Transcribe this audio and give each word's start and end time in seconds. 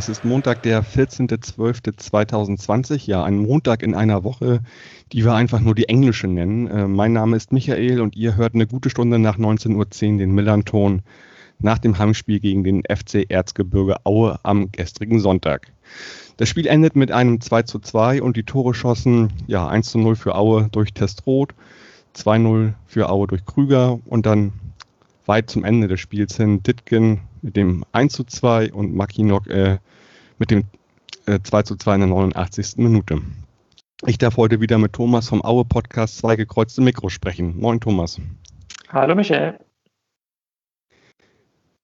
Es 0.00 0.08
ist 0.08 0.24
Montag, 0.24 0.62
der 0.62 0.82
14.12.2020. 0.82 3.06
Ja, 3.06 3.22
ein 3.22 3.36
Montag 3.36 3.82
in 3.82 3.94
einer 3.94 4.24
Woche, 4.24 4.62
die 5.12 5.26
wir 5.26 5.34
einfach 5.34 5.60
nur 5.60 5.74
die 5.74 5.90
englische 5.90 6.26
nennen. 6.26 6.68
Äh, 6.68 6.88
mein 6.88 7.12
Name 7.12 7.36
ist 7.36 7.52
Michael 7.52 8.00
und 8.00 8.16
ihr 8.16 8.34
hört 8.34 8.54
eine 8.54 8.66
gute 8.66 8.88
Stunde 8.88 9.18
nach 9.18 9.36
19.10 9.36 9.76
Uhr 9.76 9.84
den 10.16 10.30
Millanton 10.30 11.02
nach 11.58 11.76
dem 11.76 11.98
Heimspiel 11.98 12.40
gegen 12.40 12.64
den 12.64 12.82
FC 12.84 13.26
Erzgebirge 13.28 13.96
Aue 14.04 14.40
am 14.42 14.72
gestrigen 14.72 15.20
Sonntag. 15.20 15.70
Das 16.38 16.48
Spiel 16.48 16.66
endet 16.66 16.96
mit 16.96 17.12
einem 17.12 17.42
2 17.42 17.64
zu 17.64 17.78
2 17.78 18.22
und 18.22 18.38
die 18.38 18.44
Tore 18.44 18.72
schossen 18.72 19.30
ja 19.48 19.68
1 19.68 19.90
zu 19.90 19.98
0 19.98 20.16
für 20.16 20.34
Aue 20.34 20.70
durch 20.72 20.94
Testroth, 20.94 21.52
2-0 22.16 22.72
für 22.86 23.10
Aue 23.10 23.26
durch 23.26 23.44
Krüger 23.44 24.00
und 24.06 24.24
dann 24.24 24.54
weit 25.26 25.50
zum 25.50 25.62
Ende 25.62 25.88
des 25.88 26.00
Spiels 26.00 26.38
hin 26.38 26.62
Ditgen 26.62 27.20
mit 27.42 27.56
dem 27.56 27.84
1 27.92 28.12
zu 28.12 28.24
2 28.24 28.72
und 28.72 28.94
Makinok 28.94 29.46
äh, 29.48 29.78
mit 30.38 30.50
dem 30.50 30.64
äh, 31.26 31.38
2 31.42 31.62
zu 31.62 31.76
2 31.76 31.94
in 31.94 32.00
der 32.00 32.08
89. 32.08 32.76
Minute. 32.76 33.20
Ich 34.06 34.18
darf 34.18 34.36
heute 34.36 34.60
wieder 34.60 34.78
mit 34.78 34.94
Thomas 34.94 35.28
vom 35.28 35.44
Aue 35.44 35.64
Podcast 35.64 36.18
zwei 36.18 36.34
gekreuzte 36.36 36.80
Mikro 36.80 37.10
sprechen. 37.10 37.58
Moin 37.58 37.80
Thomas. 37.80 38.18
Hallo 38.88 39.14
Michael. 39.14 39.58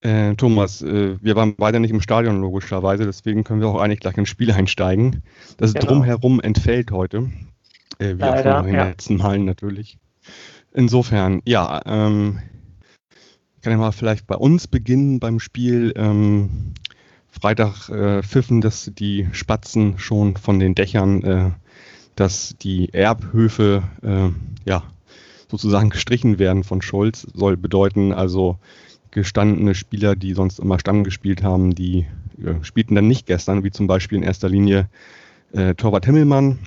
Äh, 0.00 0.34
Thomas, 0.36 0.82
äh, 0.82 1.16
wir 1.20 1.36
waren 1.36 1.56
beide 1.56 1.78
nicht 1.78 1.90
im 1.90 2.00
Stadion 2.00 2.40
logischerweise, 2.40 3.04
deswegen 3.04 3.44
können 3.44 3.60
wir 3.60 3.68
auch 3.68 3.80
eigentlich 3.80 4.00
gleich 4.00 4.16
ins 4.16 4.28
Spiel 4.28 4.50
einsteigen. 4.50 5.22
Das 5.58 5.74
genau. 5.74 5.86
Drumherum 5.86 6.40
entfällt 6.40 6.90
heute, 6.90 7.30
äh, 7.98 8.14
wie 8.14 8.20
Leider, 8.20 8.56
auch 8.56 8.60
in 8.60 8.66
den 8.66 8.74
ja. 8.76 8.84
letzten 8.84 9.16
Malen 9.16 9.44
natürlich. 9.44 9.98
Insofern, 10.72 11.42
ja, 11.44 11.82
ähm, 11.86 12.38
kann 13.66 13.72
ja 13.72 13.78
mal 13.78 13.90
vielleicht 13.90 14.28
bei 14.28 14.36
uns 14.36 14.68
beginnen 14.68 15.18
beim 15.18 15.40
Spiel. 15.40 15.92
Ähm, 15.96 16.72
Freitag 17.28 17.88
äh, 17.88 18.22
pfiffen 18.22 18.60
das 18.60 18.92
die 18.96 19.26
Spatzen 19.32 19.98
schon 19.98 20.36
von 20.36 20.60
den 20.60 20.76
Dächern, 20.76 21.24
äh, 21.24 21.50
dass 22.14 22.54
die 22.62 22.94
Erbhöfe 22.94 23.82
äh, 24.04 24.28
ja 24.70 24.84
sozusagen 25.50 25.90
gestrichen 25.90 26.38
werden 26.38 26.62
von 26.62 26.80
Scholz. 26.80 27.26
Soll 27.34 27.56
bedeuten 27.56 28.12
also 28.12 28.56
gestandene 29.10 29.74
Spieler, 29.74 30.14
die 30.14 30.34
sonst 30.34 30.60
immer 30.60 30.78
Stamm 30.78 31.02
gespielt 31.02 31.42
haben, 31.42 31.74
die 31.74 32.06
äh, 32.40 32.62
spielten 32.62 32.94
dann 32.94 33.08
nicht 33.08 33.26
gestern, 33.26 33.64
wie 33.64 33.72
zum 33.72 33.88
Beispiel 33.88 34.18
in 34.18 34.22
erster 34.22 34.48
Linie 34.48 34.88
äh, 35.52 35.74
Torwart 35.74 36.06
Himmelmann, 36.06 36.60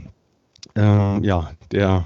äh, 0.76 1.26
ja, 1.26 1.52
der 1.72 2.04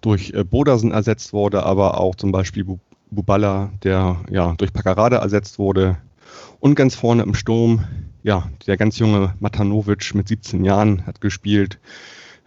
durch 0.00 0.32
äh, 0.32 0.42
Bodersen 0.42 0.90
ersetzt 0.90 1.34
wurde, 1.34 1.64
aber 1.64 2.00
auch 2.00 2.14
zum 2.14 2.32
Beispiel 2.32 2.64
Bubala, 3.10 3.72
der 3.82 4.16
ja 4.30 4.54
durch 4.56 4.72
Paccarada 4.72 5.18
ersetzt 5.18 5.58
wurde. 5.58 5.98
Und 6.60 6.74
ganz 6.74 6.94
vorne 6.94 7.22
im 7.22 7.34
Sturm, 7.34 7.84
ja, 8.22 8.50
der 8.66 8.76
ganz 8.76 8.98
junge 8.98 9.34
Matanovic 9.40 10.14
mit 10.14 10.28
17 10.28 10.64
Jahren 10.64 11.06
hat 11.06 11.20
gespielt. 11.20 11.78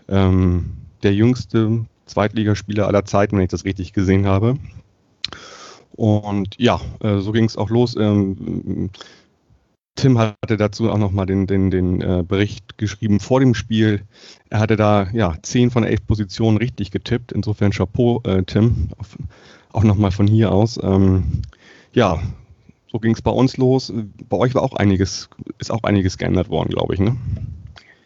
Ähm, 0.08 0.78
der 1.04 1.14
jüngste 1.14 1.86
Zweitligaspieler 2.06 2.88
aller 2.88 3.06
Zeiten, 3.06 3.38
wenn 3.38 3.44
ich 3.44 3.50
das 3.50 3.66
richtig 3.66 3.94
gesehen 3.94 4.26
habe. 4.26 4.58
Und 5.92 6.56
ja, 6.58 6.80
äh, 7.02 7.20
so 7.20 7.32
ging 7.32 7.46
es 7.46 7.58
auch 7.58 7.70
los. 7.70 7.96
Ähm, 7.98 8.90
Tim 9.96 10.18
hatte 10.18 10.56
dazu 10.56 10.90
auch 10.90 10.98
nochmal 10.98 11.26
den, 11.26 11.46
den, 11.46 11.72
den 11.72 12.02
äh, 12.02 12.24
Bericht 12.26 12.78
geschrieben 12.78 13.20
vor 13.20 13.42
dem 13.42 13.54
Spiel. 13.54 14.04
Er 14.50 14.60
hatte 14.60 14.78
da 14.78 15.10
ja 15.12 15.36
zehn 15.42 15.72
von 15.72 15.84
elf 15.84 16.06
Positionen 16.08 16.58
richtig 16.58 16.92
getippt. 16.92 17.34
Insofern 17.34 17.72
Chapeau, 17.72 18.22
äh, 18.24 18.44
Tim. 18.44 18.90
Auf, 18.98 19.18
auch 19.80 19.84
nochmal 19.84 20.12
von 20.12 20.28
hier 20.28 20.52
aus. 20.52 20.78
Ähm, 20.84 21.42
ja, 21.94 22.20
so 22.92 23.00
ging 23.00 23.14
es 23.14 23.22
bei 23.22 23.32
uns 23.32 23.56
los. 23.58 23.94
Bei 24.28 24.38
euch 24.38 24.54
war 24.56 24.62
auch 24.62 24.74
einiges, 24.74 25.30
ist 25.58 25.72
auch 25.72 25.84
einiges 25.84 26.18
geändert 26.18 26.50
worden, 26.50 26.70
glaube 26.70 26.94
ich, 26.94 27.00
ne? 27.00 27.16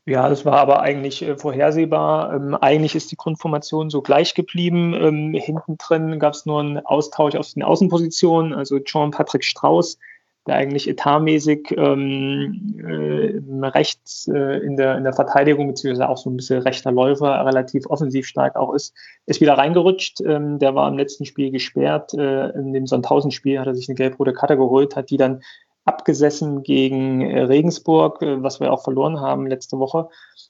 Ja, 0.06 0.28
das 0.28 0.46
war 0.46 0.58
aber 0.58 0.82
eigentlich 0.82 1.22
äh, 1.24 1.38
vorhersehbar. 1.38 2.36
Ähm, 2.36 2.56
eigentlich 2.56 2.94
ist 2.94 3.12
die 3.12 3.16
Grundformation 3.16 3.90
so 3.90 4.02
gleich 4.02 4.36
geblieben. 4.36 4.94
Ähm, 4.94 5.34
hinten 5.34 5.78
drin 5.78 6.20
gab 6.20 6.34
es 6.34 6.46
nur 6.46 6.60
einen 6.60 6.86
Austausch 6.86 7.36
aus 7.36 7.54
den 7.54 7.64
Außenpositionen. 7.64 8.54
Also 8.54 8.80
Jean-Patrick 8.80 9.46
Strauß 9.46 9.98
der 10.48 10.56
eigentlich 10.56 10.90
etatmäßig 10.90 11.74
ähm, 11.78 12.76
äh, 12.78 13.68
rechts 13.68 14.28
äh, 14.28 14.58
in, 14.60 14.76
der, 14.76 14.98
in 14.98 15.04
der 15.04 15.14
Verteidigung, 15.14 15.68
beziehungsweise 15.68 16.10
auch 16.10 16.18
so 16.18 16.30
ein 16.30 16.36
bisschen 16.36 16.62
rechter 16.62 16.92
Läufer, 16.92 17.46
relativ 17.46 17.86
offensiv 17.88 18.28
stark 18.28 18.56
auch 18.56 18.74
ist, 18.74 18.94
ist 19.26 19.40
wieder 19.40 19.58
reingerutscht. 19.58 20.20
Ähm, 20.22 20.60
der 20.60 20.76
war 20.76 20.90
im 20.90 20.98
letzten 20.98 21.26
Spiel 21.26 21.52
gesperrt. 21.52 22.14
Äh, 22.14 22.50
in 22.50 22.74
dem 22.74 22.88
Sonntausend-Spiel 22.88 23.60
hat 23.60 23.68
er 23.68 23.76
sich 23.76 23.88
eine 23.88 23.96
gelb-rote 23.96 24.34
Karte 24.34 24.58
geholt, 24.58 24.96
hat 24.96 25.10
die 25.10 25.18
dann 25.18 25.42
abgesessen 25.86 26.64
gegen 26.64 27.22
äh, 27.22 27.44
Regensburg, 27.44 28.22
äh, 28.22 28.42
was 28.42 28.60
wir 28.60 28.72
auch 28.72 28.84
verloren 28.84 29.20
haben 29.20 29.48
letzte 29.48 29.80
Woche. 29.80 30.10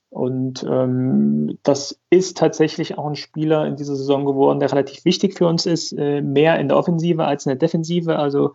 Und 0.09 0.63
ähm, 0.63 1.57
das 1.63 1.99
ist 2.11 2.37
tatsächlich 2.37 2.97
auch 2.97 3.07
ein 3.07 3.15
Spieler 3.15 3.65
in 3.65 3.75
dieser 3.75 3.95
Saison 3.95 4.25
geworden, 4.25 4.59
der 4.59 4.71
relativ 4.71 5.05
wichtig 5.05 5.35
für 5.35 5.47
uns 5.47 5.65
ist, 5.65 5.91
äh, 5.93 6.21
mehr 6.21 6.59
in 6.59 6.67
der 6.67 6.77
Offensive 6.77 7.25
als 7.25 7.45
in 7.45 7.51
der 7.51 7.57
Defensive. 7.57 8.17
Also 8.17 8.53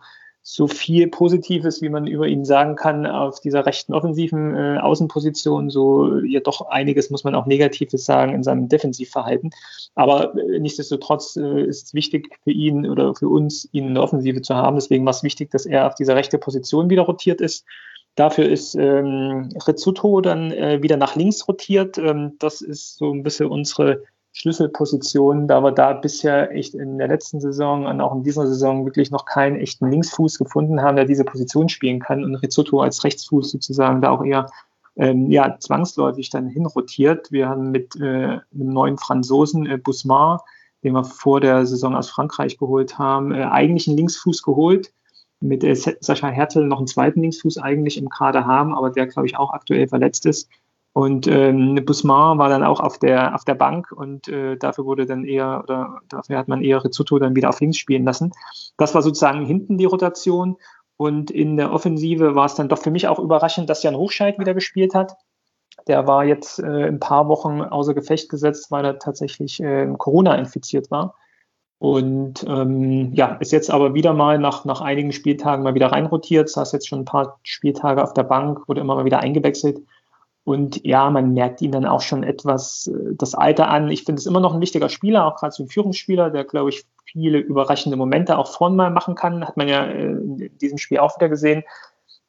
so 0.51 0.67
viel 0.67 1.07
Positives, 1.07 1.79
wie 1.83 1.89
man 1.89 2.07
über 2.07 2.27
ihn 2.27 2.43
sagen 2.43 2.75
kann, 2.75 3.05
auf 3.05 3.39
dieser 3.39 3.67
rechten 3.67 3.93
offensiven 3.93 4.55
äh, 4.55 4.79
Außenposition, 4.79 5.69
so 5.69 6.17
ja 6.21 6.39
doch 6.39 6.69
einiges 6.69 7.11
muss 7.11 7.23
man 7.23 7.35
auch 7.35 7.45
Negatives 7.45 8.03
sagen 8.03 8.33
in 8.33 8.41
seinem 8.41 8.67
Defensivverhalten. 8.67 9.51
Aber 9.93 10.35
äh, 10.35 10.57
nichtsdestotrotz 10.57 11.35
äh, 11.35 11.65
ist 11.65 11.87
es 11.87 11.93
wichtig 11.93 12.35
für 12.43 12.51
ihn 12.51 12.89
oder 12.89 13.13
für 13.13 13.29
uns, 13.29 13.69
ihn 13.73 13.89
in 13.89 13.93
der 13.93 14.01
Offensive 14.01 14.41
zu 14.41 14.55
haben. 14.55 14.75
Deswegen 14.75 15.05
war 15.05 15.11
es 15.11 15.21
wichtig, 15.21 15.51
dass 15.51 15.67
er 15.67 15.85
auf 15.85 15.93
dieser 15.93 16.15
rechten 16.15 16.39
Position 16.39 16.89
wieder 16.89 17.03
rotiert 17.03 17.41
ist. 17.41 17.63
Dafür 18.15 18.49
ist 18.49 18.73
ähm, 18.73 19.49
Rizzuto 19.67 20.19
dann 20.19 20.51
äh, 20.51 20.81
wieder 20.81 20.97
nach 20.97 21.15
links 21.15 21.47
rotiert. 21.47 21.99
Ähm, 21.99 22.37
das 22.39 22.61
ist 22.61 22.97
so 22.97 23.13
ein 23.13 23.21
bisschen 23.21 23.49
unsere 23.49 24.01
Schlüsselpositionen, 24.31 25.47
da 25.47 25.61
wir 25.61 25.71
da 25.71 25.93
bisher 25.93 26.51
echt 26.51 26.75
in 26.75 26.97
der 26.97 27.07
letzten 27.07 27.41
Saison 27.41 27.85
und 27.85 27.99
auch 27.99 28.13
in 28.13 28.23
dieser 28.23 28.47
Saison 28.47 28.85
wirklich 28.85 29.11
noch 29.11 29.25
keinen 29.25 29.57
echten 29.57 29.89
Linksfuß 29.89 30.37
gefunden 30.37 30.81
haben, 30.81 30.95
der 30.95 31.05
diese 31.05 31.25
Position 31.25 31.67
spielen 31.67 31.99
kann 31.99 32.23
und 32.23 32.35
Rizzotto 32.35 32.81
als 32.81 33.03
Rechtsfuß 33.03 33.51
sozusagen 33.51 34.01
da 34.01 34.11
auch 34.11 34.23
eher 34.23 34.45
ähm, 34.95 35.31
ja, 35.31 35.57
zwangsläufig 35.59 36.29
dann 36.29 36.47
hinrotiert. 36.47 37.31
Wir 37.31 37.49
haben 37.49 37.71
mit 37.71 37.95
äh, 37.95 38.03
einem 38.03 38.43
neuen 38.51 38.97
Franzosen, 38.97 39.65
äh, 39.65 39.77
Busmar, 39.77 40.43
den 40.83 40.93
wir 40.93 41.03
vor 41.03 41.41
der 41.41 41.65
Saison 41.65 41.95
aus 41.95 42.09
Frankreich 42.09 42.57
geholt 42.57 42.99
haben, 42.99 43.33
äh, 43.33 43.43
eigentlich 43.43 43.87
einen 43.87 43.97
Linksfuß 43.97 44.43
geholt. 44.43 44.93
Mit 45.39 45.63
äh, 45.63 45.73
Sascha 45.73 46.27
Hertel 46.27 46.65
noch 46.65 46.79
einen 46.79 46.87
zweiten 46.87 47.21
Linksfuß 47.21 47.57
eigentlich 47.59 47.97
im 47.97 48.09
Kader 48.09 48.45
haben, 48.45 48.75
aber 48.75 48.89
der, 48.89 49.07
glaube 49.07 49.25
ich, 49.27 49.37
auch 49.37 49.53
aktuell 49.53 49.87
verletzt 49.87 50.25
ist. 50.25 50.49
Und 50.99 51.27
ähm, 51.27 51.79
Busmar 51.85 52.37
war 52.39 52.49
dann 52.49 52.61
auch 52.61 52.81
auf 52.81 52.99
der, 52.99 53.33
auf 53.33 53.45
der 53.45 53.55
Bank 53.55 53.89
und 53.93 54.27
äh, 54.27 54.57
dafür 54.57 54.83
wurde 54.83 55.05
dann 55.05 55.23
eher, 55.23 55.61
oder 55.63 56.01
dafür 56.09 56.37
hat 56.37 56.49
man 56.49 56.61
eher 56.61 56.83
Rizzuto 56.83 57.17
dann 57.19 57.37
wieder 57.37 57.47
auf 57.47 57.61
links 57.61 57.77
spielen 57.77 58.03
lassen. 58.03 58.33
Das 58.75 58.93
war 58.95 59.01
sozusagen 59.01 59.45
hinten 59.45 59.77
die 59.77 59.85
Rotation. 59.85 60.57
Und 60.97 61.31
in 61.31 61.55
der 61.55 61.71
Offensive 61.71 62.35
war 62.35 62.47
es 62.47 62.55
dann 62.55 62.67
doch 62.67 62.79
für 62.79 62.91
mich 62.91 63.07
auch 63.07 63.17
überraschend, 63.17 63.69
dass 63.69 63.81
Jan 63.81 63.95
Hochscheid 63.95 64.39
wieder 64.39 64.53
gespielt 64.53 64.93
hat. 64.93 65.15
Der 65.87 66.05
war 66.05 66.25
jetzt 66.25 66.59
äh, 66.59 66.89
ein 66.89 66.99
paar 66.99 67.29
Wochen 67.29 67.61
außer 67.61 67.93
Gefecht 67.93 68.27
gesetzt, 68.27 68.69
weil 68.69 68.83
er 68.83 68.99
tatsächlich 68.99 69.63
äh, 69.63 69.87
Corona 69.97 70.35
infiziert 70.35 70.91
war. 70.91 71.15
Und 71.77 72.45
ähm, 72.45 73.13
ja, 73.13 73.37
ist 73.39 73.53
jetzt 73.53 73.71
aber 73.71 73.93
wieder 73.93 74.11
mal 74.11 74.37
nach, 74.37 74.65
nach 74.65 74.81
einigen 74.81 75.13
Spieltagen 75.13 75.63
mal 75.63 75.75
wieder 75.75 75.93
reinrotiert, 75.93 76.49
saß 76.49 76.73
jetzt 76.73 76.89
schon 76.89 76.99
ein 76.99 77.05
paar 77.05 77.39
Spieltage 77.43 78.03
auf 78.03 78.13
der 78.13 78.23
Bank, 78.23 78.67
wurde 78.67 78.81
immer 78.81 78.95
mal 78.95 79.05
wieder 79.05 79.21
eingewechselt. 79.21 79.79
Und 80.49 80.83
ja, 80.83 81.11
man 81.11 81.33
merkt 81.35 81.61
ihn 81.61 81.71
dann 81.71 81.85
auch 81.85 82.01
schon 82.01 82.23
etwas 82.23 82.87
äh, 82.87 83.13
das 83.13 83.35
Alter 83.35 83.69
an. 83.69 83.91
Ich 83.91 84.03
finde 84.03 84.19
es 84.19 84.25
immer 84.25 84.39
noch 84.39 84.55
ein 84.55 84.61
wichtiger 84.61 84.89
Spieler, 84.89 85.27
auch 85.27 85.35
gerade 85.35 85.53
so 85.53 85.61
ein 85.61 85.69
Führungsspieler, 85.69 86.31
der, 86.31 86.43
glaube 86.43 86.71
ich, 86.71 86.85
viele 87.05 87.37
überraschende 87.37 87.95
Momente 87.95 88.35
auch 88.35 88.47
vorn 88.47 88.75
mal 88.75 88.89
machen 88.89 89.13
kann. 89.13 89.47
Hat 89.47 89.57
man 89.57 89.67
ja 89.67 89.85
äh, 89.85 90.07
in 90.07 90.57
diesem 90.57 90.79
Spiel 90.79 90.97
auch 90.97 91.15
wieder 91.17 91.29
gesehen, 91.29 91.61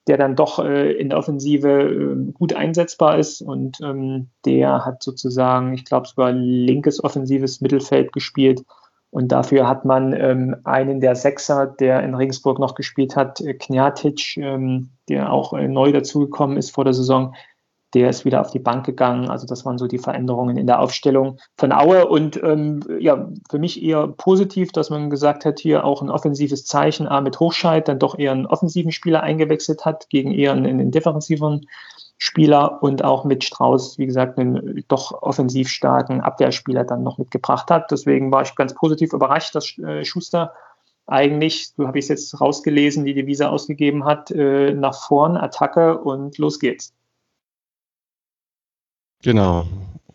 der 0.06 0.18
dann 0.18 0.36
doch 0.36 0.58
äh, 0.58 0.92
in 0.92 1.08
der 1.08 1.18
Offensive 1.18 2.30
gut 2.34 2.52
einsetzbar 2.52 3.16
ist. 3.16 3.40
Und 3.40 3.80
ähm, 3.80 4.28
der 4.44 4.84
hat 4.84 5.02
sozusagen, 5.02 5.72
ich 5.72 5.86
glaube, 5.86 6.06
sogar 6.06 6.30
linkes 6.30 7.02
offensives 7.02 7.62
Mittelfeld 7.62 8.12
gespielt. 8.12 8.66
Und 9.08 9.32
dafür 9.32 9.66
hat 9.66 9.86
man 9.86 10.12
ähm, 10.12 10.56
einen 10.64 11.00
der 11.00 11.16
Sechser, 11.16 11.66
der 11.66 12.02
in 12.02 12.14
Regensburg 12.14 12.58
noch 12.58 12.74
gespielt 12.74 13.16
hat, 13.16 13.42
Knjatic, 13.60 14.36
ähm, 14.36 14.90
der 15.08 15.32
auch 15.32 15.54
neu 15.58 15.90
dazugekommen 15.90 16.58
ist 16.58 16.70
vor 16.70 16.84
der 16.84 16.92
Saison, 16.92 17.34
der 17.94 18.08
ist 18.08 18.24
wieder 18.24 18.40
auf 18.40 18.50
die 18.50 18.58
Bank 18.58 18.86
gegangen. 18.86 19.30
Also 19.30 19.46
das 19.46 19.64
waren 19.64 19.78
so 19.78 19.86
die 19.86 19.98
Veränderungen 19.98 20.56
in 20.56 20.66
der 20.66 20.80
Aufstellung 20.80 21.38
von 21.56 21.72
Aue. 21.72 22.06
Und 22.06 22.40
ähm, 22.42 22.80
ja, 22.98 23.28
für 23.50 23.58
mich 23.58 23.82
eher 23.82 24.06
positiv, 24.06 24.72
dass 24.72 24.90
man 24.90 25.10
gesagt 25.10 25.44
hat, 25.44 25.58
hier 25.58 25.84
auch 25.84 26.02
ein 26.02 26.10
offensives 26.10 26.64
Zeichen, 26.64 27.08
A 27.08 27.20
mit 27.20 27.40
Hochscheid, 27.40 27.88
dann 27.88 27.98
doch 27.98 28.18
eher 28.18 28.32
einen 28.32 28.46
offensiven 28.46 28.92
Spieler 28.92 29.22
eingewechselt 29.22 29.84
hat, 29.84 30.08
gegen 30.08 30.32
eher 30.32 30.52
einen, 30.52 30.66
einen 30.66 30.90
defensiveren 30.90 31.66
Spieler 32.22 32.82
und 32.82 33.02
auch 33.02 33.24
mit 33.24 33.44
Strauß, 33.44 33.98
wie 33.98 34.06
gesagt, 34.06 34.38
einen 34.38 34.84
doch 34.88 35.22
offensiv 35.22 35.68
starken 35.68 36.20
Abwehrspieler 36.20 36.84
dann 36.84 37.02
noch 37.02 37.18
mitgebracht 37.18 37.70
hat. 37.70 37.90
Deswegen 37.90 38.30
war 38.30 38.42
ich 38.42 38.54
ganz 38.54 38.74
positiv 38.74 39.14
überrascht, 39.14 39.54
dass 39.54 39.78
äh, 39.78 40.04
Schuster 40.04 40.52
eigentlich, 41.06 41.72
so 41.76 41.86
habe 41.88 41.98
ich 41.98 42.04
es 42.04 42.08
jetzt 42.08 42.40
rausgelesen, 42.40 43.04
die 43.04 43.14
Devise 43.14 43.48
ausgegeben 43.48 44.04
hat, 44.04 44.30
äh, 44.30 44.74
nach 44.74 44.94
vorn, 44.94 45.36
Attacke 45.36 45.98
und 45.98 46.38
los 46.38 46.60
geht's. 46.60 46.92
Genau. 49.22 49.66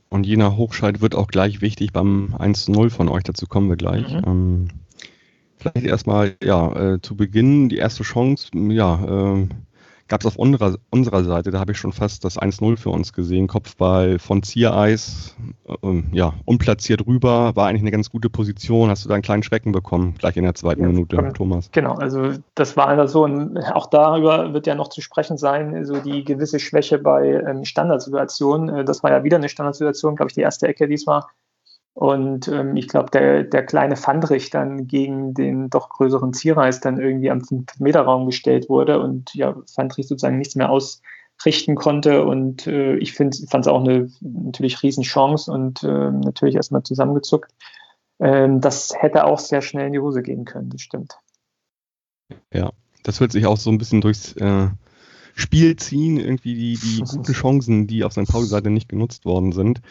Und 0.10 0.26
jener 0.26 0.56
Hochschalt 0.56 1.02
wird 1.02 1.16
auch 1.16 1.28
gleich 1.28 1.62
wichtig 1.62 1.92
beim 1.92 2.36
1-0 2.38 2.90
von 2.90 3.10
euch, 3.10 3.24
dazu 3.24 3.48
kommen 3.48 3.70
wir 3.70 3.76
gleich. 3.76 4.14
Mhm. 4.14 4.22
Ähm, 4.26 4.68
vielleicht 5.58 5.86
erstmal, 5.86 6.36
ja, 6.44 6.94
äh, 6.94 7.02
zu 7.02 7.16
Beginn 7.16 7.70
die 7.70 7.78
erste 7.78 8.04
Chance, 8.04 8.50
ja, 8.54 9.36
äh, 9.36 9.48
gab 10.08 10.22
es 10.22 10.28
auf 10.28 10.36
unserer, 10.36 10.76
unserer 10.92 11.24
Seite, 11.24 11.52
da 11.52 11.60
habe 11.60 11.72
ich 11.72 11.78
schon 11.78 11.92
fast 11.92 12.24
das 12.24 12.38
1-0 12.38 12.78
für 12.78 12.90
uns 12.90 13.14
gesehen. 13.14 13.48
Kopfball 13.48 14.20
von 14.20 14.44
Ziereis, 14.44 15.36
äh, 15.68 16.04
ja, 16.12 16.34
unplatziert 16.46 17.06
rüber, 17.08 17.56
war 17.56 17.68
eigentlich 17.68 17.82
eine 17.82 17.92
ganz 17.92 18.10
gute 18.10 18.30
Position. 18.30 18.90
Hast 18.90 19.04
du 19.06 19.10
da 19.10 19.16
einen 19.16 19.24
kleinen 19.24 19.44
Schrecken 19.44 19.72
bekommen, 19.72 20.16
gleich 20.18 20.38
in 20.38 20.44
der 20.44 20.56
zweiten 20.56 20.82
ja, 20.82 20.88
Minute, 20.88 21.16
von, 21.16 21.34
Thomas? 21.34 21.70
Genau, 21.72 21.96
also 21.96 22.34
das 22.54 22.78
war 22.78 23.08
so 23.08 23.26
ein, 23.26 23.58
auch 23.58 23.88
darüber 23.88 24.54
wird 24.54 24.68
ja 24.68 24.76
noch 24.76 24.90
zu 24.90 25.02
sprechen 25.02 25.38
sein, 25.38 25.86
so 25.86 25.98
die 25.98 26.24
gewisse 26.24 26.60
Schwäche 26.60 27.00
bei 27.00 27.44
ähm, 27.48 27.66
Standardsituationen. 27.66 28.76
Äh, 28.76 28.86
das 28.86 29.02
war 29.02 29.12
ja 29.12 29.24
wieder 29.24 29.38
eine 29.38 29.50
Standardsituation, 29.50 30.16
glaube 30.16 30.30
ich, 30.30 30.36
die 30.36 30.42
erste 30.42 30.68
Ecke 30.68 30.88
diesmal 30.88 31.24
und 31.96 32.50
ähm, 32.50 32.76
ich 32.76 32.90
glaube, 32.90 33.10
der, 33.10 33.46
der 33.46 33.66
kleine 33.66 33.96
Fandrich 33.96 34.50
dann 34.50 34.86
gegen 34.86 35.34
den 35.34 35.70
doch 35.70 35.88
größeren 35.88 36.34
Zierreis 36.34 36.82
dann 36.82 37.00
irgendwie 37.00 37.32
am 37.32 37.40
5-Meter-Raum 37.40 38.26
gestellt 38.26 38.68
wurde 38.68 39.00
und 39.00 39.34
ja, 39.34 39.56
Fandrich 39.74 40.06
sozusagen 40.06 40.38
nichts 40.38 40.56
mehr 40.56 40.70
ausrichten 40.70 41.76
konnte. 41.76 42.26
Und 42.26 42.68
äh, 42.68 42.98
ich 42.98 43.14
fand 43.14 43.34
es 43.40 43.68
auch 43.68 43.80
eine 43.80 44.12
natürlich 44.20 44.84
Riesenchance 44.84 45.50
und 45.50 45.84
äh, 45.84 46.12
natürlich 46.12 46.56
erstmal 46.56 46.84
zusammengezuckt. 46.84 47.54
Ähm, 48.20 48.60
das 48.60 48.94
hätte 48.98 49.24
auch 49.24 49.40
sehr 49.40 49.62
schnell 49.62 49.88
in 49.88 49.94
die 49.94 50.00
Hose 50.00 50.22
gehen 50.22 50.44
können, 50.44 50.72
das 50.72 50.82
stimmt. 50.82 51.18
Ja, 52.52 52.72
das 53.04 53.22
wird 53.22 53.32
sich 53.32 53.46
auch 53.46 53.58
so 53.58 53.70
ein 53.70 53.78
bisschen 53.78 54.02
durchs 54.02 54.34
äh, 54.34 54.68
Spiel 55.38 55.76
ziehen, 55.76 56.18
irgendwie 56.18 56.56
die, 56.56 56.80
die 56.80 57.02
guten 57.10 57.34
Chancen, 57.34 57.88
die 57.88 58.04
auf 58.04 58.14
St. 58.14 58.28
Pauli-Seite 58.28 58.70
nicht 58.70 58.88
genutzt 58.88 59.26
worden 59.26 59.52
sind. 59.52 59.82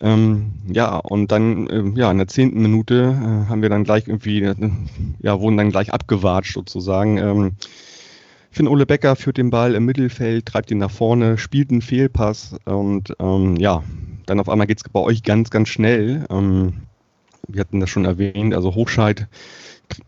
Ähm, 0.00 0.52
ja, 0.72 0.96
und 0.96 1.30
dann, 1.30 1.68
äh, 1.68 2.00
ja, 2.00 2.10
in 2.10 2.18
der 2.18 2.28
zehnten 2.28 2.62
Minute 2.62 2.94
äh, 2.94 3.48
haben 3.48 3.60
wir 3.60 3.68
dann 3.68 3.84
gleich 3.84 4.08
irgendwie, 4.08 4.42
äh, 4.42 4.54
ja, 5.20 5.38
wurden 5.38 5.58
dann 5.58 5.70
gleich 5.70 5.92
abgewatscht 5.92 6.54
sozusagen. 6.54 7.18
Ähm, 7.18 7.52
Finn 8.50 8.68
Ole 8.68 8.86
Becker 8.86 9.16
führt 9.16 9.36
den 9.36 9.50
Ball 9.50 9.74
im 9.74 9.84
Mittelfeld, 9.84 10.46
treibt 10.46 10.70
ihn 10.70 10.78
nach 10.78 10.90
vorne, 10.90 11.36
spielt 11.36 11.70
einen 11.70 11.82
Fehlpass 11.82 12.56
und 12.64 13.14
ähm, 13.18 13.56
ja, 13.56 13.84
dann 14.24 14.40
auf 14.40 14.48
einmal 14.48 14.66
geht 14.66 14.78
es 14.78 14.88
bei 14.88 15.00
euch 15.00 15.22
ganz, 15.22 15.50
ganz 15.50 15.68
schnell. 15.68 16.24
Ähm, 16.30 16.72
wir 17.48 17.60
hatten 17.60 17.80
das 17.80 17.90
schon 17.90 18.06
erwähnt, 18.06 18.54
also 18.54 18.74
Hochscheid 18.74 19.28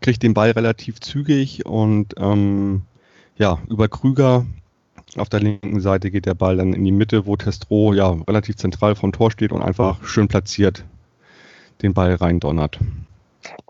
kriegt 0.01 0.23
den 0.23 0.33
Ball 0.33 0.49
relativ 0.51 0.99
zügig 0.99 1.65
und 1.67 2.15
ähm, 2.17 2.81
ja, 3.37 3.59
über 3.69 3.87
Krüger 3.87 4.45
auf 5.17 5.29
der 5.29 5.39
linken 5.39 5.79
Seite 5.79 6.11
geht 6.11 6.25
der 6.25 6.33
Ball 6.33 6.57
dann 6.57 6.73
in 6.73 6.83
die 6.83 6.91
Mitte, 6.91 7.25
wo 7.25 7.35
Testro 7.35 7.93
ja 7.93 8.15
relativ 8.27 8.57
zentral 8.57 8.95
vom 8.95 9.11
Tor 9.11 9.31
steht 9.31 9.51
und 9.51 9.61
einfach 9.61 10.03
schön 10.03 10.27
platziert 10.27 10.83
den 11.81 11.93
Ball 11.93 12.13
reindonnert. 12.15 12.79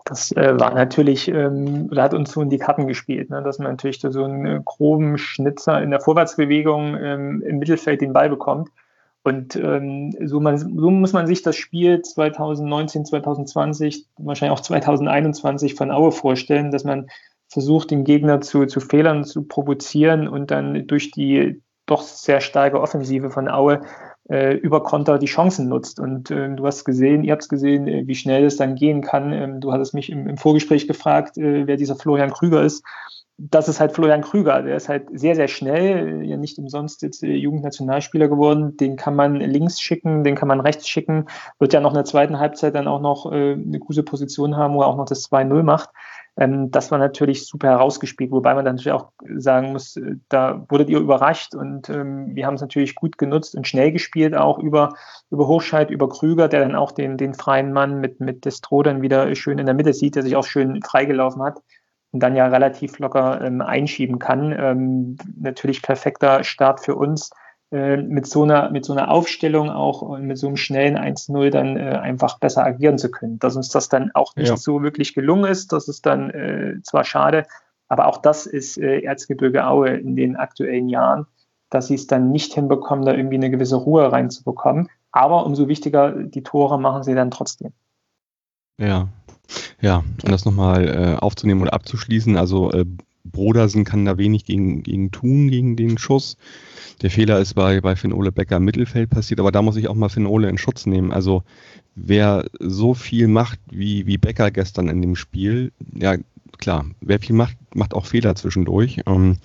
Das 0.04 0.32
äh, 0.32 0.58
war 0.58 0.74
natürlich, 0.74 1.28
ähm, 1.28 1.88
da 1.90 2.02
hat 2.02 2.14
uns 2.14 2.32
so 2.32 2.42
in 2.42 2.50
die 2.50 2.58
Karten 2.58 2.88
gespielt, 2.88 3.30
ne, 3.30 3.42
dass 3.42 3.58
man 3.58 3.70
natürlich 3.70 4.00
so 4.00 4.24
einen 4.24 4.44
äh, 4.44 4.60
groben 4.64 5.18
Schnitzer 5.18 5.80
in 5.80 5.90
der 5.90 6.00
Vorwärtsbewegung 6.00 6.96
ähm, 7.00 7.42
im 7.42 7.58
Mittelfeld 7.58 8.00
den 8.00 8.12
Ball 8.12 8.28
bekommt. 8.28 8.68
Und 9.22 9.54
ähm, 9.56 10.14
so, 10.24 10.40
man, 10.40 10.58
so 10.58 10.90
muss 10.90 11.12
man 11.12 11.26
sich 11.26 11.42
das 11.42 11.54
Spiel 11.54 12.00
2019, 12.00 13.04
2020, 13.04 14.06
wahrscheinlich 14.16 14.58
auch 14.58 14.62
2021 14.62 15.74
von 15.74 15.90
Aue 15.90 16.10
vorstellen, 16.10 16.72
dass 16.72 16.84
man 16.84 17.10
versucht, 17.50 17.90
den 17.90 18.04
Gegner 18.04 18.40
zu, 18.40 18.66
zu 18.66 18.80
Fehlern 18.80 19.24
zu 19.24 19.42
provozieren 19.42 20.28
und 20.28 20.50
dann 20.50 20.86
durch 20.86 21.10
die 21.10 21.60
doch 21.86 22.02
sehr 22.02 22.40
starke 22.40 22.80
Offensive 22.80 23.30
von 23.30 23.48
Aue 23.48 23.80
äh, 24.28 24.54
über 24.54 24.82
Konter 24.82 25.18
die 25.18 25.26
Chancen 25.26 25.68
nutzt. 25.68 25.98
Und 25.98 26.30
äh, 26.30 26.54
du 26.54 26.64
hast 26.64 26.84
gesehen, 26.84 27.24
ihr 27.24 27.32
habt 27.32 27.48
gesehen, 27.48 27.88
äh, 27.88 28.06
wie 28.06 28.14
schnell 28.14 28.44
es 28.44 28.56
dann 28.56 28.76
gehen 28.76 29.02
kann. 29.02 29.32
Ähm, 29.32 29.60
du 29.60 29.72
hattest 29.72 29.92
mich 29.92 30.10
im, 30.10 30.28
im 30.28 30.36
Vorgespräch 30.36 30.86
gefragt, 30.86 31.36
äh, 31.36 31.66
wer 31.66 31.76
dieser 31.76 31.96
Florian 31.96 32.30
Krüger 32.30 32.62
ist. 32.62 32.84
Das 33.38 33.68
ist 33.68 33.80
halt 33.80 33.92
Florian 33.92 34.20
Krüger. 34.20 34.62
Der 34.62 34.76
ist 34.76 34.88
halt 34.88 35.08
sehr, 35.12 35.34
sehr 35.34 35.48
schnell, 35.48 36.22
ja 36.24 36.36
nicht 36.36 36.58
umsonst 36.58 37.02
jetzt 37.02 37.24
äh, 37.24 37.34
Jugendnationalspieler 37.34 38.28
geworden. 38.28 38.76
Den 38.76 38.94
kann 38.94 39.16
man 39.16 39.36
links 39.36 39.80
schicken, 39.80 40.22
den 40.22 40.36
kann 40.36 40.48
man 40.48 40.60
rechts 40.60 40.88
schicken. 40.88 41.26
Wird 41.58 41.72
ja 41.72 41.80
noch 41.80 41.90
in 41.90 41.96
der 41.96 42.04
zweiten 42.04 42.38
Halbzeit 42.38 42.76
dann 42.76 42.86
auch 42.86 43.00
noch 43.00 43.32
äh, 43.32 43.54
eine 43.54 43.80
gute 43.80 44.04
Position 44.04 44.56
haben, 44.56 44.74
wo 44.74 44.82
er 44.82 44.86
auch 44.86 44.96
noch 44.96 45.06
das 45.06 45.28
2-0 45.28 45.64
macht. 45.64 45.90
Ähm, 46.40 46.70
das 46.70 46.90
war 46.90 46.98
natürlich 46.98 47.46
super 47.46 47.68
herausgespielt, 47.68 48.32
wobei 48.32 48.54
man 48.54 48.64
dann 48.64 48.76
natürlich 48.76 48.98
auch 48.98 49.12
sagen 49.36 49.72
muss, 49.72 49.96
äh, 49.96 50.16
da 50.30 50.64
wurdet 50.70 50.88
ihr 50.88 50.98
überrascht 50.98 51.54
und 51.54 51.90
ähm, 51.90 52.34
wir 52.34 52.46
haben 52.46 52.54
es 52.54 52.62
natürlich 52.62 52.94
gut 52.94 53.18
genutzt 53.18 53.54
und 53.54 53.68
schnell 53.68 53.92
gespielt, 53.92 54.34
auch 54.34 54.58
über, 54.58 54.94
über 55.30 55.46
Hochscheid, 55.46 55.90
über 55.90 56.08
Krüger, 56.08 56.48
der 56.48 56.60
dann 56.60 56.74
auch 56.74 56.92
den, 56.92 57.18
den 57.18 57.34
freien 57.34 57.72
Mann 57.72 58.00
mit, 58.00 58.20
mit 58.20 58.46
Destro 58.46 58.82
dann 58.82 59.02
wieder 59.02 59.32
schön 59.34 59.58
in 59.58 59.66
der 59.66 59.74
Mitte 59.74 59.92
sieht, 59.92 60.16
der 60.16 60.22
sich 60.22 60.34
auch 60.34 60.44
schön 60.44 60.82
freigelaufen 60.82 61.42
hat 61.42 61.60
und 62.10 62.20
dann 62.20 62.34
ja 62.34 62.46
relativ 62.46 62.98
locker 62.98 63.42
ähm, 63.42 63.60
einschieben 63.60 64.18
kann. 64.18 64.56
Ähm, 64.58 65.16
natürlich 65.38 65.82
perfekter 65.82 66.42
Start 66.42 66.80
für 66.80 66.96
uns 66.96 67.30
äh, 67.72 67.96
mit 67.96 68.26
so 68.26 68.42
einer, 68.42 68.70
mit 68.70 68.84
so 68.84 68.92
einer 68.92 69.10
Aufstellung 69.10 69.70
auch 69.70 70.02
und 70.02 70.26
mit 70.26 70.38
so 70.38 70.48
einem 70.48 70.56
schnellen 70.56 70.98
1-0 70.98 71.50
dann 71.50 71.76
äh, 71.76 71.98
einfach 72.02 72.38
besser 72.38 72.64
agieren 72.64 72.98
zu 72.98 73.10
können. 73.10 73.38
Dass 73.38 73.56
uns 73.56 73.68
das 73.68 73.88
dann 73.88 74.10
auch 74.14 74.34
nicht 74.36 74.48
ja. 74.48 74.56
so 74.56 74.82
wirklich 74.82 75.14
gelungen 75.14 75.50
ist, 75.50 75.72
das 75.72 75.88
ist 75.88 76.06
dann 76.06 76.30
äh, 76.30 76.74
zwar 76.82 77.04
schade, 77.04 77.46
aber 77.88 78.06
auch 78.06 78.18
das 78.18 78.46
ist 78.46 78.78
äh, 78.78 79.00
Erzgebirge 79.00 79.66
Aue 79.66 79.90
in 79.90 80.16
den 80.16 80.36
aktuellen 80.36 80.88
Jahren, 80.88 81.26
dass 81.70 81.88
sie 81.88 81.94
es 81.94 82.06
dann 82.06 82.30
nicht 82.30 82.54
hinbekommen, 82.54 83.04
da 83.04 83.14
irgendwie 83.14 83.36
eine 83.36 83.50
gewisse 83.50 83.76
Ruhe 83.76 84.10
reinzubekommen. 84.10 84.88
Aber 85.12 85.46
umso 85.46 85.68
wichtiger, 85.68 86.12
die 86.12 86.42
Tore 86.42 86.78
machen 86.78 87.02
sie 87.02 87.14
dann 87.14 87.30
trotzdem. 87.30 87.72
Ja, 88.78 89.08
ja, 89.80 90.04
um 90.24 90.30
das 90.30 90.44
nochmal 90.44 90.88
äh, 90.88 91.16
aufzunehmen 91.16 91.62
oder 91.62 91.74
abzuschließen, 91.74 92.36
also 92.36 92.70
äh, 92.72 92.84
Brodersen 93.24 93.84
kann 93.84 94.04
da 94.04 94.18
wenig 94.18 94.44
gegen, 94.44 94.82
gegen 94.82 95.10
tun, 95.10 95.48
gegen 95.48 95.76
den 95.76 95.98
Schuss. 95.98 96.36
Der 97.02 97.10
Fehler 97.10 97.38
ist 97.40 97.54
bei, 97.54 97.80
bei 97.80 97.96
Finn 97.96 98.12
Ole 98.12 98.32
Becker 98.32 98.56
im 98.56 98.64
Mittelfeld 98.64 99.10
passiert, 99.10 99.40
aber 99.40 99.52
da 99.52 99.62
muss 99.62 99.76
ich 99.76 99.88
auch 99.88 99.94
mal 99.94 100.08
Finn 100.08 100.26
Ole 100.26 100.48
in 100.48 100.58
Schutz 100.58 100.86
nehmen. 100.86 101.12
Also 101.12 101.42
wer 101.94 102.44
so 102.58 102.94
viel 102.94 103.28
macht 103.28 103.58
wie, 103.70 104.06
wie 104.06 104.18
Becker 104.18 104.50
gestern 104.50 104.88
in 104.88 105.00
dem 105.00 105.16
Spiel, 105.16 105.72
ja 105.94 106.16
klar, 106.58 106.84
wer 107.00 107.18
viel 107.18 107.34
macht, 107.34 107.56
macht 107.74 107.94
auch 107.94 108.06
Fehler 108.06 108.34
zwischendurch. 108.34 109.00
Ähm, 109.06 109.38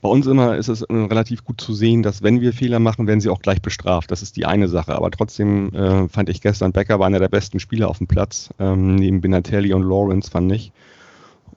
bei 0.00 0.08
uns 0.08 0.26
immer 0.26 0.56
ist 0.56 0.68
es 0.68 0.88
relativ 0.88 1.44
gut 1.44 1.60
zu 1.60 1.74
sehen, 1.74 2.04
dass 2.04 2.22
wenn 2.22 2.40
wir 2.40 2.52
Fehler 2.52 2.78
machen, 2.78 3.08
werden 3.08 3.20
sie 3.20 3.30
auch 3.30 3.42
gleich 3.42 3.60
bestraft. 3.60 4.12
Das 4.12 4.22
ist 4.22 4.36
die 4.36 4.46
eine 4.46 4.68
Sache. 4.68 4.94
Aber 4.94 5.10
trotzdem 5.10 5.74
äh, 5.74 6.08
fand 6.08 6.28
ich 6.28 6.40
gestern 6.40 6.72
Becker 6.72 7.00
war 7.00 7.08
einer 7.08 7.18
der 7.18 7.28
besten 7.28 7.58
Spieler 7.58 7.88
auf 7.88 7.98
dem 7.98 8.06
Platz, 8.06 8.50
ähm, 8.60 8.94
neben 8.94 9.20
Benatelli 9.20 9.72
und 9.72 9.82
Lawrence 9.82 10.30
fand 10.30 10.52
ich. 10.52 10.70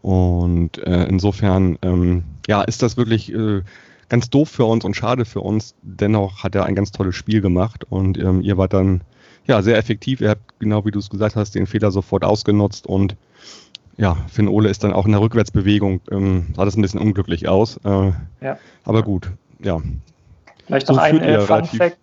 Und 0.02 0.78
äh, 0.80 1.04
insofern, 1.06 1.78
ähm, 1.82 2.24
ja, 2.48 2.62
ist 2.64 2.82
das 2.82 2.98
wirklich 2.98 3.32
äh, 3.34 3.62
ganz 4.10 4.30
doof 4.30 4.50
für 4.50 4.66
uns 4.66 4.84
und 4.84 4.96
schade 4.96 5.26
für 5.26 5.42
uns. 5.42 5.76
Dennoch 5.84 6.44
hat 6.44 6.56
er 6.56 6.66
ein 6.66 6.76
ganz 6.76 6.92
tolles 6.92 7.16
Spiel 7.16 7.42
gemacht 7.42 7.86
und 7.90 8.18
ähm, 8.18 8.42
ihr 8.42 8.58
wart 8.58 8.74
dann 8.74 9.02
ja 9.48 9.62
sehr 9.62 9.78
effektiv. 9.78 10.22
Ihr 10.22 10.30
habt, 10.30 10.60
genau 10.60 10.86
wie 10.86 10.92
du 10.92 11.00
es 11.00 11.10
gesagt 11.10 11.36
hast, 11.36 11.56
den 11.56 11.68
Fehler 11.68 11.92
sofort 11.92 12.24
ausgenutzt 12.24 12.88
und 12.88 13.16
ja, 13.98 14.18
Finn 14.28 14.48
Ole 14.48 14.70
ist 14.70 14.84
dann 14.84 14.94
auch 14.94 15.06
in 15.06 15.12
der 15.12 15.22
Rückwärtsbewegung, 15.22 16.02
ähm, 16.12 16.48
sah 16.56 16.66
das 16.66 16.76
ein 16.76 16.82
bisschen 16.82 17.00
unglücklich 17.00 17.48
aus. 17.48 17.78
Äh, 17.84 18.12
ja. 18.42 18.58
Aber 18.84 19.04
gut, 19.04 19.32
ja. 19.60 19.80
Vielleicht 20.66 20.88
noch 20.88 20.96
so 20.96 21.02
ein 21.02 21.22
äh, 21.22 21.40
Fun 21.42 21.66
Fact. 21.66 21.98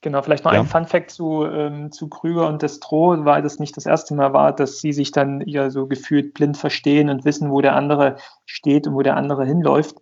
Genau, 0.00 0.22
vielleicht 0.22 0.44
noch 0.44 0.52
ja. 0.52 0.60
ein 0.60 0.66
Fun 0.66 0.86
Fact 0.86 1.10
zu, 1.10 1.44
ähm, 1.44 1.90
zu 1.90 2.08
Krüger 2.08 2.46
und 2.46 2.62
Destro, 2.62 3.24
weil 3.24 3.42
das 3.42 3.58
nicht 3.58 3.76
das 3.76 3.84
erste 3.84 4.14
Mal 4.14 4.32
war, 4.32 4.54
dass 4.54 4.78
sie 4.78 4.92
sich 4.92 5.10
dann 5.10 5.40
ja 5.40 5.70
so 5.70 5.88
gefühlt 5.88 6.34
blind 6.34 6.56
verstehen 6.56 7.10
und 7.10 7.24
wissen, 7.24 7.50
wo 7.50 7.60
der 7.60 7.74
andere 7.74 8.16
steht 8.46 8.86
und 8.86 8.94
wo 8.94 9.02
der 9.02 9.16
andere 9.16 9.44
hinläuft. 9.44 9.96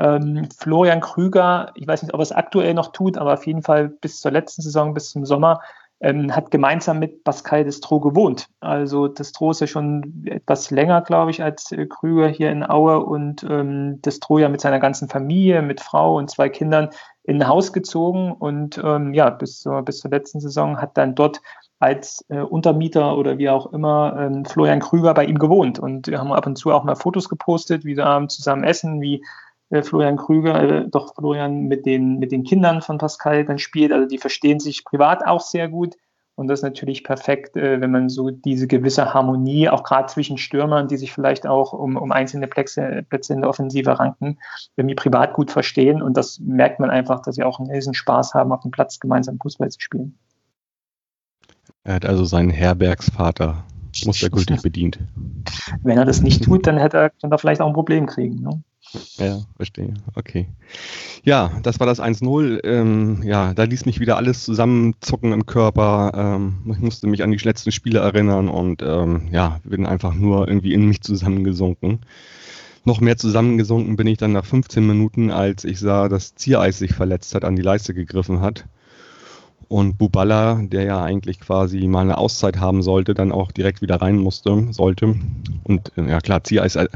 Ähm, 0.00 0.48
Florian 0.58 1.00
Krüger, 1.00 1.70
ich 1.76 1.86
weiß 1.86 2.02
nicht, 2.02 2.12
ob 2.12 2.20
er 2.20 2.24
es 2.24 2.32
aktuell 2.32 2.74
noch 2.74 2.90
tut, 2.90 3.16
aber 3.16 3.34
auf 3.34 3.46
jeden 3.46 3.62
Fall 3.62 3.88
bis 3.88 4.20
zur 4.20 4.32
letzten 4.32 4.62
Saison, 4.62 4.94
bis 4.94 5.10
zum 5.10 5.24
Sommer, 5.24 5.60
ähm, 6.00 6.34
hat 6.34 6.50
gemeinsam 6.50 6.98
mit 6.98 7.24
Pascal 7.24 7.64
Destro 7.64 8.00
gewohnt. 8.00 8.48
Also 8.60 9.08
Destro 9.08 9.52
ist 9.52 9.60
ja 9.60 9.66
schon 9.66 10.24
etwas 10.26 10.70
länger, 10.70 11.00
glaube 11.00 11.30
ich, 11.30 11.42
als 11.42 11.72
äh, 11.72 11.86
Krüger 11.86 12.28
hier 12.28 12.50
in 12.50 12.68
Aue 12.68 13.04
und 13.04 13.46
ähm, 13.48 14.02
Destro 14.02 14.38
ja 14.38 14.48
mit 14.48 14.60
seiner 14.60 14.80
ganzen 14.80 15.08
Familie, 15.08 15.62
mit 15.62 15.80
Frau 15.80 16.16
und 16.16 16.30
zwei 16.30 16.50
Kindern 16.50 16.90
in 17.26 17.46
Haus 17.46 17.72
gezogen 17.72 18.32
und 18.32 18.80
ähm, 18.82 19.12
ja, 19.12 19.30
bis 19.30 19.60
zur, 19.60 19.82
bis 19.82 19.98
zur 19.98 20.10
letzten 20.12 20.40
Saison 20.40 20.80
hat 20.80 20.96
dann 20.96 21.16
dort 21.16 21.40
als 21.78 22.24
äh, 22.28 22.38
Untermieter 22.38 23.18
oder 23.18 23.36
wie 23.36 23.50
auch 23.50 23.72
immer 23.72 24.16
ähm, 24.18 24.44
Florian 24.44 24.80
Krüger 24.80 25.12
bei 25.12 25.24
ihm 25.24 25.38
gewohnt. 25.38 25.78
Und 25.78 26.06
wir 26.06 26.18
haben 26.18 26.32
ab 26.32 26.46
und 26.46 26.56
zu 26.56 26.72
auch 26.72 26.84
mal 26.84 26.94
Fotos 26.94 27.28
gepostet, 27.28 27.84
wie 27.84 27.96
sie 27.96 28.26
zusammen 28.28 28.64
essen, 28.64 29.00
wie 29.00 29.24
äh, 29.70 29.82
Florian 29.82 30.16
Krüger, 30.16 30.62
äh, 30.62 30.88
doch 30.88 31.14
Florian 31.14 31.62
mit 31.62 31.84
den, 31.84 32.18
mit 32.18 32.30
den 32.30 32.44
Kindern 32.44 32.80
von 32.80 32.98
Pascal 32.98 33.44
dann 33.44 33.58
spielt. 33.58 33.92
Also 33.92 34.06
die 34.06 34.18
verstehen 34.18 34.60
sich 34.60 34.84
privat 34.84 35.26
auch 35.26 35.40
sehr 35.40 35.68
gut. 35.68 35.96
Und 36.36 36.48
das 36.48 36.58
ist 36.60 36.64
natürlich 36.64 37.02
perfekt, 37.02 37.56
äh, 37.56 37.80
wenn 37.80 37.90
man 37.90 38.10
so 38.10 38.30
diese 38.30 38.66
gewisse 38.66 39.14
Harmonie, 39.14 39.70
auch 39.70 39.82
gerade 39.82 40.06
zwischen 40.08 40.36
Stürmern, 40.36 40.86
die 40.86 40.98
sich 40.98 41.12
vielleicht 41.12 41.46
auch 41.46 41.72
um, 41.72 41.96
um 41.96 42.12
einzelne 42.12 42.46
Plätze, 42.46 43.04
Plätze 43.08 43.32
in 43.32 43.40
der 43.40 43.48
Offensive 43.48 43.98
ranken, 43.98 44.38
irgendwie 44.76 44.94
privat 44.94 45.32
gut 45.32 45.50
verstehen. 45.50 46.02
Und 46.02 46.16
das 46.16 46.38
merkt 46.38 46.78
man 46.78 46.90
einfach, 46.90 47.22
dass 47.22 47.36
sie 47.36 47.42
auch 47.42 47.58
einen 47.58 47.70
riesen 47.70 47.94
Spaß 47.94 48.34
haben, 48.34 48.52
auf 48.52 48.60
dem 48.60 48.70
Platz 48.70 49.00
gemeinsam 49.00 49.38
Fußball 49.38 49.70
zu 49.70 49.80
spielen. 49.80 50.18
Er 51.84 51.94
hat 51.94 52.04
also 52.04 52.26
seinen 52.26 52.50
Herbergsvater, 52.50 53.64
muss 54.04 54.22
er 54.22 54.28
gültig 54.28 54.60
bedient. 54.60 54.98
Wenn 55.82 55.96
er 55.96 56.04
das 56.04 56.20
nicht 56.20 56.44
tut, 56.44 56.66
dann 56.66 56.76
hätte 56.76 56.98
er, 56.98 57.10
könnte 57.10 57.34
er 57.34 57.38
vielleicht 57.38 57.62
auch 57.62 57.68
ein 57.68 57.72
Problem 57.72 58.04
kriegen. 58.04 58.42
Ne? 58.42 58.62
Ja, 59.18 59.40
verstehe. 59.56 59.94
Okay. 60.14 60.46
Ja, 61.24 61.50
das 61.62 61.80
war 61.80 61.86
das 61.86 62.00
1-0. 62.00 62.64
Ähm, 62.64 63.22
ja, 63.24 63.54
da 63.54 63.64
ließ 63.64 63.86
mich 63.86 64.00
wieder 64.00 64.16
alles 64.16 64.44
zusammenzucken 64.44 65.32
im 65.32 65.46
Körper. 65.46 66.12
Ähm, 66.14 66.72
ich 66.72 66.78
musste 66.78 67.06
mich 67.06 67.22
an 67.22 67.30
die 67.30 67.38
letzten 67.38 67.72
Spiele 67.72 67.98
erinnern 67.98 68.48
und 68.48 68.82
ähm, 68.82 69.28
ja, 69.32 69.60
bin 69.64 69.86
einfach 69.86 70.14
nur 70.14 70.48
irgendwie 70.48 70.72
in 70.72 70.86
mich 70.86 71.02
zusammengesunken. 71.02 72.00
Noch 72.84 73.00
mehr 73.00 73.16
zusammengesunken 73.16 73.96
bin 73.96 74.06
ich 74.06 74.18
dann 74.18 74.32
nach 74.32 74.44
15 74.44 74.86
Minuten, 74.86 75.30
als 75.30 75.64
ich 75.64 75.80
sah, 75.80 76.08
dass 76.08 76.36
Ziereis 76.36 76.78
sich 76.78 76.94
verletzt 76.94 77.34
hat, 77.34 77.44
an 77.44 77.56
die 77.56 77.62
Leiste 77.62 77.94
gegriffen 77.94 78.40
hat. 78.40 78.64
Und 79.68 79.98
Buballa, 79.98 80.60
der 80.62 80.84
ja 80.84 81.02
eigentlich 81.02 81.40
quasi 81.40 81.88
mal 81.88 82.02
eine 82.02 82.18
Auszeit 82.18 82.58
haben 82.58 82.82
sollte, 82.82 83.14
dann 83.14 83.32
auch 83.32 83.50
direkt 83.50 83.82
wieder 83.82 84.00
rein 84.00 84.16
musste, 84.16 84.68
sollte. 84.70 85.16
Und 85.64 85.90
äh, 85.96 86.08
ja 86.08 86.20
klar, 86.20 86.44
Ziereis 86.44 86.76
äh, 86.76 86.86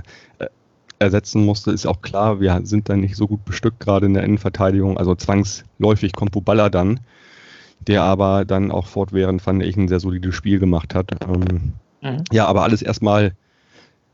ersetzen 1.01 1.45
musste, 1.45 1.71
ist 1.73 1.87
auch 1.87 2.03
klar, 2.03 2.41
wir 2.41 2.61
sind 2.65 2.89
dann 2.89 3.01
nicht 3.01 3.17
so 3.17 3.27
gut 3.27 3.45
bestückt, 3.45 3.81
gerade 3.81 4.07
in 4.07 4.15
der 4.15 4.23
Innenverteidigung. 4.23 4.99
Also 4.99 5.15
zwangsläufig 5.15 6.13
kommt 6.13 6.33
Buballa 6.33 6.69
dann, 6.69 7.01
der 7.81 8.03
aber 8.03 8.45
dann 8.45 8.71
auch 8.71 8.87
fortwährend, 8.87 9.43
fand 9.43 9.63
ich, 9.63 9.77
ein 9.77 9.89
sehr 9.89 10.01
solides 10.01 10.35
Spiel 10.35 10.59
gemacht 10.59 10.95
hat. 10.95 11.13
Ähm, 11.27 11.73
mhm. 12.03 12.25
Ja, 12.31 12.47
aber 12.47 12.63
alles 12.63 12.83
erstmal 12.83 13.33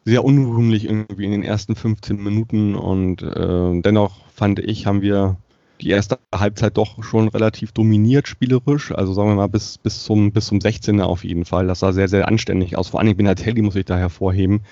sehr 0.04 0.24
unrühmlich 0.24 0.84
irgendwie 0.84 1.24
in 1.24 1.32
den 1.32 1.42
ersten 1.42 1.74
15 1.74 2.22
Minuten 2.22 2.76
und 2.76 3.22
äh, 3.22 3.80
dennoch 3.80 4.24
fand 4.32 4.60
ich, 4.60 4.86
haben 4.86 5.02
wir 5.02 5.36
die 5.80 5.90
erste 5.90 6.18
Halbzeit 6.32 6.76
doch 6.76 7.02
schon 7.02 7.28
relativ 7.28 7.72
dominiert 7.72 8.28
spielerisch. 8.28 8.92
Also 8.92 9.12
sagen 9.12 9.30
wir 9.30 9.34
mal 9.34 9.48
bis, 9.48 9.78
bis, 9.78 10.04
zum, 10.04 10.32
bis 10.32 10.46
zum 10.46 10.58
16er 10.58 11.02
auf 11.02 11.24
jeden 11.24 11.44
Fall. 11.44 11.66
Das 11.66 11.80
sah 11.80 11.92
sehr, 11.92 12.08
sehr 12.08 12.28
anständig 12.28 12.78
aus. 12.78 12.88
Vor 12.88 13.00
allem 13.00 13.16
Benatelli 13.16 13.60
muss 13.60 13.76
ich 13.76 13.84
da 13.84 13.98
hervorheben. 13.98 14.62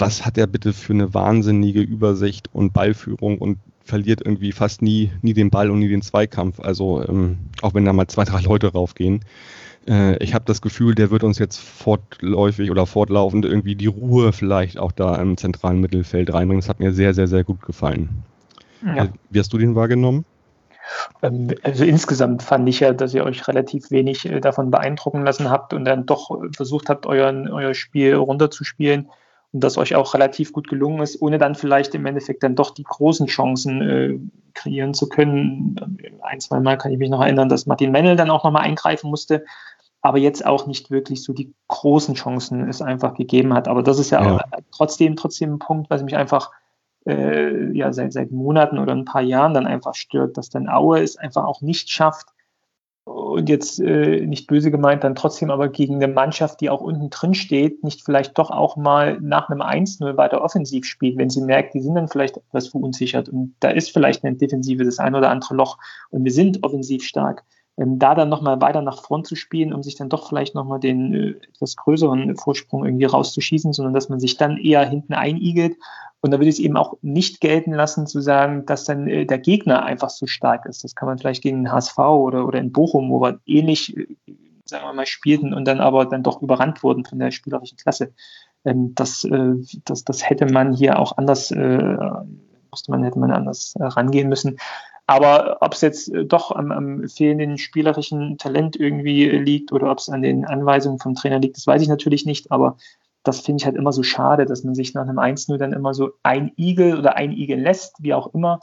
Was 0.00 0.24
hat 0.24 0.38
er 0.38 0.46
bitte 0.46 0.72
für 0.72 0.92
eine 0.92 1.12
wahnsinnige 1.12 1.80
Übersicht 1.80 2.48
und 2.52 2.72
Ballführung 2.72 3.38
und 3.38 3.58
verliert 3.84 4.22
irgendwie 4.24 4.52
fast 4.52 4.82
nie, 4.82 5.10
nie 5.20 5.34
den 5.34 5.50
Ball 5.50 5.70
und 5.70 5.80
nie 5.80 5.88
den 5.88 6.02
Zweikampf. 6.02 6.60
Also 6.60 7.04
ähm, 7.06 7.38
auch 7.60 7.74
wenn 7.74 7.84
da 7.84 7.92
mal 7.92 8.06
zwei, 8.06 8.24
drei 8.24 8.40
Leute 8.40 8.72
raufgehen. 8.72 9.24
Äh, 9.86 10.16
ich 10.22 10.32
habe 10.32 10.44
das 10.46 10.62
Gefühl, 10.62 10.94
der 10.94 11.10
wird 11.10 11.24
uns 11.24 11.38
jetzt 11.38 11.58
fortläufig 11.58 12.70
oder 12.70 12.86
fortlaufend 12.86 13.44
irgendwie 13.44 13.74
die 13.74 13.88
Ruhe 13.88 14.32
vielleicht 14.32 14.78
auch 14.78 14.92
da 14.92 15.16
im 15.16 15.36
zentralen 15.36 15.80
Mittelfeld 15.80 16.32
reinbringen. 16.32 16.60
Das 16.60 16.68
hat 16.68 16.80
mir 16.80 16.92
sehr, 16.92 17.12
sehr, 17.14 17.26
sehr 17.26 17.44
gut 17.44 17.62
gefallen. 17.62 18.22
Ja. 18.84 19.08
Wie 19.28 19.38
hast 19.38 19.52
du 19.52 19.58
den 19.58 19.74
wahrgenommen? 19.74 20.24
Ähm, 21.22 21.50
also 21.62 21.84
insgesamt 21.84 22.42
fand 22.42 22.68
ich 22.68 22.80
ja, 22.80 22.92
dass 22.92 23.12
ihr 23.12 23.24
euch 23.24 23.46
relativ 23.48 23.90
wenig 23.90 24.24
äh, 24.24 24.40
davon 24.40 24.70
beeindrucken 24.70 25.24
lassen 25.24 25.50
habt 25.50 25.74
und 25.74 25.84
dann 25.84 26.06
doch 26.06 26.30
versucht 26.56 26.88
habt, 26.88 27.06
euren, 27.06 27.48
euer 27.48 27.74
Spiel 27.74 28.14
runterzuspielen 28.14 29.08
und 29.52 29.64
das 29.64 29.78
euch 29.78 29.94
auch 29.96 30.14
relativ 30.14 30.52
gut 30.52 30.68
gelungen 30.68 31.02
ist, 31.02 31.20
ohne 31.20 31.38
dann 31.38 31.54
vielleicht 31.54 31.94
im 31.94 32.06
Endeffekt 32.06 32.42
dann 32.42 32.54
doch 32.54 32.70
die 32.70 32.84
großen 32.84 33.26
Chancen 33.26 33.82
äh, 33.82 34.18
kreieren 34.54 34.94
zu 34.94 35.08
können. 35.08 35.76
Ein, 36.22 36.40
zwei 36.40 36.60
Mal 36.60 36.78
kann 36.78 36.92
ich 36.92 36.98
mich 36.98 37.10
noch 37.10 37.20
erinnern, 37.20 37.48
dass 37.48 37.66
Martin 37.66 37.90
Mennel 37.90 38.16
dann 38.16 38.30
auch 38.30 38.44
nochmal 38.44 38.62
eingreifen 38.62 39.10
musste, 39.10 39.44
aber 40.02 40.18
jetzt 40.18 40.46
auch 40.46 40.66
nicht 40.66 40.90
wirklich 40.90 41.22
so 41.22 41.32
die 41.32 41.52
großen 41.68 42.14
Chancen 42.14 42.68
es 42.68 42.80
einfach 42.80 43.14
gegeben 43.14 43.52
hat. 43.52 43.66
Aber 43.66 43.82
das 43.82 43.98
ist 43.98 44.10
ja, 44.10 44.24
ja. 44.24 44.44
trotzdem, 44.70 45.16
trotzdem 45.16 45.54
ein 45.54 45.58
Punkt, 45.58 45.90
was 45.90 46.02
mich 46.02 46.16
einfach 46.16 46.50
äh, 47.06 47.76
ja 47.76 47.92
seit, 47.92 48.12
seit 48.12 48.30
Monaten 48.30 48.78
oder 48.78 48.94
ein 48.94 49.04
paar 49.04 49.22
Jahren 49.22 49.54
dann 49.54 49.66
einfach 49.66 49.94
stört, 49.94 50.36
dass 50.36 50.48
dann 50.48 50.68
Aue 50.68 51.00
es 51.02 51.16
einfach 51.16 51.44
auch 51.44 51.60
nicht 51.60 51.90
schafft, 51.90 52.28
und 53.10 53.48
jetzt 53.48 53.80
äh, 53.80 54.24
nicht 54.26 54.46
böse 54.46 54.70
gemeint, 54.70 55.04
dann 55.04 55.14
trotzdem 55.14 55.50
aber 55.50 55.68
gegen 55.68 55.96
eine 55.96 56.12
Mannschaft, 56.12 56.60
die 56.60 56.70
auch 56.70 56.80
unten 56.80 57.10
drin 57.10 57.34
steht, 57.34 57.82
nicht 57.82 58.04
vielleicht 58.04 58.38
doch 58.38 58.50
auch 58.50 58.76
mal 58.76 59.18
nach 59.20 59.48
einem 59.48 59.62
1-0 59.62 60.16
weiter 60.16 60.42
offensiv 60.42 60.84
spielt, 60.84 61.18
wenn 61.18 61.30
sie 61.30 61.42
merkt, 61.42 61.74
die 61.74 61.80
sind 61.80 61.94
dann 61.94 62.08
vielleicht 62.08 62.36
etwas 62.36 62.68
verunsichert 62.68 63.28
und 63.28 63.54
da 63.60 63.70
ist 63.70 63.92
vielleicht 63.92 64.24
eine 64.24 64.36
Defensive 64.36 64.84
das 64.84 64.98
ein 64.98 65.14
oder 65.14 65.30
andere 65.30 65.54
Loch 65.54 65.78
und 66.10 66.24
wir 66.24 66.32
sind 66.32 66.62
offensiv 66.62 67.02
stark. 67.02 67.44
Ähm, 67.76 67.98
da 67.98 68.14
dann 68.14 68.28
nochmal 68.28 68.60
weiter 68.60 68.82
nach 68.82 69.02
vorn 69.02 69.24
zu 69.24 69.36
spielen, 69.36 69.72
um 69.72 69.82
sich 69.82 69.96
dann 69.96 70.08
doch 70.08 70.28
vielleicht 70.28 70.54
nochmal 70.54 70.80
den 70.80 71.14
äh, 71.14 71.30
etwas 71.54 71.76
größeren 71.76 72.36
Vorsprung 72.36 72.84
irgendwie 72.84 73.06
rauszuschießen, 73.06 73.72
sondern 73.72 73.94
dass 73.94 74.08
man 74.08 74.20
sich 74.20 74.36
dann 74.36 74.58
eher 74.58 74.88
hinten 74.88 75.14
einigelt 75.14 75.76
und 76.22 76.32
da 76.32 76.38
würde 76.38 76.48
ich 76.48 76.56
es 76.56 76.60
eben 76.60 76.76
auch 76.76 76.94
nicht 77.00 77.40
gelten 77.40 77.72
lassen, 77.72 78.06
zu 78.06 78.20
sagen, 78.20 78.66
dass 78.66 78.84
dann 78.84 79.08
äh, 79.08 79.24
der 79.24 79.38
Gegner 79.38 79.84
einfach 79.84 80.10
so 80.10 80.26
stark 80.26 80.66
ist. 80.66 80.84
Das 80.84 80.94
kann 80.94 81.08
man 81.08 81.18
vielleicht 81.18 81.42
gegen 81.42 81.64
den 81.64 81.72
HSV 81.72 81.98
oder, 81.98 82.46
oder 82.46 82.58
in 82.58 82.72
Bochum, 82.72 83.10
wo 83.10 83.20
wir 83.22 83.40
ähnlich, 83.46 83.96
äh, 83.96 84.06
sagen 84.66 84.84
wir 84.84 84.92
mal, 84.92 85.06
spielten 85.06 85.54
und 85.54 85.64
dann 85.64 85.80
aber 85.80 86.04
dann 86.04 86.22
doch 86.22 86.42
überrannt 86.42 86.82
wurden 86.82 87.04
von 87.04 87.18
der 87.18 87.30
spielerischen 87.30 87.78
Klasse. 87.78 88.12
Ähm, 88.64 88.94
das, 88.94 89.24
äh, 89.24 89.54
das, 89.86 90.04
das 90.04 90.28
hätte 90.28 90.46
man 90.46 90.74
hier 90.74 90.98
auch 90.98 91.16
anders, 91.16 91.50
äh, 91.52 91.96
musste 92.70 92.90
man, 92.90 93.02
hätte 93.02 93.18
man 93.18 93.30
anders 93.30 93.74
äh, 93.78 93.84
rangehen 93.84 94.28
müssen. 94.28 94.58
Aber 95.10 95.56
ob 95.60 95.74
es 95.74 95.80
jetzt 95.80 96.14
äh, 96.14 96.24
doch 96.24 96.52
am, 96.52 96.70
am, 96.70 97.08
fehlenden 97.08 97.58
spielerischen 97.58 98.38
Talent 98.38 98.76
irgendwie 98.76 99.28
liegt 99.28 99.72
oder 99.72 99.90
ob 99.90 99.98
es 99.98 100.08
an 100.08 100.22
den 100.22 100.44
Anweisungen 100.44 101.00
vom 101.00 101.16
Trainer 101.16 101.40
liegt, 101.40 101.56
das 101.56 101.66
weiß 101.66 101.82
ich 101.82 101.88
natürlich 101.88 102.26
nicht. 102.26 102.52
Aber 102.52 102.76
das 103.24 103.40
finde 103.40 103.60
ich 103.60 103.66
halt 103.66 103.74
immer 103.74 103.92
so 103.92 104.04
schade, 104.04 104.46
dass 104.46 104.62
man 104.62 104.76
sich 104.76 104.94
nach 104.94 105.02
einem 105.02 105.18
1-0 105.18 105.56
dann 105.56 105.72
immer 105.72 105.94
so 105.94 106.10
ein 106.22 106.52
Igel 106.56 106.96
oder 106.96 107.16
ein 107.16 107.32
Igel 107.32 107.58
lässt, 107.58 107.96
wie 107.98 108.14
auch 108.14 108.32
immer, 108.34 108.60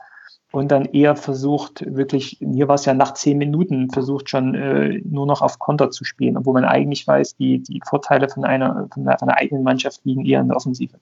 und 0.54 0.72
dann 0.72 0.86
eher 0.86 1.18
versucht, 1.18 1.84
wirklich, 1.86 2.38
hier 2.40 2.70
war 2.70 2.76
es 2.76 2.86
ja 2.86 2.94
nach 2.94 3.14
zehn 3.14 3.38
Minuten, 3.38 3.90
versucht 3.90 4.30
schon 4.30 4.56
äh, 4.56 5.02
nur 5.04 5.28
noch 5.28 5.42
auf 5.42 5.60
Konter 5.60 5.92
zu 5.92 6.06
spielen, 6.06 6.38
obwohl 6.38 6.54
man 6.54 6.64
eigentlich 6.64 7.06
weiß, 7.06 7.36
die, 7.36 7.62
die 7.62 7.82
Vorteile 7.86 8.30
von 8.30 8.46
einer, 8.46 8.88
von 8.94 9.06
einer 9.06 9.38
eigenen 9.38 9.64
Mannschaft 9.64 10.00
liegen 10.06 10.26
eher 10.26 10.40
in 10.40 10.48
der 10.48 10.56
Offensive. 10.56 10.98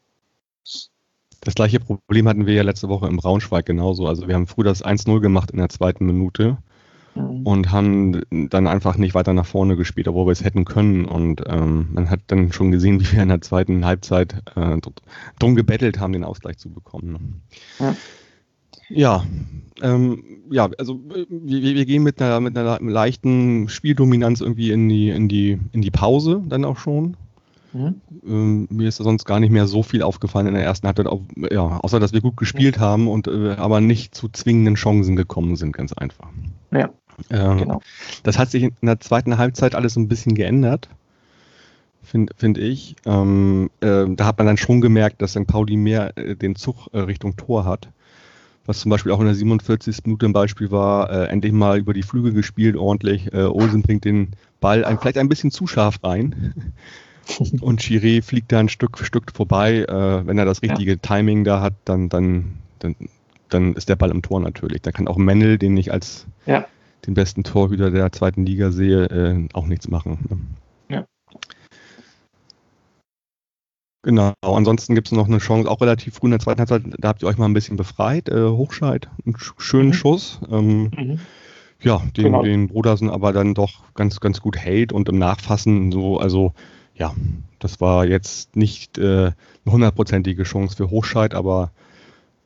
Das 1.45 1.53
gleiche 1.53 1.79
Problem 1.79 2.27
hatten 2.27 2.47
wir 2.47 2.55
ja 2.55 2.63
letzte 2.63 2.89
Woche 2.89 3.07
im 3.07 3.17
Braunschweig 3.17 3.65
genauso. 3.65 4.07
Also 4.07 4.27
wir 4.27 4.33
haben 4.33 4.47
früh 4.47 4.63
das 4.63 4.83
1-0 4.83 5.21
gemacht 5.21 5.51
in 5.51 5.59
der 5.59 5.69
zweiten 5.69 6.07
Minute 6.07 6.57
mhm. 7.13 7.45
und 7.45 7.71
haben 7.71 8.23
dann 8.49 8.65
einfach 8.67 8.97
nicht 8.97 9.13
weiter 9.13 9.31
nach 9.31 9.45
vorne 9.45 9.77
gespielt, 9.77 10.07
obwohl 10.07 10.25
wir 10.25 10.31
es 10.31 10.43
hätten 10.43 10.65
können. 10.65 11.05
Und 11.05 11.43
ähm, 11.45 11.89
man 11.93 12.09
hat 12.09 12.21
dann 12.27 12.51
schon 12.51 12.71
gesehen, 12.71 12.99
wie 12.99 13.11
wir 13.11 13.21
in 13.21 13.29
der 13.29 13.41
zweiten 13.41 13.85
Halbzeit 13.85 14.41
äh, 14.55 14.77
drum 15.37 15.55
gebettelt 15.55 15.99
haben, 15.99 16.13
den 16.13 16.23
Ausgleich 16.23 16.57
zu 16.57 16.71
bekommen. 16.71 17.41
Ja. 17.79 17.95
Ja, 18.89 19.25
ähm, 19.81 20.23
ja, 20.51 20.69
also 20.77 20.99
wir, 21.07 21.75
wir 21.75 21.85
gehen 21.85 22.03
mit 22.03 22.21
einer, 22.21 22.39
mit 22.39 22.55
einer 22.55 22.79
leichten 22.79 23.67
Spieldominanz 23.67 24.41
irgendwie 24.41 24.69
in 24.71 24.87
die, 24.89 25.09
in 25.09 25.27
die, 25.27 25.59
in 25.71 25.81
die 25.81 25.89
Pause 25.89 26.43
dann 26.47 26.65
auch 26.65 26.77
schon. 26.77 27.17
Mhm. 27.75 28.01
Ähm, 28.25 28.67
mir 28.71 28.87
ist 28.87 28.97
sonst 28.97 29.25
gar 29.25 29.41
nicht 29.41 29.51
mehr 29.51 29.67
so 29.67 29.83
viel 29.83 30.01
aufgefallen 30.01 30.47
in 30.47 30.53
der 30.53 30.63
ersten 30.63 30.87
Halbzeit, 30.87 31.07
auch, 31.07 31.21
ja, 31.51 31.77
außer 31.81 31.99
dass 31.99 32.13
wir 32.13 32.21
gut 32.21 32.37
gespielt 32.37 32.77
mhm. 32.77 32.81
haben 32.81 33.07
und 33.09 33.27
äh, 33.27 33.51
aber 33.57 33.81
nicht 33.81 34.15
zu 34.15 34.29
zwingenden 34.29 34.75
Chancen 34.75 35.17
gekommen 35.17 35.57
sind, 35.57 35.73
ganz 35.73 35.91
einfach. 35.91 36.29
Ja. 36.71 36.89
Ähm, 37.29 37.57
genau. 37.57 37.81
Das 38.23 38.39
hat 38.39 38.49
sich 38.49 38.63
in 38.63 38.73
der 38.81 39.01
zweiten 39.01 39.37
Halbzeit 39.37 39.75
alles 39.75 39.97
ein 39.97 40.07
bisschen 40.07 40.35
geändert, 40.35 40.87
finde 42.01 42.33
find 42.37 42.57
ich. 42.57 42.95
Ähm, 43.05 43.69
äh, 43.81 44.05
da 44.07 44.25
hat 44.25 44.37
man 44.37 44.47
dann 44.47 44.57
schon 44.57 44.79
gemerkt, 44.79 45.21
dass 45.21 45.31
St. 45.31 45.45
Pauli 45.45 45.75
mehr 45.75 46.17
äh, 46.17 46.35
den 46.37 46.55
Zug 46.55 46.87
äh, 46.93 46.99
Richtung 46.99 47.35
Tor 47.35 47.65
hat. 47.65 47.89
Was 48.65 48.79
zum 48.79 48.89
Beispiel 48.89 49.11
auch 49.11 49.19
in 49.19 49.25
der 49.25 49.35
47. 49.35 49.97
Minute 50.05 50.25
ein 50.27 50.33
Beispiel 50.33 50.71
war, 50.71 51.09
äh, 51.11 51.27
endlich 51.27 51.51
mal 51.51 51.77
über 51.77 51.93
die 51.93 52.03
Flügel 52.03 52.31
gespielt, 52.31 52.77
ordentlich. 52.77 53.33
Äh, 53.33 53.43
Olsen 53.43 53.81
bringt 53.81 54.05
den 54.05 54.31
Ball 54.61 54.85
ein, 54.85 54.97
vielleicht 54.97 55.17
ein 55.17 55.29
bisschen 55.29 55.51
zu 55.51 55.67
scharf 55.67 55.99
rein. 56.03 56.53
Und 57.61 57.81
Chiré 57.81 58.21
fliegt 58.21 58.51
da 58.51 58.59
ein 58.59 58.69
Stück 58.69 58.97
für 58.97 59.05
Stück 59.05 59.31
vorbei. 59.33 59.79
Äh, 59.79 60.27
wenn 60.27 60.37
er 60.37 60.45
das 60.45 60.61
richtige 60.61 60.91
ja. 60.91 60.97
Timing 60.97 61.43
da 61.43 61.61
hat, 61.61 61.73
dann, 61.85 62.09
dann, 62.09 62.59
dann, 62.79 62.95
dann 63.49 63.73
ist 63.73 63.89
der 63.89 63.95
Ball 63.95 64.11
im 64.11 64.21
Tor 64.21 64.39
natürlich. 64.39 64.81
Da 64.81 64.91
kann 64.91 65.07
auch 65.07 65.17
Mendel, 65.17 65.57
den 65.57 65.75
ich 65.77 65.91
als 65.91 66.27
ja 66.45 66.65
den 67.05 67.13
besten 67.13 67.43
Torhüter 67.43 67.91
der 67.91 68.11
zweiten 68.11 68.45
Liga 68.45 68.71
sehe, 68.71 69.05
äh, 69.05 69.47
auch 69.53 69.67
nichts 69.67 69.87
machen. 69.87 70.47
Ne? 70.89 70.95
Ja. 70.95 71.05
Genau, 74.03 74.33
ansonsten 74.41 74.95
gibt 74.95 75.07
es 75.07 75.11
noch 75.11 75.27
eine 75.27 75.39
Chance, 75.39 75.69
auch 75.69 75.81
relativ 75.81 76.15
früh 76.15 76.27
in 76.27 76.31
der 76.31 76.39
zweiten 76.39 76.59
Halbzeit, 76.59 76.83
da 76.97 77.09
habt 77.09 77.23
ihr 77.23 77.27
euch 77.27 77.37
mal 77.37 77.45
ein 77.45 77.53
bisschen 77.53 77.77
befreit. 77.77 78.29
Äh, 78.29 78.49
Hochscheid, 78.49 79.09
einen 79.25 79.35
schönen 79.57 79.89
mhm. 79.89 79.93
Schuss. 79.93 80.39
Ähm, 80.49 80.91
mhm. 80.95 81.19
Ja, 81.81 82.01
den, 82.15 82.23
genau. 82.23 82.41
den 82.41 82.67
Brudersen 82.67 83.09
aber 83.09 83.33
dann 83.33 83.53
doch 83.53 83.83
ganz, 83.93 84.19
ganz 84.19 84.41
gut 84.41 84.57
hält 84.57 84.93
und 84.93 85.09
im 85.09 85.19
Nachfassen 85.19 85.91
so, 85.91 86.17
also 86.17 86.53
ja, 86.95 87.13
das 87.59 87.81
war 87.81 88.05
jetzt 88.05 88.55
nicht 88.55 88.97
äh, 88.97 89.31
eine 89.31 89.35
hundertprozentige 89.65 90.43
Chance 90.43 90.77
für 90.77 90.89
Hochscheid, 90.89 91.33
aber 91.33 91.71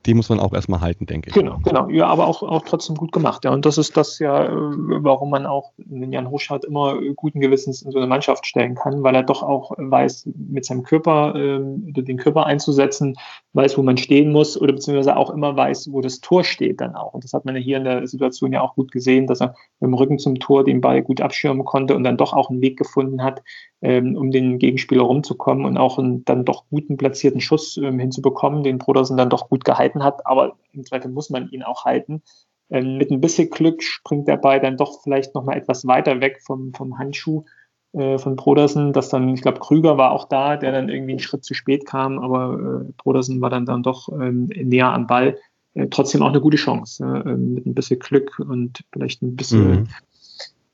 die 0.05 0.13
muss 0.13 0.29
man 0.29 0.39
auch 0.39 0.53
erstmal 0.53 0.79
halten, 0.79 1.05
denke 1.05 1.29
ich. 1.29 1.33
Genau, 1.33 1.59
genau. 1.63 1.89
Ja, 1.89 2.07
aber 2.07 2.27
auch, 2.27 2.41
auch 2.41 2.63
trotzdem 2.63 2.95
gut 2.95 3.11
gemacht. 3.11 3.43
Ja. 3.43 3.51
Und 3.51 3.65
das 3.65 3.77
ist 3.77 3.97
das 3.97 4.17
ja, 4.19 4.45
äh, 4.45 4.49
warum 4.51 5.29
man 5.29 5.45
auch 5.45 5.71
den 5.77 6.13
Jan 6.13 6.31
Hoschardt 6.31 6.63
immer 6.63 6.99
guten 7.15 7.41
Gewissens 7.41 7.81
in 7.81 7.91
so 7.91 7.97
eine 7.97 8.07
Mannschaft 8.07 8.45
stellen 8.45 8.75
kann, 8.75 9.03
weil 9.03 9.15
er 9.15 9.23
doch 9.23 9.43
auch 9.43 9.71
weiß, 9.77 10.29
mit 10.35 10.63
seinem 10.63 10.83
Körper, 10.83 11.35
äh, 11.35 11.59
den 11.59 12.17
Körper 12.17 12.45
einzusetzen, 12.45 13.17
weiß, 13.53 13.77
wo 13.77 13.83
man 13.83 13.97
stehen 13.97 14.31
muss 14.31 14.59
oder 14.59 14.73
beziehungsweise 14.73 15.17
auch 15.17 15.31
immer 15.31 15.57
weiß, 15.57 15.91
wo 15.91 15.99
das 15.99 16.21
Tor 16.21 16.45
steht 16.45 16.79
dann 16.79 16.95
auch. 16.95 17.13
Und 17.13 17.25
das 17.25 17.33
hat 17.33 17.43
man 17.43 17.55
ja 17.55 17.61
hier 17.61 17.77
in 17.77 17.83
der 17.83 18.07
Situation 18.07 18.53
ja 18.53 18.61
auch 18.61 18.75
gut 18.75 18.91
gesehen, 18.91 19.27
dass 19.27 19.41
er 19.41 19.55
mit 19.79 19.89
dem 19.89 19.93
Rücken 19.95 20.17
zum 20.17 20.39
Tor 20.39 20.63
den 20.63 20.79
Ball 20.79 21.01
gut 21.01 21.19
abschirmen 21.19 21.65
konnte 21.65 21.95
und 21.95 22.03
dann 22.03 22.17
doch 22.17 22.31
auch 22.31 22.49
einen 22.49 22.61
Weg 22.61 22.77
gefunden 22.77 23.21
hat, 23.21 23.41
ähm, 23.81 24.15
um 24.15 24.31
den 24.31 24.59
Gegenspieler 24.59 25.03
rumzukommen 25.03 25.65
und 25.65 25.77
auch 25.77 25.97
einen 25.97 26.25
dann 26.25 26.45
doch 26.45 26.65
guten 26.69 26.97
platzierten 26.97 27.41
Schuss 27.41 27.77
ähm, 27.77 27.99
hinzubekommen, 27.99 28.63
den 28.63 28.77
Brodersen 28.77 29.17
dann 29.17 29.29
doch 29.29 29.49
gut 29.49 29.65
gehalten 29.65 29.88
hat. 29.95 30.25
Aber 30.25 30.57
im 30.71 30.85
Zweifel 30.85 31.11
muss 31.11 31.29
man 31.29 31.49
ihn 31.49 31.63
auch 31.63 31.85
halten. 31.85 32.21
Ähm, 32.69 32.97
mit 32.97 33.11
ein 33.11 33.21
bisschen 33.21 33.49
Glück 33.49 33.81
springt 33.81 34.27
der 34.27 34.37
Ball 34.37 34.59
dann 34.59 34.77
doch 34.77 35.01
vielleicht 35.01 35.33
nochmal 35.35 35.57
etwas 35.57 35.87
weiter 35.87 36.21
weg 36.21 36.39
vom, 36.45 36.73
vom 36.73 36.97
Handschuh 36.99 37.45
äh, 37.93 38.17
von 38.17 38.35
Brodersen, 38.35 38.93
dass 38.93 39.09
dann, 39.09 39.29
ich 39.29 39.41
glaube, 39.41 39.59
Krüger 39.59 39.97
war 39.97 40.11
auch 40.11 40.27
da, 40.27 40.55
der 40.55 40.71
dann 40.71 40.89
irgendwie 40.89 41.13
einen 41.13 41.19
Schritt 41.19 41.43
zu 41.43 41.55
spät 41.55 41.85
kam, 41.85 42.19
aber 42.19 42.83
äh, 42.87 42.91
Brodersen 42.97 43.41
war 43.41 43.49
dann, 43.49 43.65
dann 43.65 43.81
doch 43.81 44.09
ähm, 44.09 44.45
näher 44.45 44.93
am 44.93 45.07
Ball. 45.07 45.37
Äh, 45.73 45.87
trotzdem 45.87 46.21
auch 46.21 46.29
eine 46.29 46.41
gute 46.41 46.57
Chance, 46.57 47.03
äh, 47.03 47.35
mit 47.35 47.65
ein 47.65 47.73
bisschen 47.73 47.99
Glück 47.99 48.37
und 48.37 48.81
vielleicht 48.91 49.23
ein 49.23 49.35
bisschen 49.35 49.71
mhm 49.71 49.87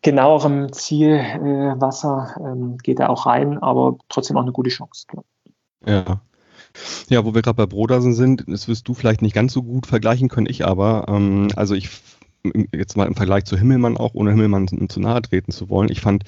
genauerem 0.06 0.72
Zielwasser 0.72 2.36
äh, 2.38 2.44
ähm, 2.44 2.78
geht 2.78 3.00
er 3.00 3.10
auch 3.10 3.26
rein, 3.26 3.58
aber 3.58 3.98
trotzdem 4.08 4.38
auch 4.38 4.44
eine 4.44 4.52
gute 4.52 4.70
Chance. 4.70 5.08
Ja. 5.84 6.22
Ja, 7.10 7.26
wo 7.26 7.34
wir 7.34 7.42
gerade 7.42 7.58
bei 7.58 7.66
Brodersen 7.66 8.14
sind, 8.14 8.46
das 8.48 8.68
wirst 8.68 8.88
du 8.88 8.94
vielleicht 8.94 9.22
nicht 9.22 9.34
ganz 9.34 9.54
so 9.54 9.64
gut 9.64 9.88
vergleichen 9.88 10.30
können, 10.30 10.48
ich 10.50 10.66
aber. 10.66 11.06
Ähm, 11.08 11.50
also 11.56 11.76
ich 11.76 11.90
jetzt 12.72 12.98
mal 12.98 13.08
im 13.08 13.16
Vergleich 13.16 13.46
zu 13.46 13.58
Himmelmann 13.58 13.98
auch, 13.98 14.14
ohne 14.14 14.32
Himmelmann 14.32 14.68
zu 14.90 15.00
nahe 15.00 15.22
treten 15.22 15.52
zu 15.52 15.70
wollen. 15.70 15.90
Ich 15.90 16.02
fand 16.02 16.24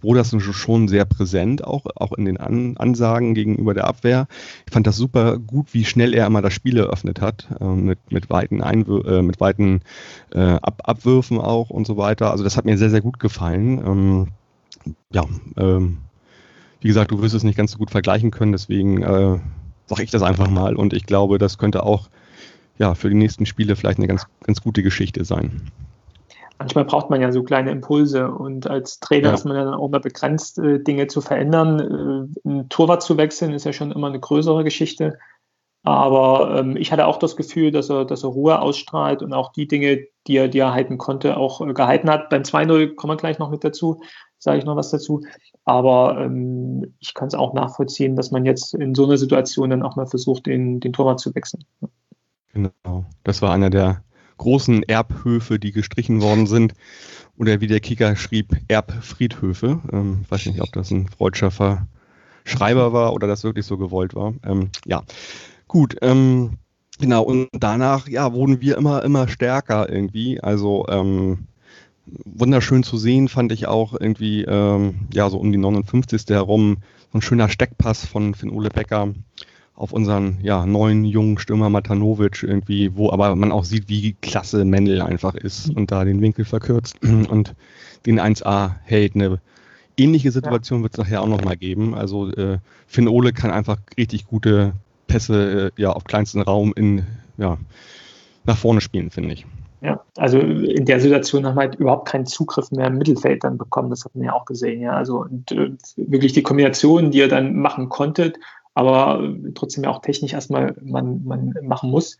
Brodersen 0.00 0.40
schon 0.40 0.88
sehr 0.88 1.04
präsent, 1.04 1.64
auch, 1.64 1.84
auch 1.96 2.12
in 2.12 2.24
den 2.24 2.36
An 2.36 2.76
Ansagen 2.76 3.34
gegenüber 3.34 3.74
der 3.74 3.88
Abwehr. 3.88 4.28
Ich 4.66 4.72
fand 4.72 4.86
das 4.86 4.96
super 4.96 5.38
gut, 5.38 5.74
wie 5.74 5.84
schnell 5.84 6.14
er 6.14 6.26
immer 6.26 6.42
das 6.42 6.52
Spiel 6.52 6.78
eröffnet 6.78 7.20
hat, 7.20 7.48
äh, 7.60 7.64
mit, 7.64 7.98
mit 8.12 8.30
weiten, 8.30 8.62
Einwür 8.62 9.06
äh, 9.06 9.22
mit 9.22 9.40
weiten 9.40 9.80
äh, 10.32 10.40
Ab 10.40 10.82
Abwürfen 10.84 11.38
auch 11.38 11.70
und 11.70 11.86
so 11.86 11.96
weiter. 11.96 12.30
Also 12.30 12.44
das 12.44 12.56
hat 12.56 12.64
mir 12.64 12.78
sehr, 12.78 12.90
sehr 12.90 13.00
gut 13.00 13.18
gefallen. 13.18 13.78
Ähm, 13.78 14.28
ja, 15.12 15.24
ähm, 15.56 15.98
wie 16.80 16.88
gesagt, 16.88 17.10
du 17.10 17.20
wirst 17.20 17.34
es 17.34 17.42
nicht 17.42 17.56
ganz 17.56 17.72
so 17.72 17.78
gut 17.78 17.90
vergleichen 17.90 18.30
können, 18.30 18.52
deswegen 18.52 19.02
äh, 19.02 19.38
sage 19.88 20.04
ich 20.04 20.10
das 20.10 20.22
einfach 20.22 20.48
mal 20.48 20.76
und 20.76 20.92
ich 20.92 21.06
glaube, 21.06 21.38
das 21.38 21.58
könnte 21.58 21.82
auch 21.82 22.08
ja, 22.78 22.94
für 22.94 23.08
die 23.08 23.16
nächsten 23.16 23.44
Spiele 23.46 23.74
vielleicht 23.74 23.98
eine 23.98 24.06
ganz, 24.06 24.26
ganz 24.44 24.62
gute 24.62 24.82
Geschichte 24.82 25.24
sein 25.24 25.70
manchmal 26.58 26.84
braucht 26.84 27.10
man 27.10 27.20
ja 27.20 27.32
so 27.32 27.42
kleine 27.42 27.70
Impulse 27.70 28.30
und 28.30 28.68
als 28.68 29.00
Trainer 29.00 29.28
ja. 29.28 29.34
ist 29.34 29.44
man 29.44 29.56
ja 29.56 29.64
dann 29.64 29.74
auch 29.74 29.88
mal 29.88 30.00
begrenzt, 30.00 30.58
äh, 30.58 30.80
Dinge 30.82 31.06
zu 31.06 31.20
verändern. 31.20 32.32
Äh, 32.44 32.48
ein 32.48 32.68
Torwart 32.68 33.02
zu 33.02 33.16
wechseln 33.16 33.52
ist 33.52 33.64
ja 33.64 33.72
schon 33.72 33.92
immer 33.92 34.08
eine 34.08 34.20
größere 34.20 34.64
Geschichte. 34.64 35.18
Aber 35.84 36.58
ähm, 36.58 36.76
ich 36.76 36.92
hatte 36.92 37.06
auch 37.06 37.18
das 37.18 37.36
Gefühl, 37.36 37.70
dass 37.70 37.88
er, 37.88 38.04
dass 38.04 38.24
er 38.24 38.30
Ruhe 38.30 38.60
ausstrahlt 38.60 39.22
und 39.22 39.32
auch 39.32 39.52
die 39.52 39.68
Dinge, 39.68 40.06
die 40.28 40.36
er, 40.36 40.48
die 40.48 40.58
er 40.58 40.72
halten 40.72 40.98
konnte, 40.98 41.36
auch 41.36 41.60
äh, 41.60 41.72
gehalten 41.72 42.10
hat. 42.10 42.30
Beim 42.30 42.42
2-0 42.42 42.94
kommen 42.94 43.12
wir 43.12 43.16
gleich 43.16 43.38
noch 43.38 43.50
mit 43.50 43.64
dazu, 43.64 44.00
sage 44.38 44.58
ich 44.58 44.64
noch 44.64 44.76
was 44.76 44.90
dazu. 44.90 45.22
Aber 45.64 46.18
ähm, 46.20 46.94
ich 47.00 47.14
kann 47.14 47.28
es 47.28 47.34
auch 47.34 47.54
nachvollziehen, 47.54 48.14
dass 48.14 48.30
man 48.30 48.44
jetzt 48.44 48.74
in 48.74 48.94
so 48.94 49.04
einer 49.04 49.18
Situation 49.18 49.70
dann 49.70 49.82
auch 49.82 49.96
mal 49.96 50.06
versucht, 50.06 50.46
den, 50.46 50.80
den 50.80 50.92
Torwart 50.92 51.20
zu 51.20 51.34
wechseln. 51.34 51.64
Genau, 52.52 53.04
das 53.24 53.42
war 53.42 53.52
einer 53.52 53.70
der 53.70 54.02
großen 54.38 54.82
Erbhöfe, 54.84 55.58
die 55.58 55.72
gestrichen 55.72 56.22
worden 56.22 56.46
sind. 56.46 56.74
Oder 57.36 57.60
wie 57.60 57.66
der 57.66 57.80
Kicker 57.80 58.16
schrieb, 58.16 58.56
Erbfriedhöfe. 58.68 59.80
Ähm, 59.92 60.24
weiß 60.28 60.46
nicht, 60.46 60.60
ob 60.60 60.72
das 60.72 60.90
ein 60.90 61.08
freudscher 61.08 61.86
Schreiber 62.44 62.92
war 62.92 63.12
oder 63.12 63.26
das 63.26 63.44
wirklich 63.44 63.66
so 63.66 63.76
gewollt 63.76 64.14
war. 64.14 64.34
Ähm, 64.44 64.70
ja, 64.86 65.02
gut. 65.66 65.96
Ähm, 66.02 66.58
genau, 66.98 67.22
und 67.22 67.48
danach 67.52 68.08
ja, 68.08 68.32
wurden 68.32 68.60
wir 68.60 68.76
immer, 68.76 69.02
immer 69.04 69.28
stärker 69.28 69.90
irgendwie. 69.90 70.40
Also 70.40 70.86
ähm, 70.88 71.46
wunderschön 72.24 72.82
zu 72.82 72.96
sehen 72.96 73.28
fand 73.28 73.52
ich 73.52 73.66
auch 73.66 73.94
irgendwie, 73.98 74.42
ähm, 74.42 75.08
ja, 75.12 75.28
so 75.30 75.38
um 75.38 75.52
die 75.52 75.58
59. 75.58 76.22
herum, 76.28 76.78
so 77.12 77.18
ein 77.18 77.22
schöner 77.22 77.48
Steckpass 77.48 78.06
von 78.06 78.34
Finn 78.34 78.50
Ole 78.50 78.70
Becker 78.70 79.14
auf 79.74 79.92
unseren 79.92 80.38
ja, 80.42 80.66
neuen 80.66 81.04
jungen 81.04 81.38
Stürmer 81.38 81.70
Matanovic 81.70 82.42
irgendwie, 82.42 82.96
wo 82.96 83.12
aber 83.12 83.36
man 83.36 83.52
auch 83.52 83.64
sieht, 83.64 83.88
wie 83.88 84.16
klasse 84.20 84.64
Mendel 84.64 85.00
einfach 85.02 85.36
ist 85.36 85.70
und 85.70 85.92
da 85.92 86.04
den 86.04 86.20
Winkel 86.20 86.44
verkürzt 86.44 86.96
und 87.02 87.54
den 88.04 88.20
1A 88.20 88.74
hält. 88.82 89.14
Eine 89.14 89.40
ähnliche 89.96 90.32
Situation 90.32 90.82
wird 90.82 90.94
es 90.94 90.98
nachher 90.98 91.22
auch 91.22 91.28
nochmal 91.28 91.56
geben. 91.56 91.94
Also 91.94 92.28
äh, 92.32 92.58
Finn 92.88 93.06
Ole 93.06 93.32
kann 93.32 93.52
einfach 93.52 93.78
richtig 93.96 94.26
gute 94.26 94.72
Pässe 95.08 95.72
äh, 95.76 95.82
ja, 95.82 95.90
auf 95.90 96.04
kleinsten 96.04 96.40
Raum 96.40 96.72
in, 96.76 97.04
ja, 97.36 97.58
nach 98.44 98.56
vorne 98.56 98.80
spielen, 98.80 99.10
finde 99.10 99.34
ich. 99.34 99.46
Ja, 99.80 100.02
also 100.16 100.38
in 100.38 100.86
der 100.86 101.00
Situation 101.00 101.46
haben 101.46 101.56
wir 101.56 101.62
halt 101.62 101.76
überhaupt 101.76 102.08
keinen 102.08 102.26
Zugriff 102.26 102.70
mehr 102.70 102.86
im 102.88 102.98
Mittelfeld 102.98 103.44
dann 103.44 103.58
bekommen. 103.58 103.90
Das 103.90 104.04
hat 104.04 104.14
man 104.14 104.24
ja 104.24 104.32
auch 104.32 104.44
gesehen. 104.44 104.80
Ja, 104.80 104.92
also 104.92 105.20
und, 105.22 105.52
äh, 105.52 105.70
wirklich 105.96 106.32
die 106.32 106.42
Kombination, 106.42 107.10
die 107.10 107.18
ihr 107.18 107.28
dann 107.28 107.56
machen 107.56 107.88
konntet, 107.88 108.38
aber 108.74 109.22
trotzdem 109.54 109.84
ja 109.84 109.90
auch 109.90 110.00
technisch 110.00 110.32
erstmal 110.32 110.76
man, 110.82 111.24
man 111.24 111.54
machen 111.62 111.90
muss. 111.90 112.18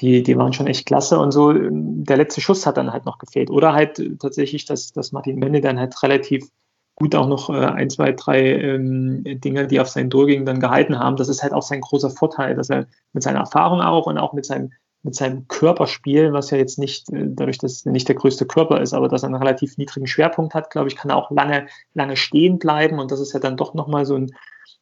Die, 0.00 0.22
die 0.22 0.36
waren 0.36 0.52
schon 0.52 0.66
echt 0.66 0.86
klasse 0.86 1.18
und 1.18 1.32
so. 1.32 1.52
Der 1.54 2.16
letzte 2.16 2.40
Schuss 2.40 2.66
hat 2.66 2.76
dann 2.76 2.92
halt 2.92 3.06
noch 3.06 3.18
gefehlt. 3.18 3.50
Oder 3.50 3.72
halt 3.72 4.02
tatsächlich, 4.20 4.66
dass, 4.66 4.92
dass 4.92 5.12
Martin 5.12 5.38
Mende 5.38 5.60
dann 5.60 5.78
halt 5.78 6.02
relativ 6.02 6.50
gut 6.96 7.14
auch 7.14 7.28
noch 7.28 7.50
äh, 7.50 7.64
ein, 7.64 7.90
zwei, 7.90 8.12
drei 8.12 8.40
ähm, 8.40 9.22
Dinge, 9.24 9.66
die 9.66 9.78
auf 9.80 9.88
seinen 9.88 10.10
Durchgängen 10.10 10.46
dann 10.46 10.60
gehalten 10.60 10.98
haben. 10.98 11.16
Das 11.16 11.28
ist 11.28 11.42
halt 11.42 11.52
auch 11.52 11.62
sein 11.62 11.82
großer 11.82 12.10
Vorteil, 12.10 12.56
dass 12.56 12.70
er 12.70 12.86
mit 13.12 13.22
seiner 13.22 13.40
Erfahrung 13.40 13.80
auch 13.80 14.06
und 14.06 14.18
auch 14.18 14.32
mit 14.32 14.46
seinem, 14.46 14.72
mit 15.02 15.14
seinem 15.14 15.46
Körperspiel, 15.46 16.32
was 16.32 16.50
ja 16.50 16.56
jetzt 16.56 16.78
nicht, 16.78 17.12
äh, 17.12 17.26
dadurch, 17.28 17.58
dass 17.58 17.84
er 17.84 17.92
nicht 17.92 18.08
der 18.08 18.16
größte 18.16 18.46
Körper 18.46 18.80
ist, 18.80 18.94
aber 18.94 19.08
dass 19.08 19.22
er 19.22 19.26
einen 19.26 19.36
relativ 19.36 19.76
niedrigen 19.76 20.06
Schwerpunkt 20.06 20.54
hat, 20.54 20.70
glaube 20.70 20.88
ich, 20.88 20.96
kann 20.96 21.10
er 21.10 21.16
auch 21.16 21.30
lange, 21.30 21.66
lange 21.92 22.16
stehen 22.16 22.58
bleiben 22.58 22.98
und 22.98 23.12
das 23.12 23.20
ist 23.20 23.34
ja 23.34 23.40
dann 23.40 23.58
doch 23.58 23.74
nochmal 23.74 24.06
so 24.06 24.16
ein, 24.16 24.32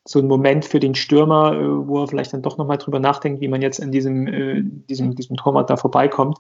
so 0.06 0.18
ein 0.18 0.26
Moment 0.26 0.64
für 0.66 0.80
den 0.80 0.94
Stürmer, 0.94 1.54
äh, 1.54 1.88
wo 1.88 2.02
er 2.02 2.08
vielleicht 2.08 2.32
dann 2.32 2.42
doch 2.42 2.58
nochmal 2.58 2.76
drüber 2.76 3.00
nachdenkt, 3.00 3.40
wie 3.40 3.48
man 3.48 3.62
jetzt 3.62 3.82
an 3.82 3.90
diesem, 3.90 4.26
äh, 4.26 4.62
diesem, 4.62 5.14
diesem 5.14 5.36
Torwart 5.36 5.70
da 5.70 5.76
vorbeikommt. 5.76 6.38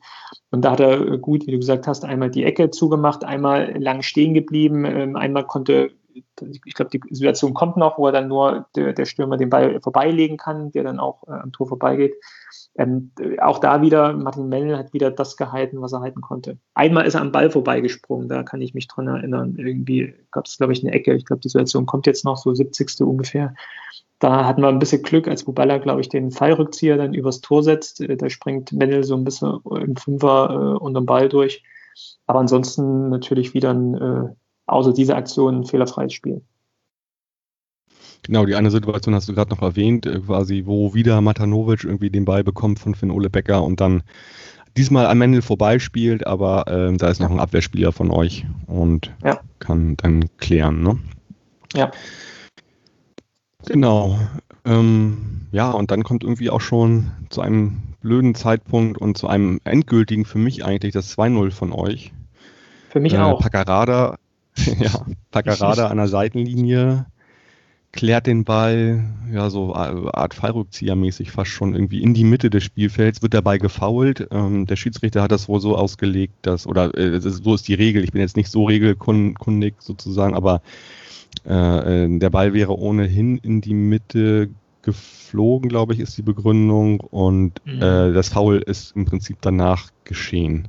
Und 0.50 0.64
da 0.64 0.72
hat 0.72 0.80
er 0.80 1.00
äh, 1.00 1.18
gut, 1.18 1.46
wie 1.46 1.52
du 1.52 1.58
gesagt 1.58 1.86
hast, 1.86 2.04
einmal 2.04 2.30
die 2.30 2.44
Ecke 2.44 2.70
zugemacht, 2.70 3.24
einmal 3.24 3.74
lang 3.80 4.02
stehen 4.02 4.34
geblieben, 4.34 4.84
ähm, 4.84 5.16
einmal 5.16 5.46
konnte, 5.46 5.92
ich 6.14 6.74
glaube, 6.74 6.90
die 6.90 7.00
Situation 7.14 7.54
kommt 7.54 7.76
noch, 7.76 7.98
wo 7.98 8.06
er 8.06 8.12
dann 8.12 8.28
nur 8.28 8.66
der, 8.76 8.92
der 8.92 9.04
Stürmer 9.04 9.36
den 9.36 9.50
Ball 9.50 9.80
vorbeilegen 9.80 10.36
kann, 10.36 10.70
der 10.72 10.84
dann 10.84 11.00
auch 11.00 11.26
am 11.26 11.52
Tor 11.52 11.68
vorbeigeht. 11.68 12.14
Ähm, 12.76 13.12
auch 13.40 13.58
da 13.58 13.82
wieder, 13.82 14.12
Martin 14.12 14.48
Mennel 14.48 14.76
hat 14.76 14.92
wieder 14.92 15.10
das 15.10 15.36
gehalten, 15.36 15.80
was 15.80 15.92
er 15.92 16.00
halten 16.00 16.20
konnte. 16.20 16.58
Einmal 16.74 17.06
ist 17.06 17.14
er 17.14 17.20
am 17.20 17.32
Ball 17.32 17.50
vorbeigesprungen, 17.50 18.28
da 18.28 18.42
kann 18.42 18.60
ich 18.60 18.74
mich 18.74 18.88
dran 18.88 19.06
erinnern. 19.06 19.54
Irgendwie 19.56 20.14
gab 20.30 20.46
es, 20.46 20.56
glaube 20.56 20.72
ich, 20.72 20.82
eine 20.82 20.92
Ecke. 20.92 21.14
Ich 21.14 21.24
glaube, 21.24 21.40
die 21.40 21.48
Situation 21.48 21.86
kommt 21.86 22.06
jetzt 22.06 22.24
noch 22.24 22.36
so 22.36 22.52
70. 22.52 23.02
ungefähr. 23.02 23.54
Da 24.18 24.44
hatten 24.44 24.62
wir 24.62 24.68
ein 24.68 24.78
bisschen 24.78 25.02
Glück, 25.02 25.28
als 25.28 25.44
Buballa, 25.44 25.78
glaube 25.78 26.00
ich, 26.00 26.08
den 26.08 26.30
Fallrückzieher 26.30 26.96
dann 26.96 27.14
übers 27.14 27.40
Tor 27.40 27.62
setzt. 27.62 28.00
Äh, 28.00 28.16
da 28.16 28.28
springt 28.28 28.72
Mennel 28.72 29.04
so 29.04 29.14
ein 29.16 29.24
bisschen 29.24 29.60
im 29.64 29.96
Fünfer 29.96 30.50
äh, 30.50 30.82
unterm 30.82 31.06
Ball 31.06 31.28
durch. 31.28 31.62
Aber 32.26 32.40
ansonsten 32.40 33.08
natürlich 33.08 33.54
wieder 33.54 33.72
ein, 33.72 33.94
äh, 33.94 34.34
außer 34.66 34.92
dieser 34.92 35.16
Aktion, 35.16 35.60
ein 35.60 35.64
fehlerfreies 35.64 36.12
Spiel. 36.12 36.42
Genau, 38.22 38.46
die 38.46 38.54
eine 38.54 38.70
Situation 38.70 39.14
hast 39.14 39.28
du 39.28 39.34
gerade 39.34 39.50
noch 39.50 39.62
erwähnt, 39.62 40.06
äh, 40.06 40.20
quasi, 40.20 40.62
wo 40.64 40.94
wieder 40.94 41.20
Matanovic 41.20 41.84
irgendwie 41.84 42.10
den 42.10 42.24
Ball 42.24 42.42
bekommt 42.42 42.78
von 42.78 42.94
Finn 42.94 43.10
Ole 43.10 43.28
Becker 43.28 43.62
und 43.62 43.80
dann 43.80 44.02
diesmal 44.76 45.06
am 45.06 45.18
Mendel 45.18 45.42
vorbeispielt, 45.42 46.26
aber 46.26 46.66
äh, 46.66 46.96
da 46.96 47.08
ist 47.08 47.20
noch 47.20 47.30
ein 47.30 47.38
Abwehrspieler 47.38 47.92
von 47.92 48.10
euch 48.10 48.46
und 48.66 49.12
ja. 49.22 49.40
kann 49.58 49.96
dann 49.98 50.24
klären, 50.38 50.82
ne? 50.82 50.98
Ja. 51.74 51.90
Genau. 53.66 54.18
Ähm, 54.64 55.46
ja, 55.52 55.70
und 55.70 55.90
dann 55.90 56.02
kommt 56.02 56.24
irgendwie 56.24 56.50
auch 56.50 56.60
schon 56.60 57.10
zu 57.28 57.40
einem 57.40 57.82
blöden 58.00 58.34
Zeitpunkt 58.34 58.98
und 58.98 59.16
zu 59.16 59.28
einem 59.28 59.60
endgültigen 59.64 60.24
für 60.24 60.38
mich 60.38 60.64
eigentlich 60.64 60.92
das 60.92 61.16
2-0 61.16 61.50
von 61.50 61.72
euch. 61.72 62.12
Für 62.90 63.00
mich 63.00 63.14
äh, 63.14 63.18
auch. 63.18 63.40
Paccarada, 63.40 64.16
ja, 64.80 65.06
Paccarada 65.30 65.88
an 65.88 65.96
der 65.96 66.08
Seitenlinie 66.08 67.06
klärt 67.92 68.26
den 68.26 68.42
Ball, 68.42 69.04
ja, 69.32 69.50
so 69.50 69.72
Art 69.72 70.34
Fallrückzieher-mäßig 70.34 71.30
fast 71.30 71.52
schon 71.52 71.74
irgendwie 71.74 72.02
in 72.02 72.12
die 72.12 72.24
Mitte 72.24 72.50
des 72.50 72.64
Spielfelds, 72.64 73.22
wird 73.22 73.34
dabei 73.34 73.58
gefoult. 73.58 74.26
Ähm, 74.32 74.66
der 74.66 74.74
Schiedsrichter 74.74 75.22
hat 75.22 75.30
das 75.30 75.48
wohl 75.48 75.60
so 75.60 75.76
ausgelegt, 75.76 76.34
dass, 76.42 76.66
oder 76.66 76.96
äh, 76.98 77.20
so 77.20 77.54
ist 77.54 77.68
die 77.68 77.74
Regel, 77.74 78.02
ich 78.02 78.10
bin 78.10 78.20
jetzt 78.20 78.36
nicht 78.36 78.50
so 78.50 78.64
regelkundig 78.64 79.74
sozusagen, 79.78 80.34
aber 80.34 80.60
äh, 81.46 82.04
äh, 82.04 82.18
der 82.18 82.30
Ball 82.30 82.52
wäre 82.52 82.76
ohnehin 82.76 83.38
in 83.38 83.60
die 83.60 83.74
Mitte 83.74 84.50
geflogen, 84.82 85.68
glaube 85.68 85.94
ich, 85.94 86.00
ist 86.00 86.16
die 86.16 86.22
Begründung. 86.22 87.00
Und 87.00 87.60
mhm. 87.64 87.82
äh, 87.82 88.12
das 88.12 88.28
Foul 88.30 88.58
ist 88.58 88.94
im 88.96 89.04
Prinzip 89.04 89.38
danach 89.40 89.90
geschehen. 90.04 90.68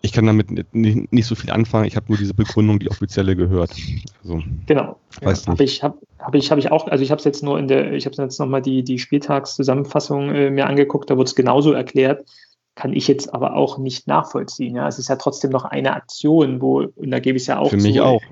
Ich 0.00 0.12
kann 0.12 0.26
damit 0.26 0.50
nicht, 0.74 1.12
nicht 1.12 1.26
so 1.26 1.34
viel 1.34 1.50
anfangen. 1.50 1.86
Ich 1.86 1.96
habe 1.96 2.06
nur 2.08 2.18
diese 2.18 2.34
Begründung, 2.34 2.78
die 2.78 2.90
offizielle 2.90 3.34
gehört. 3.34 3.74
Also, 4.22 4.42
genau. 4.66 4.98
Ja, 5.20 5.46
habe 5.46 5.64
ich, 5.64 5.82
hab, 5.82 5.98
hab 6.20 6.34
ich, 6.34 6.50
hab 6.50 6.58
ich 6.58 6.70
auch, 6.70 6.86
also 6.86 7.02
ich 7.02 7.10
habe 7.10 7.18
es 7.18 7.24
jetzt 7.24 7.42
nur 7.42 7.58
in 7.58 7.66
der, 7.66 7.92
ich 7.92 8.06
habe 8.06 8.14
jetzt 8.16 8.38
nochmal 8.38 8.62
die, 8.62 8.84
die 8.84 8.98
Spieltagszusammenfassung 8.98 10.30
äh, 10.30 10.50
mir 10.50 10.66
angeguckt, 10.66 11.10
da 11.10 11.16
wurde 11.16 11.28
es 11.28 11.34
genauso 11.34 11.72
erklärt. 11.72 12.28
Kann 12.76 12.92
ich 12.92 13.08
jetzt 13.08 13.34
aber 13.34 13.56
auch 13.56 13.78
nicht 13.78 14.06
nachvollziehen. 14.06 14.76
Ja, 14.76 14.86
es 14.86 15.00
ist 15.00 15.08
ja 15.08 15.16
trotzdem 15.16 15.50
noch 15.50 15.64
eine 15.64 15.94
Aktion, 15.94 16.60
wo, 16.60 16.82
und 16.94 17.10
da 17.10 17.18
gebe 17.18 17.36
ich 17.36 17.42
es 17.42 17.48
ja 17.48 17.58
auch 17.58 17.70
Für 17.70 17.76
mich 17.76 17.96
zu, 17.96 18.04
auch. 18.04 18.22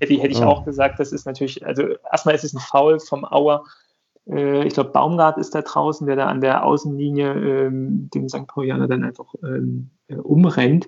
Hätte, 0.00 0.14
hätte 0.14 0.28
ich 0.28 0.40
oh. 0.40 0.44
auch 0.44 0.64
gesagt, 0.64 1.00
das 1.00 1.10
ist 1.10 1.26
natürlich, 1.26 1.66
also 1.66 1.82
erstmal 2.12 2.36
ist 2.36 2.44
es 2.44 2.54
ein 2.54 2.60
Foul 2.60 3.00
vom 3.00 3.24
Auer. 3.24 3.64
Äh, 4.30 4.64
ich 4.68 4.74
glaube, 4.74 4.90
Baumgart 4.90 5.36
ist 5.38 5.52
da 5.56 5.62
draußen, 5.62 6.06
der 6.06 6.14
da 6.14 6.26
an 6.26 6.40
der 6.40 6.64
Außenlinie 6.64 7.32
ähm, 7.32 8.08
den 8.14 8.28
St. 8.28 8.46
Paulianer 8.46 8.86
dann 8.86 9.02
einfach 9.02 9.34
ähm, 9.42 9.90
äh, 10.08 10.16
umrennt. 10.16 10.86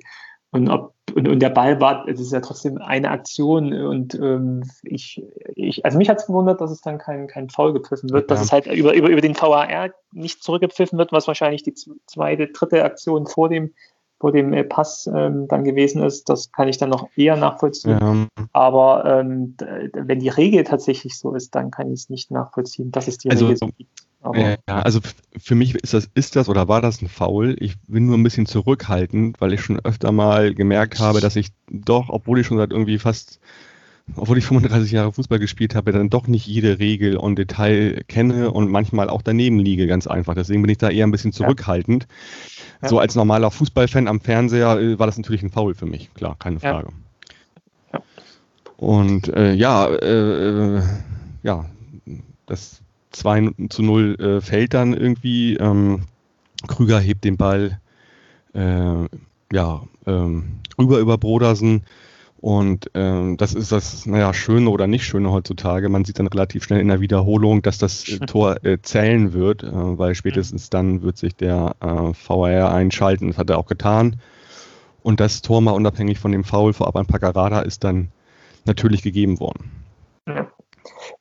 Und, 0.53 0.69
ob, 0.69 0.95
und, 1.15 1.29
und 1.29 1.41
der 1.41 1.51
Ball 1.51 1.81
war, 1.81 2.09
es 2.09 2.19
ist 2.19 2.33
ja 2.33 2.41
trotzdem 2.41 2.79
eine 2.79 3.11
Aktion 3.11 3.73
und 3.73 4.17
ähm, 4.17 4.65
ich, 4.83 5.23
ich, 5.55 5.85
also 5.85 5.97
mich 5.97 6.09
hat 6.09 6.19
es 6.19 6.27
gewundert, 6.27 6.61
dass 6.61 6.73
es 6.73 6.81
dann 6.81 6.99
kein, 6.99 7.29
kein 7.29 7.49
Foul 7.51 7.73
gepfiffen 7.73 8.11
wird, 8.11 8.29
ja. 8.29 8.35
dass 8.35 8.45
es 8.45 8.51
halt 8.51 8.67
über, 8.67 8.93
über, 8.95 9.09
über 9.11 9.21
den 9.21 9.37
VAR 9.37 9.91
nicht 10.13 10.43
zurückgepfiffen 10.43 10.99
wird, 10.99 11.13
was 11.13 11.29
wahrscheinlich 11.29 11.63
die 11.63 11.75
zweite, 12.07 12.49
dritte 12.49 12.85
Aktion 12.85 13.27
vor 13.27 13.49
dem 13.49 13.75
vor 14.21 14.33
dem 14.33 14.53
äh, 14.53 14.65
Pass 14.65 15.09
ähm, 15.13 15.49
dann 15.49 15.65
gewesen 15.65 16.03
ist. 16.03 16.29
Das 16.29 16.53
kann 16.53 16.69
ich 16.69 16.77
dann 16.77 16.91
noch 16.91 17.09
eher 17.17 17.37
nachvollziehen. 17.37 17.99
Ja. 17.99 18.47
Aber 18.53 19.05
ähm, 19.07 19.57
wenn 19.95 20.21
die 20.21 20.29
Regel 20.29 20.63
tatsächlich 20.65 21.19
so 21.19 21.35
ist, 21.35 21.55
dann 21.55 21.71
kann 21.71 21.89
ich 21.89 22.01
es 22.01 22.11
nicht 22.11 22.31
nachvollziehen. 22.31 22.91
Das 22.93 23.09
ist 23.09 23.25
die 23.25 23.31
also, 23.31 23.47
Regel. 23.47 23.71
Aber, 24.23 24.39
ja, 24.39 24.59
also 24.67 25.01
für 25.39 25.55
mich 25.55 25.75
ist 25.77 25.95
das, 25.95 26.11
ist 26.15 26.37
das 26.37 26.49
oder 26.49 26.69
war 26.69 26.83
das 26.83 27.01
ein 27.01 27.09
Foul? 27.09 27.57
Ich 27.59 27.79
bin 27.87 28.07
nur 28.07 28.19
ein 28.19 28.23
bisschen 28.23 28.47
zurückhaltend, 28.47 29.41
weil 29.41 29.55
ich 29.55 29.63
schon 29.63 29.81
öfter 29.81 30.13
mal 30.13 30.55
gemerkt 30.55 30.99
habe, 30.99 31.21
dass 31.21 31.37
ich 31.37 31.49
doch, 31.71 32.11
obwohl 32.11 32.41
ich 32.41 32.47
schon 32.47 32.59
seit 32.59 32.71
irgendwie 32.71 32.99
fast 32.99 33.41
obwohl 34.17 34.39
ich 34.39 34.45
35 34.45 34.91
Jahre 34.93 35.13
Fußball 35.13 35.39
gespielt 35.39 35.75
habe, 35.75 35.93
dann 35.93 36.11
doch 36.11 36.27
nicht 36.27 36.47
jede 36.47 36.79
Regel 36.79 37.17
und 37.17 37.37
Detail 37.37 38.03
kenne 38.09 38.51
und 38.51 38.71
manchmal 38.71 39.09
auch 39.09 39.23
daneben 39.23 39.59
liege, 39.59 39.87
ganz 39.87 40.07
einfach. 40.07 40.35
Deswegen 40.35 40.63
bin 40.63 40.71
ich 40.71 40.79
da 40.79 40.91
eher 40.91 41.07
ein 41.07 41.11
bisschen 41.11 41.33
zurückhaltend. 41.33 42.07
Ja. 42.83 42.89
So 42.89 42.99
als 42.99 43.15
normaler 43.15 43.51
Fußballfan 43.51 44.09
am 44.09 44.21
Fernseher 44.21 44.79
äh, 44.81 44.99
war 44.99 45.07
das 45.07 45.17
natürlich 45.17 45.43
ein 45.43 45.51
Foul 45.51 45.75
für 45.75 45.87
mich, 45.87 46.13
klar, 46.15 46.37
keine 46.39 46.61
Frage. 46.61 46.89
Ja. 47.93 48.03
Und 48.77 49.29
äh, 49.29 49.53
ja, 49.53 49.87
äh, 49.87 50.79
äh 50.79 50.83
ja, 51.43 51.67
das 52.47 52.83
2 53.11 53.53
zu 53.69 53.83
0 53.83 54.21
äh, 54.21 54.41
fällt 54.41 54.75
dann 54.75 54.95
irgendwie. 54.95 55.57
Ähm, 55.57 56.03
Krüger 56.67 57.01
hebt 57.01 57.25
den 57.25 57.37
Ball 57.37 57.81
äh, 58.55 59.07
ja, 59.53 59.83
ähm, 60.07 60.61
rüber 60.79 60.99
über 60.99 61.19
Brodersen 61.19 61.83
und 62.41 62.91
ähm, 62.95 63.37
das 63.37 63.53
ist 63.53 63.71
das, 63.71 64.07
naja, 64.07 64.33
Schöne 64.33 64.71
oder 64.71 64.87
nicht 64.87 65.05
Schöne 65.05 65.31
heutzutage. 65.31 65.91
Man 65.91 66.07
sieht 66.07 66.19
dann 66.19 66.27
relativ 66.27 66.65
schnell 66.65 66.81
in 66.81 66.89
der 66.89 67.01
Wiederholung, 67.01 67.61
dass 67.61 67.77
das 67.77 68.09
äh, 68.09 68.19
Tor 68.21 68.65
äh, 68.65 68.79
zählen 68.81 69.35
wird, 69.35 69.63
äh, 69.63 69.69
weil 69.73 70.15
spätestens 70.15 70.71
dann 70.71 71.03
wird 71.03 71.19
sich 71.19 71.37
der 71.37 71.77
äh, 71.81 71.87
VAR 71.87 72.73
einschalten. 72.73 73.29
Das 73.29 73.37
hat 73.37 73.51
er 73.51 73.59
auch 73.59 73.67
getan. 73.67 74.21
Und 75.03 75.21
das 75.21 75.43
Tor 75.43 75.61
mal 75.61 75.73
unabhängig 75.73 76.19
von 76.19 76.33
dem 76.33 76.45
Foul 76.45 76.73
vor 76.73 76.87
Aban 76.87 77.07
Pacarada 77.07 77.61
ist 77.61 77.85
dann 77.85 78.09
natürlich 78.65 79.03
gegeben 79.03 79.39
worden. 79.39 79.71
Ja. 80.27 80.51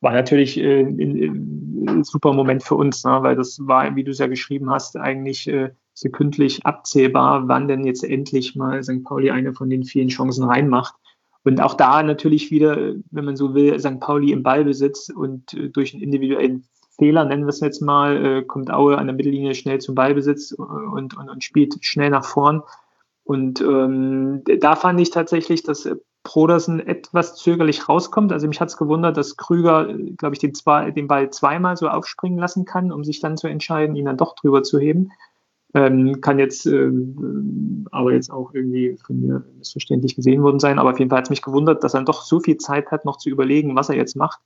War 0.01 0.13
natürlich 0.13 0.57
äh, 0.57 0.81
ein, 0.81 1.87
ein, 1.87 2.03
super 2.03 2.33
Moment 2.33 2.63
für 2.63 2.75
uns, 2.75 3.03
ne? 3.03 3.19
weil 3.21 3.35
das 3.35 3.59
war, 3.67 3.95
wie 3.95 4.03
du 4.03 4.11
es 4.11 4.19
ja 4.19 4.27
geschrieben 4.27 4.69
hast, 4.69 4.97
eigentlich 4.97 5.47
äh, 5.47 5.71
sekündlich 5.93 6.65
abzählbar, 6.65 7.47
wann 7.47 7.67
denn 7.67 7.85
jetzt 7.85 8.03
endlich 8.03 8.55
mal 8.55 8.81
St. 8.83 9.03
Pauli 9.03 9.31
eine 9.31 9.53
von 9.53 9.69
den 9.69 9.83
vielen 9.83 10.07
Chancen 10.07 10.45
reinmacht. 10.45 10.95
Und 11.43 11.61
auch 11.61 11.73
da 11.73 12.03
natürlich 12.03 12.51
wieder, 12.51 12.93
wenn 13.11 13.25
man 13.25 13.35
so 13.35 13.53
will, 13.53 13.79
St. 13.79 13.99
Pauli 13.99 14.31
im 14.31 14.43
Ballbesitz 14.43 15.09
und 15.09 15.53
äh, 15.53 15.69
durch 15.69 15.93
einen 15.93 16.03
individuellen 16.03 16.65
Fehler, 16.97 17.25
nennen 17.25 17.43
wir 17.43 17.49
es 17.49 17.61
jetzt 17.61 17.81
mal, 17.81 18.25
äh, 18.25 18.43
kommt 18.43 18.71
Aue 18.71 18.97
an 18.97 19.07
der 19.07 19.15
Mittellinie 19.15 19.55
schnell 19.55 19.79
zum 19.79 19.95
Ballbesitz 19.95 20.51
äh, 20.51 20.61
und, 20.61 21.17
und, 21.17 21.29
und 21.29 21.43
spielt 21.43 21.83
schnell 21.83 22.09
nach 22.09 22.25
vorn. 22.25 22.61
Und 23.23 23.61
ähm, 23.61 24.41
da 24.59 24.75
fand 24.75 24.99
ich 24.99 25.11
tatsächlich, 25.11 25.63
dass 25.63 25.89
Brodersen 26.29 26.79
etwas 26.79 27.37
zögerlich 27.37 27.89
rauskommt. 27.89 28.31
Also 28.31 28.47
mich 28.47 28.61
hat 28.61 28.69
es 28.69 28.77
gewundert, 28.77 29.17
dass 29.17 29.35
Krüger, 29.35 29.91
glaube 30.15 30.35
ich, 30.35 30.39
den, 30.39 30.53
zwei, 30.53 30.91
den 30.91 31.07
Ball 31.07 31.31
zweimal 31.31 31.75
so 31.75 31.87
aufspringen 31.87 32.37
lassen 32.37 32.65
kann, 32.65 32.91
um 32.91 33.03
sich 33.03 33.19
dann 33.19 33.35
zu 33.35 33.47
entscheiden, 33.47 33.95
ihn 33.95 34.05
dann 34.05 34.17
doch 34.17 34.35
drüber 34.35 34.61
zu 34.61 34.77
heben. 34.77 35.11
Ähm, 35.73 36.21
kann 36.21 36.37
jetzt 36.37 36.67
ähm, 36.67 37.87
aber 37.89 38.13
jetzt 38.13 38.29
auch 38.29 38.53
irgendwie 38.53 38.95
von 39.03 39.19
mir 39.19 39.43
missverständlich 39.57 40.15
gesehen 40.15 40.43
worden 40.43 40.59
sein. 40.59 40.77
Aber 40.77 40.91
auf 40.91 40.99
jeden 40.99 41.09
Fall 41.09 41.17
hat 41.17 41.25
es 41.25 41.31
mich 41.31 41.41
gewundert, 41.41 41.83
dass 41.83 41.95
er 41.95 42.03
doch 42.03 42.21
so 42.21 42.39
viel 42.39 42.57
Zeit 42.57 42.91
hat, 42.91 43.05
noch 43.05 43.17
zu 43.17 43.31
überlegen, 43.31 43.75
was 43.75 43.89
er 43.89 43.95
jetzt 43.95 44.15
macht. 44.15 44.39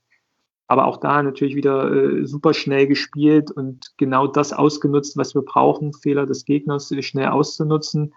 Aber 0.66 0.86
auch 0.86 0.96
da 0.96 1.22
natürlich 1.22 1.54
wieder 1.54 1.92
äh, 1.92 2.24
super 2.24 2.54
schnell 2.54 2.86
gespielt 2.86 3.50
und 3.50 3.92
genau 3.98 4.26
das 4.26 4.54
ausgenutzt, 4.54 5.18
was 5.18 5.34
wir 5.34 5.42
brauchen, 5.42 5.92
Fehler 5.92 6.24
des 6.24 6.46
Gegners 6.46 6.90
äh, 6.92 7.02
schnell 7.02 7.28
auszunutzen 7.28 8.14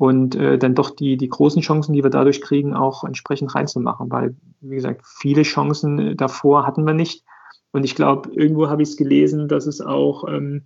und 0.00 0.34
äh, 0.34 0.56
dann 0.56 0.74
doch 0.74 0.88
die, 0.88 1.18
die 1.18 1.28
großen 1.28 1.60
Chancen, 1.60 1.92
die 1.92 2.02
wir 2.02 2.08
dadurch 2.08 2.40
kriegen, 2.40 2.72
auch 2.72 3.04
entsprechend 3.04 3.54
reinzumachen. 3.54 4.10
Weil, 4.10 4.34
wie 4.62 4.76
gesagt, 4.76 5.02
viele 5.04 5.42
Chancen 5.42 5.98
äh, 5.98 6.16
davor 6.16 6.66
hatten 6.66 6.86
wir 6.86 6.94
nicht. 6.94 7.22
Und 7.70 7.84
ich 7.84 7.96
glaube, 7.96 8.30
irgendwo 8.32 8.68
habe 8.68 8.80
ich 8.80 8.88
es 8.88 8.96
gelesen, 8.96 9.46
dass 9.46 9.66
es 9.66 9.82
auch 9.82 10.26
ähm, 10.26 10.62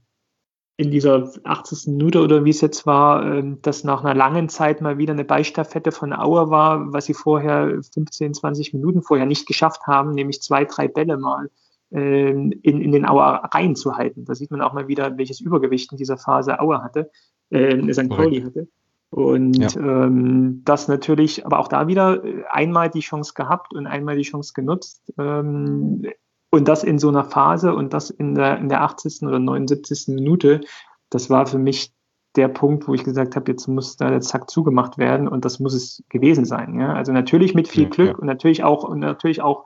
in 0.76 0.92
dieser 0.92 1.32
80. 1.42 1.88
Minute 1.88 2.22
oder 2.22 2.44
wie 2.44 2.50
es 2.50 2.60
jetzt 2.60 2.86
war, 2.86 3.26
ähm, 3.26 3.60
dass 3.60 3.82
nach 3.82 4.04
einer 4.04 4.14
langen 4.14 4.48
Zeit 4.48 4.80
mal 4.80 4.98
wieder 4.98 5.14
eine 5.14 5.24
Beistaffette 5.24 5.90
von 5.90 6.12
Auer 6.12 6.50
war, 6.50 6.92
was 6.92 7.06
sie 7.06 7.14
vorher 7.14 7.80
15, 7.92 8.34
20 8.34 8.72
Minuten 8.72 9.02
vorher 9.02 9.26
nicht 9.26 9.48
geschafft 9.48 9.88
haben, 9.88 10.12
nämlich 10.12 10.42
zwei, 10.42 10.64
drei 10.64 10.86
Bälle 10.86 11.16
mal 11.16 11.50
ähm, 11.90 12.52
in, 12.62 12.80
in 12.80 12.92
den 12.92 13.04
Auer 13.04 13.50
reinzuhalten. 13.52 14.26
Da 14.26 14.36
sieht 14.36 14.52
man 14.52 14.60
auch 14.60 14.74
mal 14.74 14.86
wieder, 14.86 15.18
welches 15.18 15.40
Übergewicht 15.40 15.90
in 15.90 15.98
dieser 15.98 16.18
Phase 16.18 16.60
Auer 16.60 16.84
hatte, 16.84 17.10
äh, 17.50 17.92
St. 17.92 18.08
Pauli 18.08 18.40
hatte. 18.40 18.68
Und 19.14 19.56
ja. 19.58 19.68
ähm, 19.76 20.62
das 20.64 20.88
natürlich, 20.88 21.46
aber 21.46 21.60
auch 21.60 21.68
da 21.68 21.86
wieder 21.86 22.24
äh, 22.24 22.42
einmal 22.50 22.90
die 22.90 22.98
Chance 22.98 23.34
gehabt 23.36 23.72
und 23.72 23.86
einmal 23.86 24.16
die 24.16 24.24
Chance 24.24 24.54
genutzt. 24.56 25.12
Ähm, 25.16 26.04
und 26.50 26.66
das 26.66 26.82
in 26.82 26.98
so 26.98 27.10
einer 27.10 27.22
Phase 27.22 27.76
und 27.76 27.94
das 27.94 28.10
in 28.10 28.34
der, 28.34 28.58
in 28.58 28.68
der 28.68 28.82
80. 28.82 29.22
oder 29.22 29.38
79. 29.38 30.08
Minute, 30.08 30.62
das 31.10 31.30
war 31.30 31.46
für 31.46 31.58
mich 31.58 31.92
der 32.34 32.48
Punkt, 32.48 32.88
wo 32.88 32.94
ich 32.94 33.04
gesagt 33.04 33.36
habe, 33.36 33.52
jetzt 33.52 33.68
muss 33.68 33.96
da 33.96 34.10
der 34.10 34.20
Zack 34.20 34.50
zugemacht 34.50 34.98
werden 34.98 35.28
und 35.28 35.44
das 35.44 35.60
muss 35.60 35.74
es 35.74 36.02
gewesen 36.08 36.44
sein. 36.44 36.80
Ja? 36.80 36.94
Also 36.94 37.12
natürlich 37.12 37.54
mit 37.54 37.68
viel 37.68 37.88
Glück 37.88 38.08
ja. 38.08 38.16
und 38.16 38.26
natürlich 38.26 38.64
auch 38.64 38.82
und 38.82 38.98
natürlich 38.98 39.42
auch 39.42 39.64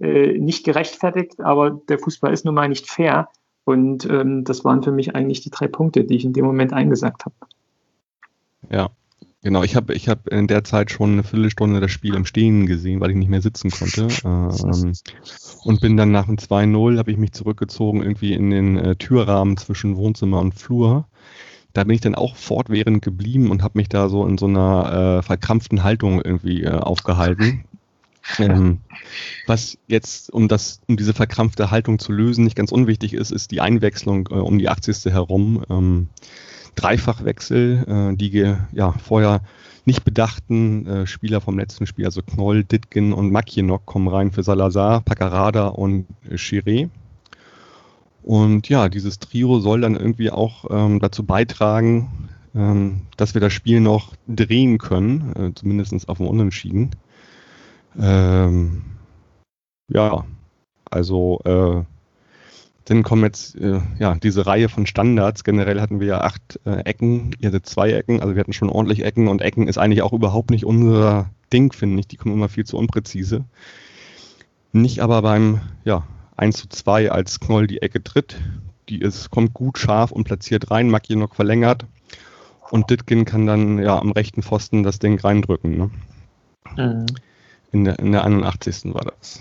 äh, 0.00 0.38
nicht 0.38 0.64
gerechtfertigt, 0.64 1.38
aber 1.40 1.70
der 1.70 1.98
Fußball 1.98 2.32
ist 2.32 2.46
nun 2.46 2.54
mal 2.54 2.70
nicht 2.70 2.88
fair. 2.88 3.28
Und 3.64 4.08
ähm, 4.08 4.44
das 4.44 4.64
waren 4.64 4.82
für 4.82 4.92
mich 4.92 5.14
eigentlich 5.14 5.42
die 5.42 5.50
drei 5.50 5.68
Punkte, 5.68 6.04
die 6.04 6.16
ich 6.16 6.24
in 6.24 6.32
dem 6.32 6.46
Moment 6.46 6.72
eingesagt 6.72 7.26
habe. 7.26 7.34
Ja, 8.70 8.90
Genau, 9.46 9.62
ich 9.62 9.76
habe 9.76 9.94
ich 9.94 10.08
hab 10.08 10.26
in 10.26 10.48
der 10.48 10.64
Zeit 10.64 10.90
schon 10.90 11.12
eine 11.12 11.22
Viertelstunde 11.22 11.78
das 11.78 11.92
Spiel 11.92 12.16
im 12.16 12.24
Stehen 12.24 12.66
gesehen, 12.66 12.98
weil 12.98 13.10
ich 13.10 13.16
nicht 13.16 13.28
mehr 13.28 13.42
sitzen 13.42 13.70
konnte. 13.70 14.08
Ähm, 14.24 14.92
und 15.62 15.80
bin 15.80 15.96
dann 15.96 16.10
nach 16.10 16.26
dem 16.26 16.36
2-0, 16.36 16.98
habe 16.98 17.12
ich 17.12 17.16
mich 17.16 17.30
zurückgezogen, 17.30 18.02
irgendwie 18.02 18.32
in 18.32 18.50
den 18.50 18.76
äh, 18.76 18.96
Türrahmen 18.96 19.56
zwischen 19.56 19.96
Wohnzimmer 19.96 20.40
und 20.40 20.56
Flur. 20.56 21.06
Da 21.74 21.84
bin 21.84 21.94
ich 21.94 22.00
dann 22.00 22.16
auch 22.16 22.34
fortwährend 22.34 23.02
geblieben 23.02 23.52
und 23.52 23.62
habe 23.62 23.78
mich 23.78 23.88
da 23.88 24.08
so 24.08 24.26
in 24.26 24.36
so 24.36 24.46
einer 24.46 25.18
äh, 25.18 25.22
verkrampften 25.22 25.84
Haltung 25.84 26.20
irgendwie 26.20 26.64
äh, 26.64 26.70
aufgehalten. 26.70 27.64
Ähm, 28.38 28.80
was 29.46 29.78
jetzt, 29.86 30.32
um 30.32 30.48
das, 30.48 30.80
um 30.88 30.96
diese 30.96 31.14
verkrampfte 31.14 31.70
Haltung 31.70 32.00
zu 32.00 32.10
lösen, 32.10 32.42
nicht 32.42 32.56
ganz 32.56 32.72
unwichtig 32.72 33.14
ist, 33.14 33.30
ist 33.30 33.52
die 33.52 33.60
Einwechslung 33.60 34.28
äh, 34.32 34.34
um 34.34 34.58
die 34.58 34.68
80. 34.68 35.04
herum. 35.12 35.64
Ähm, 35.70 36.08
Dreifachwechsel, 36.76 38.12
äh, 38.12 38.16
die 38.16 38.54
ja 38.72 38.92
vorher 38.92 39.40
nicht 39.84 40.04
bedachten 40.04 40.86
äh, 40.86 41.06
Spieler 41.06 41.40
vom 41.40 41.58
letzten 41.58 41.86
Spiel, 41.86 42.04
also 42.04 42.22
Knoll, 42.22 42.64
Ditgen 42.64 43.12
und 43.12 43.30
Makienok 43.30 43.86
kommen 43.86 44.08
rein 44.08 44.32
für 44.32 44.42
Salazar, 44.42 45.00
Paccarada 45.00 45.68
und 45.68 46.06
äh, 46.28 46.34
Chiré. 46.34 46.88
Und 48.22 48.68
ja, 48.68 48.88
dieses 48.88 49.20
Trio 49.20 49.60
soll 49.60 49.80
dann 49.82 49.94
irgendwie 49.94 50.32
auch 50.32 50.64
ähm, 50.70 50.98
dazu 50.98 51.24
beitragen, 51.24 52.28
ähm, 52.56 53.02
dass 53.16 53.34
wir 53.34 53.40
das 53.40 53.52
Spiel 53.52 53.80
noch 53.80 54.14
drehen 54.26 54.78
können, 54.78 55.32
äh, 55.36 55.54
zumindest 55.54 56.08
auf 56.08 56.18
dem 56.18 56.26
Unentschieden. 56.26 56.90
Ähm, 57.98 58.82
ja, 59.88 60.24
Also 60.90 61.40
äh, 61.44 61.84
dann 62.86 63.02
kommen 63.02 63.24
jetzt 63.24 63.56
äh, 63.56 63.80
ja 63.98 64.14
diese 64.14 64.46
Reihe 64.46 64.68
von 64.68 64.86
Standards. 64.86 65.42
Generell 65.44 65.80
hatten 65.80 66.00
wir 66.00 66.06
ja 66.06 66.20
acht 66.20 66.60
äh, 66.64 66.80
Ecken, 66.84 67.32
ihr 67.40 67.48
hattet 67.48 67.66
zwei 67.66 67.92
Ecken, 67.92 68.20
also 68.20 68.34
wir 68.34 68.40
hatten 68.40 68.52
schon 68.52 68.70
ordentlich 68.70 69.04
Ecken 69.04 69.28
und 69.28 69.42
Ecken 69.42 69.66
ist 69.66 69.76
eigentlich 69.76 70.02
auch 70.02 70.12
überhaupt 70.12 70.50
nicht 70.50 70.64
unser 70.64 71.30
Ding, 71.52 71.72
finde 71.72 72.00
ich. 72.00 72.08
Die 72.08 72.16
kommen 72.16 72.34
immer 72.34 72.48
viel 72.48 72.64
zu 72.64 72.76
unpräzise. 72.78 73.44
Nicht 74.72 75.00
aber 75.00 75.22
beim 75.22 75.60
ja, 75.84 76.06
1 76.36 76.56
zu 76.56 76.68
2, 76.68 77.10
als 77.10 77.40
Knoll 77.40 77.66
die 77.66 77.82
Ecke 77.82 78.02
tritt. 78.04 78.36
Die 78.88 79.00
ist, 79.00 79.30
kommt 79.30 79.52
gut 79.52 79.78
scharf 79.78 80.12
und 80.12 80.24
platziert 80.24 80.70
rein, 80.70 80.88
Mackinock 80.88 81.34
verlängert. 81.34 81.86
Und 82.70 82.90
Ditkin 82.90 83.24
kann 83.24 83.46
dann 83.46 83.78
ja 83.78 83.98
am 83.98 84.12
rechten 84.12 84.42
Pfosten 84.42 84.84
das 84.84 85.00
Ding 85.00 85.18
reindrücken. 85.18 85.76
Ne? 85.76 85.90
Mhm. 86.76 87.06
In, 87.76 87.84
der, 87.84 87.98
in 87.98 88.12
der 88.12 88.24
81. 88.24 88.94
war 88.94 89.02
das. 89.02 89.40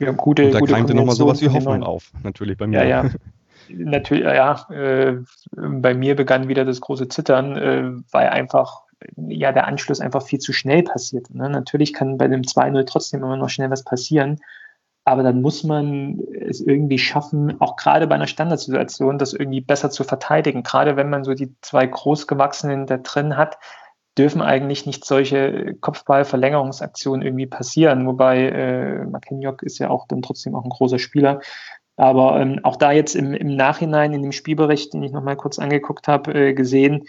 Ja, 0.00 0.10
gute, 0.10 0.46
und 0.46 0.54
da 0.54 0.60
keimte 0.60 0.94
nochmal 0.94 1.14
sowas 1.14 1.40
wie 1.42 1.48
Hoffnung 1.48 1.84
auf, 1.84 2.10
natürlich 2.24 2.58
bei 2.58 2.66
mir. 2.66 2.84
Ja, 2.84 3.04
ja. 3.04 3.10
Natürlich, 3.68 4.24
ja, 4.24 4.66
äh, 4.70 5.18
bei 5.52 5.94
mir 5.94 6.16
begann 6.16 6.48
wieder 6.48 6.64
das 6.64 6.80
große 6.80 7.08
Zittern, 7.08 7.56
äh, 7.56 7.92
weil 8.10 8.28
einfach 8.28 8.82
ja 9.16 9.52
der 9.52 9.66
Anschluss 9.66 10.00
einfach 10.00 10.22
viel 10.22 10.40
zu 10.40 10.52
schnell 10.52 10.82
passiert. 10.82 11.32
Ne? 11.32 11.48
Natürlich 11.48 11.94
kann 11.94 12.18
bei 12.18 12.26
dem 12.28 12.42
2-0 12.42 12.84
trotzdem 12.84 13.22
immer 13.22 13.36
noch 13.36 13.48
schnell 13.48 13.70
was 13.70 13.84
passieren, 13.84 14.40
aber 15.04 15.22
dann 15.22 15.40
muss 15.40 15.62
man 15.62 16.20
es 16.38 16.60
irgendwie 16.60 16.98
schaffen, 16.98 17.60
auch 17.60 17.76
gerade 17.76 18.08
bei 18.08 18.16
einer 18.16 18.26
Standardsituation, 18.26 19.18
das 19.18 19.32
irgendwie 19.32 19.60
besser 19.60 19.90
zu 19.90 20.04
verteidigen. 20.04 20.64
Gerade 20.64 20.96
wenn 20.96 21.08
man 21.08 21.24
so 21.24 21.32
die 21.34 21.54
zwei 21.62 21.86
Großgewachsenen 21.86 22.86
da 22.86 22.98
drin 22.98 23.36
hat, 23.36 23.56
dürfen 24.18 24.42
eigentlich 24.42 24.86
nicht 24.86 25.04
solche 25.04 25.74
Kopfballverlängerungsaktionen 25.80 27.26
irgendwie 27.26 27.46
passieren. 27.46 28.06
Wobei 28.06 28.48
äh, 28.48 29.04
Makenjok 29.04 29.62
ist 29.62 29.78
ja 29.78 29.90
auch 29.90 30.06
dann 30.06 30.22
trotzdem 30.22 30.54
auch 30.54 30.64
ein 30.64 30.70
großer 30.70 30.98
Spieler. 30.98 31.40
Aber 31.96 32.40
ähm, 32.40 32.60
auch 32.62 32.76
da 32.76 32.92
jetzt 32.92 33.14
im, 33.14 33.34
im 33.34 33.54
Nachhinein 33.54 34.12
in 34.12 34.22
dem 34.22 34.32
Spielbericht, 34.32 34.92
den 34.92 35.02
ich 35.02 35.12
nochmal 35.12 35.36
kurz 35.36 35.58
angeguckt 35.58 36.08
habe, 36.08 36.32
äh, 36.34 36.54
gesehen, 36.54 37.04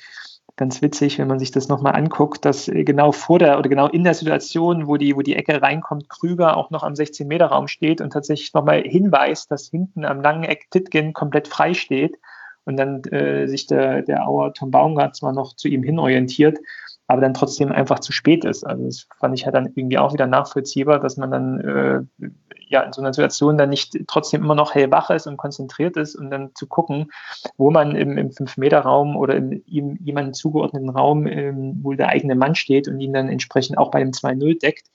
ganz 0.55 0.81
witzig, 0.81 1.17
wenn 1.19 1.27
man 1.27 1.39
sich 1.39 1.51
das 1.51 1.67
nochmal 1.67 1.95
anguckt, 1.95 2.45
dass 2.45 2.67
äh, 2.67 2.83
genau 2.83 3.11
vor 3.11 3.39
der 3.39 3.57
oder 3.57 3.69
genau 3.69 3.87
in 3.87 4.03
der 4.03 4.13
Situation, 4.13 4.87
wo 4.87 4.97
die, 4.97 5.15
wo 5.15 5.21
die 5.21 5.35
Ecke 5.35 5.61
reinkommt, 5.61 6.09
Krüger 6.09 6.57
auch 6.57 6.69
noch 6.69 6.83
am 6.83 6.93
16-Meter-Raum 6.93 7.67
steht 7.67 8.01
und 8.01 8.11
tatsächlich 8.11 8.53
nochmal 8.53 8.83
hinweist, 8.83 9.49
dass 9.51 9.69
hinten 9.69 10.05
am 10.05 10.21
langen 10.21 10.43
Eck 10.43 10.69
Titgen 10.69 11.13
komplett 11.13 11.47
frei 11.47 11.73
steht 11.73 12.17
und 12.65 12.77
dann 12.77 13.03
äh, 13.05 13.47
sich 13.47 13.67
der, 13.67 14.03
der 14.03 14.27
Auer 14.27 14.53
Tom 14.53 14.71
Baumgart 14.71 15.15
zwar 15.15 15.33
noch 15.33 15.55
zu 15.55 15.67
ihm 15.67 15.83
hin 15.83 15.99
orientiert, 15.99 16.59
aber 17.07 17.21
dann 17.21 17.33
trotzdem 17.33 17.71
einfach 17.71 17.99
zu 17.99 18.11
spät 18.11 18.45
ist. 18.45 18.65
Also 18.65 18.85
das 18.85 19.07
fand 19.19 19.37
ich 19.37 19.45
halt 19.45 19.55
dann 19.55 19.71
irgendwie 19.75 19.97
auch 19.97 20.13
wieder 20.13 20.27
nachvollziehbar, 20.27 20.99
dass 20.99 21.17
man 21.17 21.31
dann 21.31 21.59
äh, 21.59 22.27
ja 22.67 22.81
in 22.81 22.93
so 22.93 23.01
einer 23.01 23.13
Situation 23.13 23.57
dann 23.57 23.69
nicht 23.69 23.97
trotzdem 24.07 24.41
immer 24.41 24.55
noch 24.55 24.73
hellwach 24.73 25.09
ist 25.09 25.27
und 25.27 25.37
konzentriert 25.37 25.97
ist 25.97 26.15
und 26.15 26.31
dann 26.31 26.51
zu 26.55 26.67
gucken, 26.67 27.11
wo 27.57 27.71
man 27.71 27.95
im, 27.95 28.17
im 28.17 28.29
5-Meter-Raum 28.29 29.15
oder 29.17 29.35
im 29.35 29.61
ihm 29.65 29.97
jemandem 30.01 30.33
zugeordneten 30.33 30.89
Raum, 30.89 31.27
ähm, 31.27 31.79
wo 31.83 31.93
der 31.93 32.09
eigene 32.09 32.35
Mann 32.35 32.55
steht 32.55 32.87
und 32.87 32.99
ihn 32.99 33.13
dann 33.13 33.29
entsprechend 33.29 33.77
auch 33.77 33.91
bei 33.91 33.99
dem 33.99 34.11
2-0 34.11 34.59
deckt. 34.59 34.87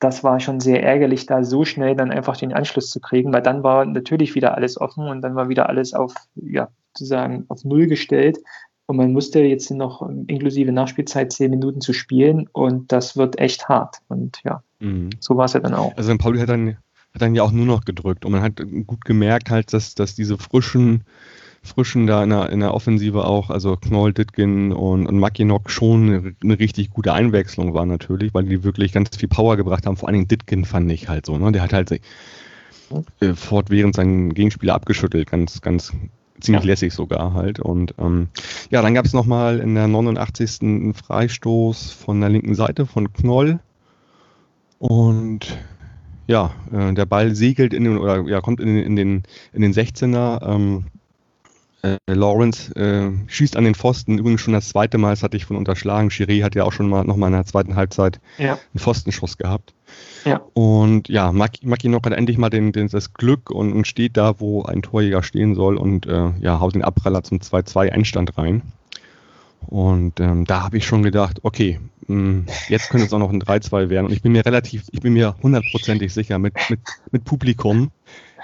Das 0.00 0.24
war 0.24 0.40
schon 0.40 0.60
sehr 0.60 0.82
ärgerlich, 0.82 1.26
da 1.26 1.44
so 1.44 1.64
schnell 1.64 1.94
dann 1.94 2.10
einfach 2.10 2.36
den 2.36 2.52
Anschluss 2.52 2.90
zu 2.90 3.00
kriegen, 3.00 3.32
weil 3.32 3.42
dann 3.42 3.62
war 3.62 3.84
natürlich 3.84 4.34
wieder 4.34 4.54
alles 4.54 4.80
offen 4.80 5.06
und 5.06 5.22
dann 5.22 5.34
war 5.34 5.48
wieder 5.48 5.68
alles 5.68 5.94
auf, 5.94 6.14
ja, 6.34 6.68
sozusagen 6.94 7.44
auf 7.48 7.64
Null 7.64 7.86
gestellt. 7.86 8.38
Und 8.86 8.96
man 8.96 9.12
musste 9.12 9.40
jetzt 9.40 9.70
noch 9.70 10.06
inklusive 10.26 10.70
Nachspielzeit 10.70 11.32
zehn 11.32 11.50
Minuten 11.50 11.80
zu 11.80 11.94
spielen 11.94 12.48
und 12.52 12.92
das 12.92 13.16
wird 13.16 13.38
echt 13.38 13.68
hart. 13.68 13.98
Und 14.08 14.40
ja, 14.44 14.62
mhm. 14.80 15.10
so 15.20 15.36
war 15.36 15.46
es 15.46 15.54
ja 15.54 15.60
dann 15.60 15.74
auch. 15.74 15.96
Also 15.96 16.14
Pauli 16.18 16.38
hat 16.38 16.50
dann, 16.50 16.76
hat 17.14 17.22
dann 17.22 17.34
ja 17.34 17.42
auch 17.42 17.52
nur 17.52 17.64
noch 17.64 17.84
gedrückt 17.86 18.26
und 18.26 18.32
man 18.32 18.42
hat 18.42 18.60
gut 18.86 19.04
gemerkt 19.06 19.50
halt, 19.50 19.72
dass, 19.72 19.94
dass 19.94 20.14
diese 20.14 20.36
frischen, 20.36 21.04
frischen 21.62 22.06
da 22.06 22.22
in 22.22 22.28
der, 22.28 22.50
in 22.50 22.60
der 22.60 22.74
Offensive 22.74 23.24
auch, 23.24 23.48
also 23.48 23.74
Knoll, 23.76 24.12
Ditkin 24.12 24.72
und, 24.72 25.06
und 25.06 25.18
Mackinock 25.18 25.70
schon 25.70 26.08
eine, 26.08 26.34
eine, 26.42 26.58
richtig 26.58 26.90
gute 26.90 27.14
Einwechslung 27.14 27.72
war 27.72 27.86
natürlich, 27.86 28.34
weil 28.34 28.44
die 28.44 28.64
wirklich 28.64 28.92
ganz 28.92 29.16
viel 29.16 29.30
Power 29.30 29.56
gebracht 29.56 29.86
haben. 29.86 29.96
Vor 29.96 30.08
allen 30.08 30.14
Dingen 30.16 30.28
Ditkin 30.28 30.66
fand 30.66 30.92
ich 30.92 31.08
halt 31.08 31.24
so, 31.24 31.38
ne? 31.38 31.52
Der 31.52 31.62
hat 31.62 31.72
halt 31.72 31.90
äh, 31.90 33.32
fortwährend 33.34 33.96
seinen 33.96 34.34
Gegenspieler 34.34 34.74
abgeschüttelt, 34.74 35.30
ganz, 35.30 35.62
ganz 35.62 35.92
ziemlich 36.40 36.64
lässig 36.64 36.92
sogar 36.92 37.34
halt. 37.34 37.60
Und 37.60 37.94
ähm, 37.98 38.28
ja, 38.70 38.82
dann 38.82 38.94
gab 38.94 39.04
es 39.04 39.12
nochmal 39.12 39.60
in 39.60 39.74
der 39.74 39.88
89. 39.88 40.62
einen 40.62 40.94
Freistoß 40.94 41.92
von 41.92 42.20
der 42.20 42.30
linken 42.30 42.54
Seite 42.54 42.86
von 42.86 43.12
Knoll. 43.12 43.60
Und 44.78 45.58
ja, 46.26 46.52
äh, 46.72 46.92
der 46.92 47.06
Ball 47.06 47.34
segelt 47.34 47.72
in 47.74 47.84
den, 47.84 47.98
oder 47.98 48.22
ja, 48.28 48.40
kommt 48.40 48.60
in 48.60 48.68
den, 48.68 48.84
in 48.84 48.96
den, 48.96 49.22
in 49.52 49.62
den 49.62 49.72
16er. 49.72 50.42
Ähm, 50.46 50.84
äh, 51.84 51.98
Lawrence 52.06 52.74
äh, 52.76 53.10
schießt 53.28 53.56
an 53.56 53.64
den 53.64 53.74
Pfosten, 53.74 54.18
übrigens 54.18 54.40
schon 54.40 54.54
das 54.54 54.68
zweite 54.70 54.96
Mal, 54.96 55.10
das 55.10 55.22
hatte 55.22 55.36
ich 55.36 55.44
von 55.44 55.56
unterschlagen. 55.56 56.08
Chiré 56.08 56.42
hat 56.42 56.54
ja 56.54 56.64
auch 56.64 56.72
schon 56.72 56.88
mal 56.88 57.04
nochmal 57.04 57.28
in 57.28 57.34
der 57.34 57.44
zweiten 57.44 57.76
Halbzeit 57.76 58.20
ja. 58.38 58.52
einen 58.52 58.78
Pfostenschuss 58.78 59.36
gehabt. 59.36 59.74
Ja. 60.24 60.40
Und 60.54 61.08
ja, 61.08 61.30
Maki 61.32 61.88
noch 61.88 62.02
hat 62.02 62.12
endlich 62.12 62.38
mal 62.38 62.48
den, 62.48 62.72
den, 62.72 62.88
das 62.88 63.12
Glück 63.12 63.50
und, 63.50 63.72
und, 63.72 63.86
steht 63.86 64.16
da, 64.16 64.40
wo 64.40 64.62
ein 64.62 64.80
Torjäger 64.80 65.22
stehen 65.22 65.54
soll 65.54 65.76
und 65.76 66.06
äh, 66.06 66.30
ja, 66.40 66.58
haut 66.60 66.74
den 66.74 66.82
Abpraller 66.82 67.22
zum 67.22 67.38
2-2 67.38 67.90
Einstand 67.90 68.38
rein. 68.38 68.62
Und 69.66 70.20
ähm, 70.20 70.44
da 70.44 70.62
habe 70.62 70.78
ich 70.78 70.86
schon 70.86 71.02
gedacht, 71.02 71.40
okay, 71.42 71.80
mh, 72.06 72.16
hm, 72.16 72.46
jetzt 72.68 72.90
könnte 72.90 73.06
es 73.06 73.12
auch 73.12 73.18
noch 73.18 73.30
ein 73.30 73.42
3-2 73.42 73.90
werden. 73.90 74.06
Und 74.06 74.12
ich 74.12 74.22
bin 74.22 74.32
mir 74.32 74.44
relativ, 74.44 74.84
ich 74.90 75.00
bin 75.00 75.12
mir 75.12 75.36
hundertprozentig 75.42 76.12
sicher, 76.12 76.38
mit, 76.38 76.54
mit, 76.70 76.80
mit 77.10 77.24
Publikum, 77.24 77.90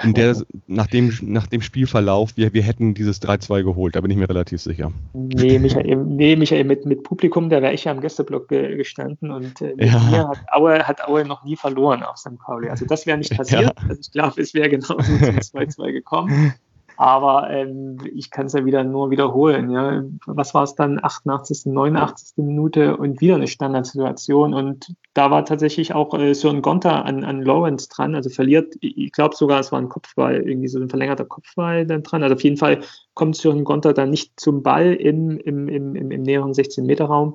in 0.03 0.15
der, 0.15 0.37
nach 0.67 0.87
dem, 0.87 1.13
nach 1.23 1.47
dem 1.47 1.63
Spielverlauf, 1.63 2.37
wir, 2.37 2.53
wir 2.53 2.63
hätten 2.63 2.95
dieses 2.95 3.21
3-2 3.23 3.63
geholt, 3.63 3.97
da 3.97 4.01
bin 4.01 4.11
ich 4.11 4.17
mir 4.17 4.29
relativ 4.29 4.61
sicher. 4.61 4.93
Nee, 5.13 5.59
Michael, 5.59 5.97
nee, 5.97 6.37
Michael 6.37 6.65
mit, 6.65 6.87
mit 6.87 7.03
Publikum, 7.03 7.51
da 7.51 7.63
wäre 7.63 7.73
ich 7.73 7.85
ja 7.85 7.93
am 7.93 8.01
Gästeblock 8.01 8.49
ge 8.49 8.77
gestanden 8.77 9.31
und 9.31 9.61
äh, 9.61 9.75
mit 9.77 9.87
ja. 9.87 9.99
mir 10.11 10.29
hat 10.29 10.41
Aue, 10.53 10.79
hat 10.87 11.05
Aue 11.07 11.25
noch 11.25 11.45
nie 11.45 11.57
verloren 11.57 12.03
auf 12.03 12.17
St. 12.17 12.39
Pauli. 12.39 12.69
Also 12.69 12.87
das 12.87 13.07
wäre 13.07 13.19
nicht 13.19 13.37
passiert. 13.37 13.63
Ja. 13.63 13.73
Also 13.89 14.01
ich 14.01 14.13
glaube, 14.13 14.41
es 14.41 14.55
wäre 14.55 14.69
genauso 14.69 14.95
zum 14.97 15.39
2-2 15.39 15.93
gekommen. 15.93 16.55
Aber 17.01 17.49
ähm, 17.49 17.97
ich 18.15 18.31
kann 18.31 18.45
es 18.45 18.53
ja 18.53 18.67
wieder 18.67 18.85
nur 18.85 19.11
wiederholen. 19.11 19.71
Ja. 19.71 20.03
Was 20.27 20.53
war 20.53 20.65
es 20.65 20.75
dann? 20.75 21.03
88., 21.03 21.65
89. 21.65 22.37
Minute 22.37 22.99
und 22.99 23.23
wieder 23.23 23.37
eine 23.37 23.49
Standardsituation. 23.49 24.53
Und 24.53 24.95
da 25.15 25.31
war 25.31 25.47
tatsächlich 25.47 25.95
auch 25.95 26.13
äh, 26.13 26.35
Sören 26.35 26.61
Gonter 26.61 27.07
an, 27.07 27.25
an 27.25 27.41
Lawrence 27.41 27.89
dran. 27.89 28.15
Also 28.15 28.29
verliert, 28.29 28.75
ich 28.83 29.13
glaube 29.13 29.35
sogar, 29.35 29.61
es 29.61 29.73
war 29.73 29.81
ein 29.81 29.89
Kopfball, 29.89 30.43
irgendwie 30.47 30.69
so 30.69 30.79
ein 30.79 30.91
verlängerter 30.91 31.25
Kopfball 31.25 31.87
dann 31.87 32.03
dran. 32.03 32.23
Also 32.23 32.35
auf 32.35 32.45
jeden 32.45 32.59
Fall 32.59 32.81
kommt 33.15 33.35
Sören 33.35 33.65
Gonter 33.65 33.95
dann 33.95 34.11
nicht 34.11 34.39
zum 34.39 34.63
Ball 34.63 34.93
im, 34.93 35.39
im, 35.39 35.69
im, 35.69 35.97
im, 35.97 36.11
im 36.11 36.23
näheren 36.23 36.53
16-Meter-Raum 36.53 37.35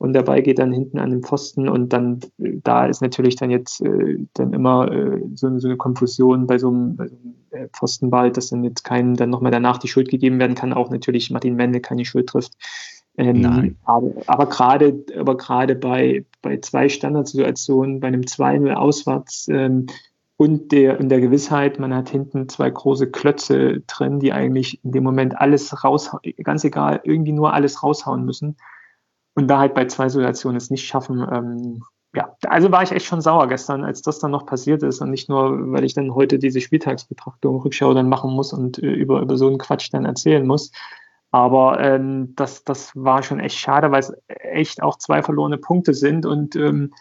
und 0.00 0.14
der 0.14 0.22
Ball 0.22 0.40
geht 0.40 0.58
dann 0.58 0.72
hinten 0.72 0.98
an 0.98 1.10
den 1.10 1.22
Pfosten 1.22 1.68
und 1.68 1.92
dann 1.92 2.20
da 2.38 2.86
ist 2.86 3.02
natürlich 3.02 3.36
dann 3.36 3.50
jetzt 3.50 3.82
äh, 3.82 4.16
dann 4.32 4.54
immer 4.54 4.90
äh, 4.90 5.20
so, 5.34 5.58
so, 5.58 5.68
eine 5.68 5.76
Konfusion 5.76 6.46
bei 6.46 6.56
so 6.56 6.68
einem, 6.68 6.96
bei 6.96 7.06
so 7.06 7.16
einem 7.16 7.34
äh, 7.50 7.68
Pfostenball, 7.68 8.32
dass 8.32 8.48
dann 8.48 8.64
jetzt 8.64 8.82
keinem 8.82 9.14
dann 9.16 9.28
nochmal 9.28 9.52
danach 9.52 9.76
die 9.76 9.88
Schuld 9.88 10.08
gegeben 10.08 10.38
werden 10.38 10.54
kann, 10.54 10.72
auch 10.72 10.88
natürlich 10.88 11.30
Martin 11.30 11.54
Mende 11.54 11.80
keine 11.80 12.06
Schuld 12.06 12.30
trifft. 12.30 12.54
Ähm, 13.18 13.42
Nein. 13.42 13.76
Aber, 13.84 14.12
aber 14.26 14.46
gerade 14.46 15.04
aber 15.18 15.36
gerade 15.36 15.74
bei, 15.74 16.24
bei 16.40 16.56
zwei 16.60 16.88
Standardsituationen, 16.88 18.00
bei 18.00 18.08
einem 18.08 18.22
2-0 18.22 18.72
auswärts 18.72 19.48
ähm, 19.50 19.84
und 20.38 20.72
der, 20.72 20.98
in 20.98 21.10
der 21.10 21.20
Gewissheit, 21.20 21.78
man 21.78 21.94
hat 21.94 22.08
hinten 22.08 22.48
zwei 22.48 22.70
große 22.70 23.10
Klötze 23.10 23.82
drin, 23.86 24.18
die 24.18 24.32
eigentlich 24.32 24.82
in 24.82 24.92
dem 24.92 25.04
Moment 25.04 25.38
alles 25.38 25.84
raus, 25.84 26.10
ganz 26.42 26.64
egal, 26.64 27.02
irgendwie 27.04 27.32
nur 27.32 27.52
alles 27.52 27.82
raushauen 27.82 28.24
müssen 28.24 28.56
und 29.40 29.48
da 29.48 29.58
halt 29.58 29.74
bei 29.74 29.86
zwei 29.86 30.08
Situationen 30.08 30.56
es 30.56 30.70
nicht 30.70 30.86
schaffen, 30.86 31.26
ähm, 31.32 31.82
ja, 32.14 32.36
also 32.46 32.70
war 32.72 32.82
ich 32.82 32.92
echt 32.92 33.06
schon 33.06 33.20
sauer 33.20 33.48
gestern, 33.48 33.84
als 33.84 34.02
das 34.02 34.18
dann 34.18 34.32
noch 34.32 34.44
passiert 34.44 34.82
ist 34.82 35.00
und 35.00 35.10
nicht 35.10 35.28
nur, 35.28 35.72
weil 35.72 35.84
ich 35.84 35.94
dann 35.94 36.14
heute 36.14 36.38
diese 36.38 36.60
Spieltagsbetrachtung, 36.60 37.60
Rückschau 37.60 37.94
dann 37.94 38.08
machen 38.08 38.32
muss 38.32 38.52
und 38.52 38.82
äh, 38.82 38.90
über, 38.90 39.20
über 39.20 39.36
so 39.36 39.46
einen 39.46 39.58
Quatsch 39.58 39.88
dann 39.92 40.04
erzählen 40.04 40.46
muss. 40.46 40.72
Aber 41.30 41.80
ähm, 41.80 42.34
das, 42.34 42.64
das 42.64 42.90
war 42.96 43.22
schon 43.22 43.38
echt 43.38 43.56
schade, 43.56 43.92
weil 43.92 44.00
es 44.00 44.12
echt 44.26 44.82
auch 44.82 44.98
zwei 44.98 45.22
verlorene 45.22 45.58
Punkte 45.58 45.94
sind 45.94 46.26
und 46.26 46.56
ähm, 46.56 46.92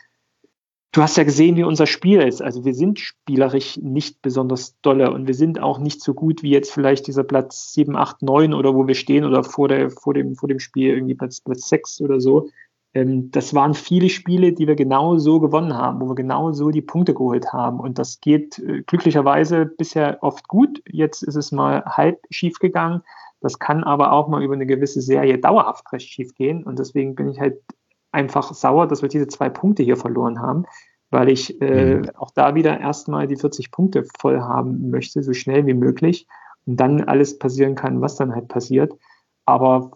du 0.91 1.01
hast 1.01 1.17
ja 1.17 1.23
gesehen, 1.23 1.55
wie 1.55 1.63
unser 1.63 1.85
Spiel 1.85 2.21
ist. 2.21 2.41
Also 2.41 2.65
wir 2.65 2.73
sind 2.73 2.99
spielerisch 2.99 3.77
nicht 3.77 4.21
besonders 4.21 4.79
dolle 4.81 5.11
und 5.11 5.27
wir 5.27 5.35
sind 5.35 5.61
auch 5.61 5.79
nicht 5.79 6.01
so 6.01 6.13
gut 6.13 6.41
wie 6.41 6.49
jetzt 6.49 6.71
vielleicht 6.71 7.07
dieser 7.07 7.23
Platz 7.23 7.73
7, 7.73 7.95
8, 7.95 8.21
9 8.21 8.53
oder 8.53 8.73
wo 8.73 8.87
wir 8.87 8.95
stehen 8.95 9.25
oder 9.25 9.43
vor, 9.43 9.67
der, 9.67 9.91
vor, 9.91 10.13
dem, 10.13 10.35
vor 10.35 10.49
dem 10.49 10.59
Spiel 10.59 10.93
irgendwie 10.93 11.15
Platz, 11.15 11.41
Platz 11.41 11.69
6 11.69 12.01
oder 12.01 12.19
so. 12.19 12.49
Ähm, 12.93 13.29
das 13.31 13.53
waren 13.53 13.75
viele 13.75 14.09
Spiele, 14.09 14.53
die 14.53 14.67
wir 14.67 14.75
genau 14.75 15.17
so 15.17 15.39
gewonnen 15.39 15.75
haben, 15.75 16.01
wo 16.01 16.07
wir 16.07 16.15
genau 16.15 16.51
so 16.53 16.71
die 16.71 16.81
Punkte 16.81 17.13
geholt 17.13 17.53
haben. 17.53 17.79
Und 17.79 17.99
das 17.99 18.19
geht 18.19 18.57
äh, 18.59 18.81
glücklicherweise 18.81 19.65
bisher 19.65 20.17
oft 20.21 20.47
gut. 20.47 20.81
Jetzt 20.89 21.21
ist 21.21 21.35
es 21.35 21.51
mal 21.51 21.83
halb 21.85 22.19
schief 22.31 22.57
gegangen. 22.57 23.03
Das 23.41 23.59
kann 23.59 23.83
aber 23.83 24.11
auch 24.11 24.27
mal 24.27 24.43
über 24.43 24.55
eine 24.55 24.65
gewisse 24.65 25.01
Serie 25.01 25.37
dauerhaft 25.37 25.91
recht 25.93 26.09
schief 26.09 26.33
gehen. 26.33 26.63
Und 26.63 26.79
deswegen 26.79 27.15
bin 27.15 27.29
ich 27.29 27.39
halt 27.39 27.61
einfach 28.11 28.53
sauer, 28.53 28.87
dass 28.87 29.01
wir 29.01 29.09
diese 29.09 29.27
zwei 29.27 29.49
Punkte 29.49 29.83
hier 29.83 29.97
verloren 29.97 30.41
haben. 30.41 30.65
weil 31.11 31.29
ich 31.29 31.59
äh, 31.59 31.95
mhm. 31.95 32.09
auch 32.17 32.29
da 32.31 32.53
wieder 32.53 32.79
erstmal 32.79 33.25
die 33.25 33.35
40 33.35 33.71
Punkte 33.71 34.05
voll 34.19 34.41
haben 34.41 34.91
möchte, 34.91 35.23
so 35.23 35.33
schnell 35.33 35.65
wie 35.65 35.73
möglich. 35.73 36.27
Und 36.67 36.77
dann 36.77 37.03
alles 37.03 37.39
passieren 37.39 37.73
kann, 37.73 38.01
was 38.01 38.15
dann 38.15 38.35
halt 38.35 38.47
passiert. 38.47 38.93
Aber 39.45 39.91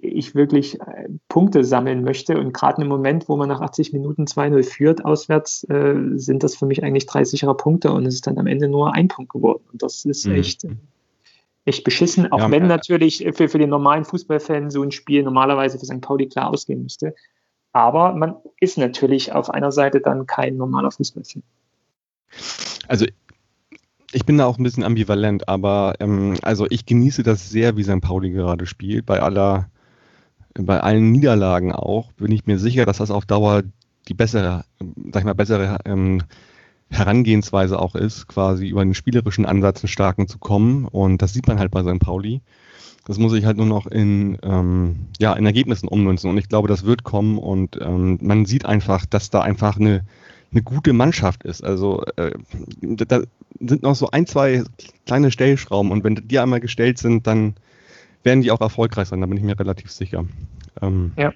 ich 0.00 0.34
wirklich 0.34 0.80
äh, 0.80 1.08
Punkte 1.28 1.64
sammeln 1.64 2.04
möchte. 2.04 2.38
Und 2.38 2.52
gerade 2.52 2.82
im 2.82 2.88
Moment, 2.88 3.28
wo 3.28 3.36
man 3.36 3.48
nach 3.48 3.60
80 3.60 3.92
Minuten 3.92 4.24
2-0 4.24 4.62
führt 4.62 5.04
auswärts, 5.04 5.64
äh, 5.64 5.94
sind 6.14 6.42
das 6.42 6.56
für 6.56 6.66
mich 6.66 6.82
eigentlich 6.82 7.06
drei 7.06 7.24
sichere 7.24 7.56
Punkte 7.56 7.92
und 7.92 8.06
es 8.06 8.14
ist 8.14 8.26
dann 8.26 8.38
am 8.38 8.46
Ende 8.46 8.68
nur 8.68 8.94
ein 8.94 9.08
Punkt 9.08 9.32
geworden. 9.32 9.62
Und 9.72 9.82
das 9.82 10.04
ist 10.04 10.26
mhm. 10.26 10.36
echt, 10.36 10.66
echt 11.64 11.84
beschissen, 11.84 12.30
auch 12.32 12.40
ja, 12.40 12.50
wenn 12.50 12.66
natürlich 12.66 13.26
für, 13.32 13.48
für 13.48 13.58
den 13.58 13.70
normalen 13.70 14.04
Fußballfan 14.04 14.70
so 14.70 14.82
ein 14.82 14.92
Spiel 14.92 15.22
normalerweise 15.22 15.78
für 15.78 15.86
St. 15.86 16.00
Pauli 16.00 16.28
klar 16.28 16.50
ausgehen 16.50 16.82
müsste. 16.82 17.14
Aber 17.72 18.14
man 18.14 18.36
ist 18.60 18.78
natürlich 18.78 19.32
auf 19.32 19.50
einer 19.50 19.72
Seite 19.72 20.00
dann 20.00 20.26
kein 20.26 20.56
normaler 20.56 20.90
Fußballfan. 20.90 21.42
Also 22.88 23.06
ich 24.12 24.26
bin 24.26 24.38
da 24.38 24.46
auch 24.46 24.58
ein 24.58 24.62
bisschen 24.62 24.84
ambivalent, 24.84 25.48
aber 25.48 25.94
ähm, 26.00 26.36
also 26.42 26.66
ich 26.68 26.84
genieße 26.84 27.22
das 27.22 27.48
sehr, 27.48 27.76
wie 27.76 27.82
St. 27.82 28.00
Pauli 28.00 28.30
gerade 28.30 28.66
spielt, 28.66 29.06
bei 29.06 29.20
aller 29.20 29.68
bei 30.54 30.80
allen 30.80 31.12
Niederlagen 31.12 31.72
auch, 31.72 32.12
bin 32.12 32.30
ich 32.30 32.46
mir 32.46 32.58
sicher, 32.58 32.84
dass 32.84 32.98
das 32.98 33.10
auf 33.10 33.24
Dauer 33.24 33.62
die 34.08 34.14
bessere, 34.14 34.64
sag 35.12 35.22
ich 35.22 35.24
mal, 35.24 35.34
bessere 35.34 35.78
ähm, 35.84 36.22
Herangehensweise 36.90 37.78
auch 37.78 37.94
ist, 37.94 38.28
quasi 38.28 38.68
über 38.68 38.84
den 38.84 38.94
spielerischen 38.94 39.46
Ansatz 39.46 39.82
einen 39.82 39.88
starken 39.88 40.28
zu 40.28 40.38
kommen. 40.38 40.86
Und 40.86 41.22
das 41.22 41.32
sieht 41.32 41.48
man 41.48 41.58
halt 41.58 41.70
bei 41.70 41.82
St. 41.82 42.00
Pauli. 42.00 42.42
Das 43.06 43.18
muss 43.18 43.32
ich 43.32 43.44
halt 43.44 43.56
nur 43.56 43.66
noch 43.66 43.86
in, 43.86 44.38
ähm, 44.42 45.06
ja, 45.18 45.32
in 45.32 45.44
Ergebnissen 45.44 45.88
ummünzen. 45.88 46.30
Und 46.30 46.38
ich 46.38 46.48
glaube, 46.48 46.68
das 46.68 46.84
wird 46.84 47.02
kommen. 47.02 47.38
Und 47.38 47.78
ähm, 47.80 48.18
man 48.22 48.46
sieht 48.46 48.64
einfach, 48.64 49.06
dass 49.06 49.30
da 49.30 49.40
einfach 49.40 49.76
eine, 49.76 50.04
eine 50.52 50.62
gute 50.62 50.92
Mannschaft 50.92 51.42
ist. 51.42 51.64
Also 51.64 52.04
äh, 52.16 52.32
da 52.80 53.22
sind 53.60 53.82
noch 53.82 53.96
so 53.96 54.10
ein, 54.10 54.26
zwei 54.26 54.62
kleine 55.06 55.30
Stellschrauben. 55.30 55.90
Und 55.90 56.04
wenn 56.04 56.14
die 56.14 56.38
einmal 56.38 56.60
gestellt 56.60 56.98
sind, 56.98 57.26
dann 57.26 57.54
werden 58.22 58.42
die 58.42 58.52
auch 58.52 58.60
erfolgreich 58.60 59.08
sein, 59.08 59.20
da 59.20 59.26
bin 59.26 59.36
ich 59.36 59.42
mir 59.42 59.58
relativ 59.58 59.90
sicher. 59.90 60.24
Ähm, 60.80 61.12
ja. 61.16 61.32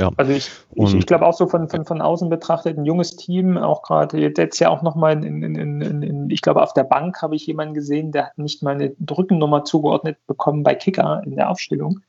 Ja. 0.00 0.10
Also 0.16 0.32
ich, 0.32 0.50
ich, 0.74 0.94
ich 0.94 1.06
glaube 1.06 1.26
auch 1.26 1.34
so 1.34 1.46
von, 1.46 1.68
von, 1.68 1.84
von 1.84 2.00
außen 2.00 2.30
betrachtet, 2.30 2.78
ein 2.78 2.86
junges 2.86 3.16
Team, 3.16 3.58
auch 3.58 3.82
gerade 3.82 4.18
jetzt 4.18 4.58
ja 4.58 4.70
auch 4.70 4.80
nochmal 4.80 5.22
in, 5.24 5.42
in, 5.42 5.54
in, 5.54 6.02
in, 6.02 6.30
ich 6.30 6.40
glaube 6.40 6.62
auf 6.62 6.72
der 6.72 6.84
Bank 6.84 7.20
habe 7.20 7.36
ich 7.36 7.46
jemanden 7.46 7.74
gesehen, 7.74 8.10
der 8.10 8.26
hat 8.26 8.38
nicht 8.38 8.62
mal 8.62 8.74
eine 8.74 8.96
Rückennummer 9.10 9.64
zugeordnet 9.64 10.16
bekommen 10.26 10.62
bei 10.62 10.74
Kicker 10.74 11.22
in 11.26 11.36
der 11.36 11.50
Aufstellung. 11.50 12.00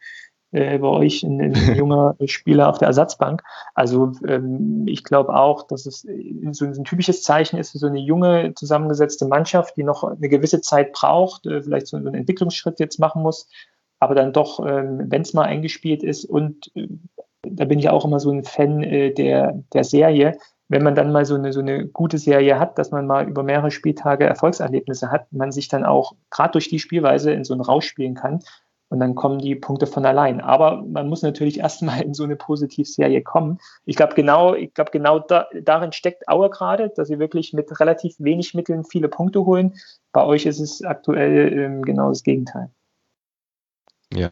Äh, 0.54 0.80
bei 0.80 0.88
euch 0.88 1.24
ein, 1.24 1.42
ein 1.42 1.54
junger 1.76 2.16
Spieler 2.26 2.70
auf 2.70 2.78
der 2.78 2.88
Ersatzbank. 2.88 3.44
Also 3.74 4.14
ähm, 4.26 4.86
ich 4.88 5.04
glaube 5.04 5.36
auch, 5.36 5.68
dass 5.68 5.86
es 5.86 6.08
so 6.52 6.66
ein, 6.66 6.84
typisches 6.86 7.24
Zeichen 7.24 7.60
ist 7.60 7.72
für 7.72 7.78
so 7.78 7.88
eine 7.88 8.00
junge, 8.00 8.54
zusammengesetzte 8.56 9.28
Mannschaft, 9.28 9.76
die 9.76 9.84
noch 9.84 10.04
eine 10.06 10.30
gewisse 10.30 10.62
Zeit 10.62 10.94
braucht, 10.94 11.46
äh, 11.46 11.62
vielleicht 11.62 11.88
so 11.88 11.98
einen 11.98 12.16
Entwicklungsschritt 12.16 12.80
jetzt 12.80 13.00
machen 13.00 13.22
muss, 13.22 13.50
aber 14.00 14.16
dann 14.16 14.32
doch, 14.32 14.66
ähm, 14.66 15.06
wenn 15.10 15.22
es 15.24 15.34
mal 15.34 15.44
eingespielt 15.44 16.04
ist 16.04 16.24
und 16.26 16.72
äh, 16.76 16.88
da 17.44 17.66
bin 17.66 17.80
ich 17.80 17.90
auch 17.90 18.06
immer 18.06 18.20
so 18.20 18.32
ein 18.32 18.44
Fan 18.44 18.84
äh, 18.84 19.14
der, 19.14 19.64
der 19.74 19.84
Serie, 19.84 20.38
wenn 20.70 20.84
man 20.84 20.96
dann 20.96 21.12
mal 21.12 21.26
so 21.26 21.36
eine, 21.36 21.52
so 21.52 21.60
eine 21.60 21.88
gute 21.88 22.18
Serie 22.18 22.60
hat, 22.60 22.78
dass 22.78 22.92
man 22.92 23.06
mal 23.06 23.28
über 23.28 23.44
mehrere 23.44 23.72
Spieltage 23.72 24.26
Erfolgserlebnisse 24.26 25.12
hat, 25.12 25.32
man 25.32 25.52
sich 25.52 25.68
dann 25.68 25.84
auch 25.84 26.14
gerade 26.30 26.54
durch 26.54 26.70
die 26.70 26.80
Spielweise 26.80 27.32
in 27.32 27.44
so 27.44 27.54
einen 27.54 27.62
Rausch 27.62 27.88
spielen 27.88 28.16
kann 28.16 28.40
und 28.92 29.00
dann 29.00 29.16
kommen 29.16 29.40
die 29.40 29.56
Punkte 29.56 29.88
von 29.88 30.06
allein. 30.06 30.42
Aber 30.42 30.84
man 30.84 31.10
muss 31.10 31.24
natürlich 31.24 31.60
erstmal 31.60 32.02
in 32.02 32.14
so 32.14 32.24
eine 32.24 32.36
Positivserie 32.36 33.22
kommen. 33.22 33.58
Ich 33.86 33.96
glaube, 33.96 34.14
genau, 34.16 34.54
ich 34.54 34.74
glaube, 34.74 34.92
genau 34.92 35.20
da, 35.20 35.48
darin 35.62 35.92
steckt 35.94 36.28
Aue 36.28 36.50
gerade, 36.50 36.90
dass 36.90 37.08
sie 37.08 37.20
wirklich 37.20 37.54
mit 37.54 37.80
relativ 37.80 38.16
wenig 38.20 38.54
Mitteln 38.54 38.84
viele 38.86 39.08
Punkte 39.08 39.46
holen. 39.46 39.74
Bei 40.12 40.24
euch 40.24 40.46
ist 40.46 40.60
es 40.60 40.84
aktuell 40.84 41.52
ähm, 41.58 41.82
genau 41.84 42.10
das 42.10 42.24
Gegenteil. 42.24 42.70
Ja, 44.14 44.32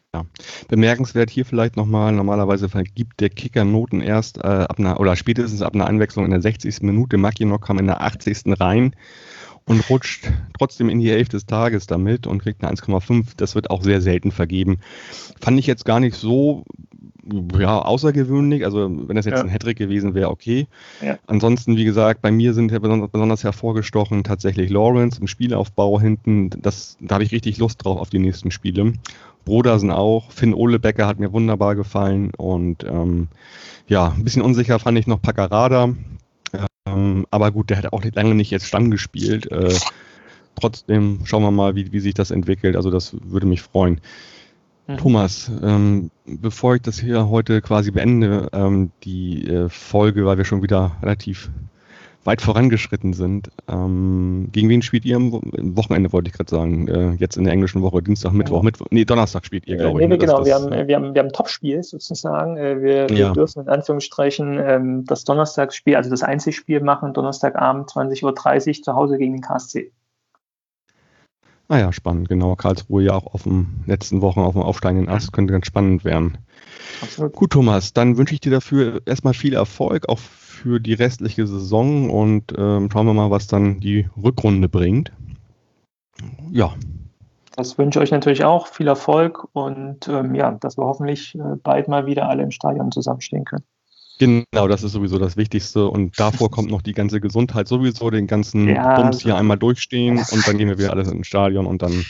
bemerkenswert 0.68 1.30
hier 1.30 1.46
vielleicht 1.46 1.78
nochmal, 1.78 2.12
normalerweise 2.12 2.68
vergibt 2.68 3.22
der 3.22 3.30
Kicker 3.30 3.64
Noten 3.64 4.02
erst 4.02 4.38
äh, 4.38 4.42
ab 4.42 4.78
einer, 4.78 5.00
oder 5.00 5.16
spätestens 5.16 5.62
ab 5.62 5.74
einer 5.74 5.88
Einwechslung 5.88 6.26
in 6.26 6.32
der 6.32 6.42
60. 6.42 6.82
Minute. 6.82 7.18
Mackinock 7.18 7.66
kam 7.66 7.80
in 7.80 7.88
der 7.88 8.02
80. 8.02 8.60
rein 8.60 8.94
und 9.66 9.90
rutscht 9.90 10.30
trotzdem 10.58 10.90
in 10.90 11.00
die 11.00 11.12
Hälfte 11.12 11.38
des 11.38 11.46
Tages 11.46 11.88
damit 11.88 12.28
und 12.28 12.42
kriegt 12.42 12.64
eine 12.64 12.76
1,5. 12.76 13.34
Das 13.38 13.56
wird 13.56 13.70
auch 13.70 13.84
sehr 13.84 14.02
selten 14.02 14.32
vergeben. 14.32 14.80
Fand 15.40 15.60
ich 15.60 15.68
jetzt 15.68 15.86
gar 15.86 16.00
nicht 16.00 16.16
so 16.16 16.66
ja, 17.58 17.80
außergewöhnlich. 17.80 18.66
Also 18.66 18.90
wenn 19.08 19.16
das 19.16 19.26
jetzt 19.26 19.38
ja. 19.38 19.44
ein 19.44 19.50
Hattrick 19.50 19.78
gewesen 19.78 20.14
wäre, 20.14 20.30
okay. 20.30 20.68
Ja. 21.02 21.18
Ansonsten, 21.28 21.78
wie 21.78 21.86
gesagt, 21.86 22.22
bei 22.22 22.32
mir 22.32 22.54
sind 22.54 22.72
ja 22.72 22.80
besonders, 22.80 23.44
hervorgestochen 23.44 24.24
tatsächlich 24.24 24.70
Lawrence 24.70 25.20
im 25.20 25.28
Spielaufbau 25.28 26.00
hinten. 26.00 26.50
Das, 26.50 26.98
da 27.00 27.16
habe 27.16 27.24
ich 27.24 27.32
richtig 27.32 27.58
Lust 27.58 27.84
drauf 27.84 28.00
auf 28.00 28.10
die 28.10 28.20
nächsten 28.20 28.52
Spiele. 28.52 28.94
Brodersen 29.46 29.92
auch. 29.92 30.32
Finn 30.32 30.54
Ohlebecker 30.54 31.08
hat 31.08 31.20
mir 31.20 31.32
wunderbar 31.32 31.76
gefallen. 31.76 32.32
Und 32.38 32.84
ähm, 32.84 33.28
ja, 33.88 34.14
ein 34.16 34.24
bisschen 34.24 34.42
unsicher 34.42 34.80
fand 34.80 34.98
ich 34.98 35.08
noch 35.08 35.22
Paccarada. 35.22 35.94
Ähm, 36.86 37.26
aber 37.32 37.52
gut, 37.52 37.70
der 37.70 37.78
hat 37.78 37.94
auch 37.94 38.04
lange 38.14 38.36
nicht 38.36 38.52
jetzt 38.52 38.66
Stamm 38.66 38.92
gespielt. 38.92 39.52
Äh, 39.52 39.74
trotzdem 40.60 41.22
schauen 41.26 41.44
wir 41.44 41.52
mal, 41.52 41.76
wie, 41.76 41.92
wie 41.92 42.00
sich 42.00 42.14
das 42.14 42.32
entwickelt. 42.32 42.76
Also 42.76 42.92
das 42.92 43.16
würde 43.24 43.48
mich 43.48 43.62
freuen. 43.62 44.02
Mhm. 44.90 44.98
Thomas, 44.98 45.52
ähm, 45.62 46.10
bevor 46.26 46.76
ich 46.76 46.82
das 46.82 47.00
hier 47.00 47.30
heute 47.30 47.62
quasi 47.62 47.92
beende, 47.92 48.50
ähm, 48.54 48.92
die 49.04 49.48
äh, 49.48 49.70
Folge, 49.70 50.26
weil 50.26 50.38
wir 50.38 50.46
schon 50.46 50.64
wieder 50.64 50.94
relativ 51.04 51.52
weit 52.24 52.42
vorangeschritten 52.42 53.14
sind. 53.14 53.50
Ähm, 53.68 54.50
gegen 54.52 54.68
wen 54.68 54.82
spielt 54.82 55.06
ihr 55.06 55.16
am 55.16 55.32
Wochenende, 55.32 56.12
wollte 56.12 56.30
ich 56.30 56.34
gerade 56.36 56.50
sagen? 56.50 56.88
Äh, 56.88 57.12
jetzt 57.14 57.38
in 57.38 57.44
der 57.44 57.54
englischen 57.54 57.84
Woche, 57.84 58.02
Dienstag, 58.02 58.34
Mittwoch, 58.34 58.58
ja. 58.58 58.64
Mittwoch. 58.64 58.88
Nee, 58.90 59.06
Donnerstag 59.06 59.46
spielt 59.46 59.68
ihr, 59.68 59.78
glaube 59.78 60.00
äh, 60.00 60.04
ich. 60.04 60.10
Nee, 60.10 60.16
ne? 60.16 60.18
genau, 60.18 60.44
wir, 60.44 60.56
haben, 60.56 60.88
wir, 60.88 60.96
haben, 60.96 61.14
wir 61.14 61.22
haben 61.22 61.32
Topspiel 61.32 61.84
sozusagen. 61.84 62.58
Äh, 62.58 62.82
wir, 62.82 63.12
ja. 63.12 63.28
wir, 63.28 63.32
dürfen 63.34 63.62
in 63.62 63.70
Anführungsstrichen 63.70 64.60
ähm, 64.60 65.06
das 65.06 65.24
Donnerstagsspiel, 65.24 65.96
also 65.96 66.10
das 66.10 66.24
Einzelspiel 66.24 66.82
machen, 66.82 67.14
Donnerstagabend 67.14 67.90
20.30 67.90 68.24
Uhr 68.80 68.84
zu 68.84 68.94
Hause 68.96 69.18
gegen 69.20 69.34
den 69.34 69.42
KSC. 69.42 69.92
Ah 71.72 71.78
ja, 71.78 71.94
spannend, 71.94 72.28
genau. 72.30 72.56
Karlsruhe 72.56 73.04
ja 73.04 73.14
auch 73.14 73.28
auf 73.28 73.44
dem 73.44 73.84
letzten 73.86 74.22
Wochen 74.22 74.40
auf 74.40 74.54
dem 74.54 74.64
aufsteigenden 74.64 75.08
Ast, 75.08 75.32
könnte 75.32 75.54
ganz 75.54 75.68
spannend 75.68 76.04
werden. 76.04 76.40
Absolut. 77.00 77.34
Gut, 77.34 77.52
Thomas, 77.52 77.94
dann 77.94 78.18
wünsche 78.18 78.34
ich 78.34 78.40
dir 78.40 78.52
dafür 78.52 79.04
erstmal 79.06 79.36
viel 79.36 79.54
Erfolg, 79.54 80.10
auch 80.10 80.18
für 80.18 80.80
die 80.80 80.96
restliche 80.96 81.46
Saison 81.46 82.10
und 82.10 82.54
ähm, 82.58 82.90
schauen 82.92 83.06
wir 83.06 83.14
mal, 83.14 83.30
was 83.30 83.46
dann 83.46 83.80
die 83.80 84.08
Rückrunde 84.22 84.68
bringt. 84.68 85.12
Ja. 86.52 86.74
Das 87.56 87.78
wünsche 87.78 88.00
ich 88.00 88.04
euch 88.04 88.12
natürlich 88.12 88.44
auch. 88.44 88.66
Viel 88.66 88.88
Erfolg 88.88 89.48
und 89.54 90.08
ähm, 90.08 90.34
ja, 90.34 90.52
dass 90.52 90.76
wir 90.76 90.86
hoffentlich 90.86 91.36
äh, 91.36 91.56
bald 91.62 91.88
mal 91.88 92.08
wieder 92.08 92.28
alle 92.28 92.42
im 92.42 92.52
Stadion 92.52 92.92
zusammenstehen 92.92 93.46
können. 93.46 93.64
Genau, 94.20 94.68
das 94.68 94.84
ist 94.84 94.92
sowieso 94.92 95.18
das 95.18 95.38
Wichtigste. 95.38 95.88
Und 95.88 96.20
davor 96.20 96.52
kommt 96.52 96.70
noch 96.70 96.82
die 96.82 96.94
ganze 96.94 97.22
Gesundheit 97.22 97.70
sowieso, 97.70 98.10
den 98.10 98.28
ganzen 98.28 98.68
ja, 98.68 99.00
Bums 99.00 99.22
hier 99.22 99.38
einmal 99.38 99.58
durchstehen 99.58 100.18
und 100.18 100.48
dann 100.48 100.58
gehen 100.58 100.68
wir 100.68 100.78
wieder 100.78 100.92
alles 100.92 101.10
ins 101.10 101.26
Stadion 101.26 101.66
und 101.66 101.82
dann 101.82 102.06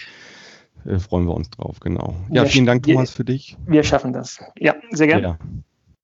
äh, 0.85 0.97
freuen 0.97 1.25
wir 1.25 1.35
uns 1.35 1.51
drauf, 1.51 1.79
genau. 1.79 2.15
Ja, 2.31 2.45
vielen 2.45 2.65
Dank, 2.65 2.83
Thomas, 2.83 3.11
für 3.11 3.23
dich. 3.23 3.57
Wir 3.67 3.83
schaffen 3.83 4.11
das. 4.11 4.39
Ja, 4.57 4.75
sehr 4.91 5.05
gerne. 5.05 5.23
Ja. 5.23 5.37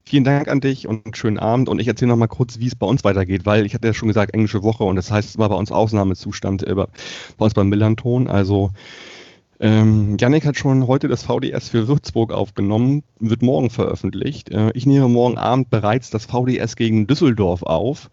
Vielen 0.07 0.23
Dank 0.23 0.47
an 0.47 0.61
dich 0.61 0.87
und 0.87 1.03
einen 1.07 1.15
schönen 1.15 1.39
Abend. 1.39 1.67
Und 1.67 1.79
ich 1.81 1.87
erzähle 1.87 2.09
noch 2.09 2.17
mal 2.17 2.27
kurz, 2.27 2.59
wie 2.59 2.67
es 2.67 2.75
bei 2.75 2.85
uns 2.85 3.03
weitergeht, 3.03 3.47
weil 3.47 3.65
ich 3.65 3.73
hatte 3.73 3.87
ja 3.87 3.93
schon 3.93 4.07
gesagt, 4.07 4.35
englische 4.35 4.61
Woche 4.61 4.83
und 4.83 4.97
das 4.97 5.09
heißt, 5.09 5.29
es 5.29 5.37
war 5.39 5.49
bei 5.49 5.55
uns 5.55 5.71
Ausnahmezustand 5.71 6.61
äh, 6.61 6.75
bei 6.75 6.85
uns 7.39 7.55
beim 7.55 7.69
Millanton. 7.69 8.27
Also 8.27 8.69
ähm, 9.59 10.17
Yannick 10.19 10.45
hat 10.45 10.57
schon 10.57 10.87
heute 10.87 11.07
das 11.07 11.23
VDS 11.23 11.69
für 11.69 11.87
Würzburg 11.87 12.33
aufgenommen, 12.33 13.03
wird 13.19 13.41
morgen 13.41 13.69
veröffentlicht. 13.69 14.49
Äh, 14.51 14.71
ich 14.73 14.85
nehme 14.85 15.07
morgen 15.07 15.37
Abend 15.37 15.69
bereits 15.69 16.09
das 16.09 16.25
VDS 16.25 16.75
gegen 16.75 17.07
Düsseldorf 17.07 17.63
auf. 17.63 18.09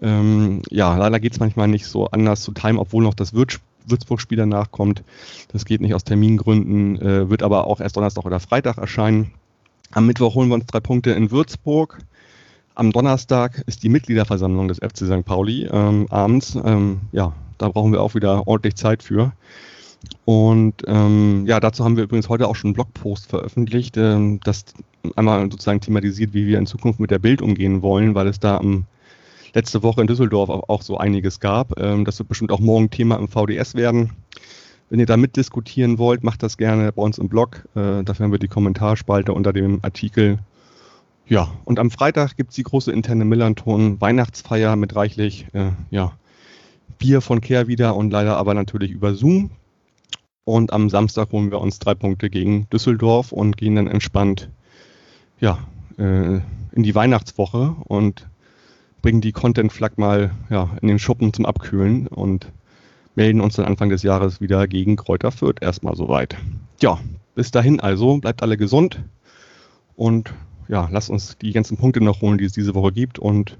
Ähm, 0.00 0.62
ja, 0.70 0.96
leider 0.96 1.18
geht 1.18 1.32
es 1.32 1.40
manchmal 1.40 1.68
nicht 1.68 1.86
so 1.86 2.06
anders 2.06 2.42
zu 2.42 2.52
Time, 2.52 2.78
obwohl 2.78 3.02
noch 3.02 3.14
das 3.14 3.34
Würz 3.34 3.60
Würzburg-Spiel 3.86 4.36
danach 4.36 4.70
kommt. 4.70 5.02
Das 5.50 5.64
geht 5.64 5.80
nicht 5.80 5.94
aus 5.94 6.04
Termingründen, 6.04 7.00
äh, 7.00 7.30
wird 7.30 7.42
aber 7.42 7.66
auch 7.66 7.80
erst 7.80 7.96
Donnerstag 7.96 8.26
oder 8.26 8.38
Freitag 8.38 8.76
erscheinen. 8.76 9.32
Am 9.92 10.06
Mittwoch 10.06 10.34
holen 10.34 10.48
wir 10.48 10.56
uns 10.56 10.66
drei 10.66 10.80
Punkte 10.80 11.12
in 11.12 11.30
Würzburg. 11.30 11.98
Am 12.74 12.92
Donnerstag 12.92 13.62
ist 13.66 13.82
die 13.82 13.88
Mitgliederversammlung 13.88 14.68
des 14.68 14.78
FC 14.78 14.98
St. 14.98 15.24
Pauli 15.24 15.66
ähm, 15.72 16.06
abends. 16.10 16.56
Ähm, 16.62 17.00
ja, 17.12 17.32
da 17.56 17.70
brauchen 17.70 17.92
wir 17.92 18.02
auch 18.02 18.14
wieder 18.14 18.46
ordentlich 18.46 18.76
Zeit 18.76 19.02
für. 19.02 19.32
Und 20.24 20.82
ähm, 20.86 21.44
ja, 21.46 21.60
dazu 21.60 21.84
haben 21.84 21.96
wir 21.96 22.04
übrigens 22.04 22.28
heute 22.28 22.48
auch 22.48 22.56
schon 22.56 22.68
einen 22.68 22.74
Blogpost 22.74 23.26
veröffentlicht, 23.26 23.96
ähm, 23.96 24.40
das 24.44 24.66
einmal 25.16 25.42
sozusagen 25.50 25.80
thematisiert, 25.80 26.34
wie 26.34 26.46
wir 26.46 26.58
in 26.58 26.66
Zukunft 26.66 27.00
mit 27.00 27.10
der 27.10 27.18
Bild 27.18 27.42
umgehen 27.42 27.82
wollen, 27.82 28.14
weil 28.14 28.26
es 28.26 28.38
da 28.38 28.58
am, 28.58 28.84
letzte 29.54 29.82
Woche 29.82 30.00
in 30.00 30.06
Düsseldorf 30.06 30.50
auch 30.50 30.82
so 30.82 30.98
einiges 30.98 31.40
gab. 31.40 31.78
Ähm, 31.80 32.04
das 32.04 32.18
wird 32.18 32.28
bestimmt 32.28 32.52
auch 32.52 32.60
morgen 32.60 32.90
Thema 32.90 33.16
im 33.16 33.28
VDS 33.28 33.74
werden. 33.74 34.10
Wenn 34.90 35.00
ihr 35.00 35.06
da 35.06 35.16
mitdiskutieren 35.16 35.98
wollt, 35.98 36.24
macht 36.24 36.42
das 36.42 36.56
gerne 36.56 36.92
bei 36.92 37.02
uns 37.02 37.18
im 37.18 37.28
Blog. 37.28 37.66
Äh, 37.74 38.04
dafür 38.04 38.24
haben 38.24 38.32
wir 38.32 38.38
die 38.38 38.48
Kommentarspalte 38.48 39.32
unter 39.32 39.52
dem 39.52 39.80
Artikel. 39.82 40.38
Ja, 41.26 41.52
und 41.64 41.78
am 41.78 41.90
Freitag 41.90 42.36
gibt 42.36 42.50
es 42.50 42.56
die 42.56 42.62
große 42.62 42.90
interne 42.90 43.26
Millanton 43.26 44.00
Weihnachtsfeier 44.00 44.76
mit 44.76 44.96
reichlich 44.96 45.46
äh, 45.52 45.72
ja, 45.90 46.12
Bier 46.98 47.20
von 47.20 47.42
Kehr 47.42 47.68
wieder 47.68 47.96
und 47.96 48.10
leider 48.10 48.36
aber 48.38 48.54
natürlich 48.54 48.90
über 48.90 49.14
Zoom. 49.14 49.50
Und 50.48 50.72
am 50.72 50.88
Samstag 50.88 51.30
holen 51.30 51.50
wir 51.50 51.60
uns 51.60 51.78
drei 51.78 51.94
Punkte 51.94 52.30
gegen 52.30 52.70
Düsseldorf 52.70 53.32
und 53.32 53.58
gehen 53.58 53.76
dann 53.76 53.86
entspannt 53.86 54.48
ja, 55.40 55.58
äh, 55.98 56.40
in 56.72 56.82
die 56.82 56.94
Weihnachtswoche 56.94 57.76
und 57.84 58.26
bringen 59.02 59.20
die 59.20 59.32
Content-Flag 59.32 59.98
mal 59.98 60.30
ja, 60.48 60.70
in 60.80 60.88
den 60.88 60.98
Schuppen 60.98 61.34
zum 61.34 61.44
Abkühlen 61.44 62.06
und 62.06 62.50
melden 63.14 63.42
uns 63.42 63.56
dann 63.56 63.66
Anfang 63.66 63.90
des 63.90 64.02
Jahres 64.02 64.40
wieder 64.40 64.66
gegen 64.66 64.96
Kräuter 64.96 65.32
Fürth 65.32 65.60
erstmal 65.60 65.96
soweit. 65.96 66.34
Ja, 66.80 66.98
bis 67.34 67.50
dahin 67.50 67.78
also, 67.80 68.16
bleibt 68.16 68.42
alle 68.42 68.56
gesund 68.56 69.02
und 69.96 70.32
ja, 70.66 70.88
lasst 70.90 71.10
uns 71.10 71.36
die 71.36 71.52
ganzen 71.52 71.76
Punkte 71.76 72.00
noch 72.00 72.22
holen, 72.22 72.38
die 72.38 72.46
es 72.46 72.52
diese 72.52 72.74
Woche 72.74 72.92
gibt 72.92 73.18
und 73.18 73.58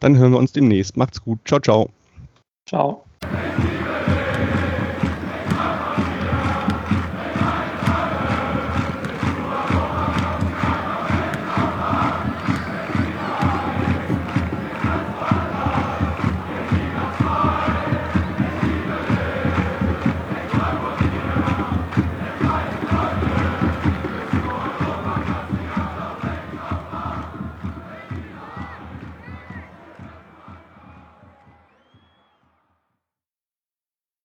dann 0.00 0.18
hören 0.18 0.32
wir 0.32 0.38
uns 0.40 0.50
demnächst. 0.50 0.96
Macht's 0.96 1.22
gut. 1.22 1.38
Ciao, 1.44 1.60
ciao. 1.60 1.90
Ciao. 2.66 3.04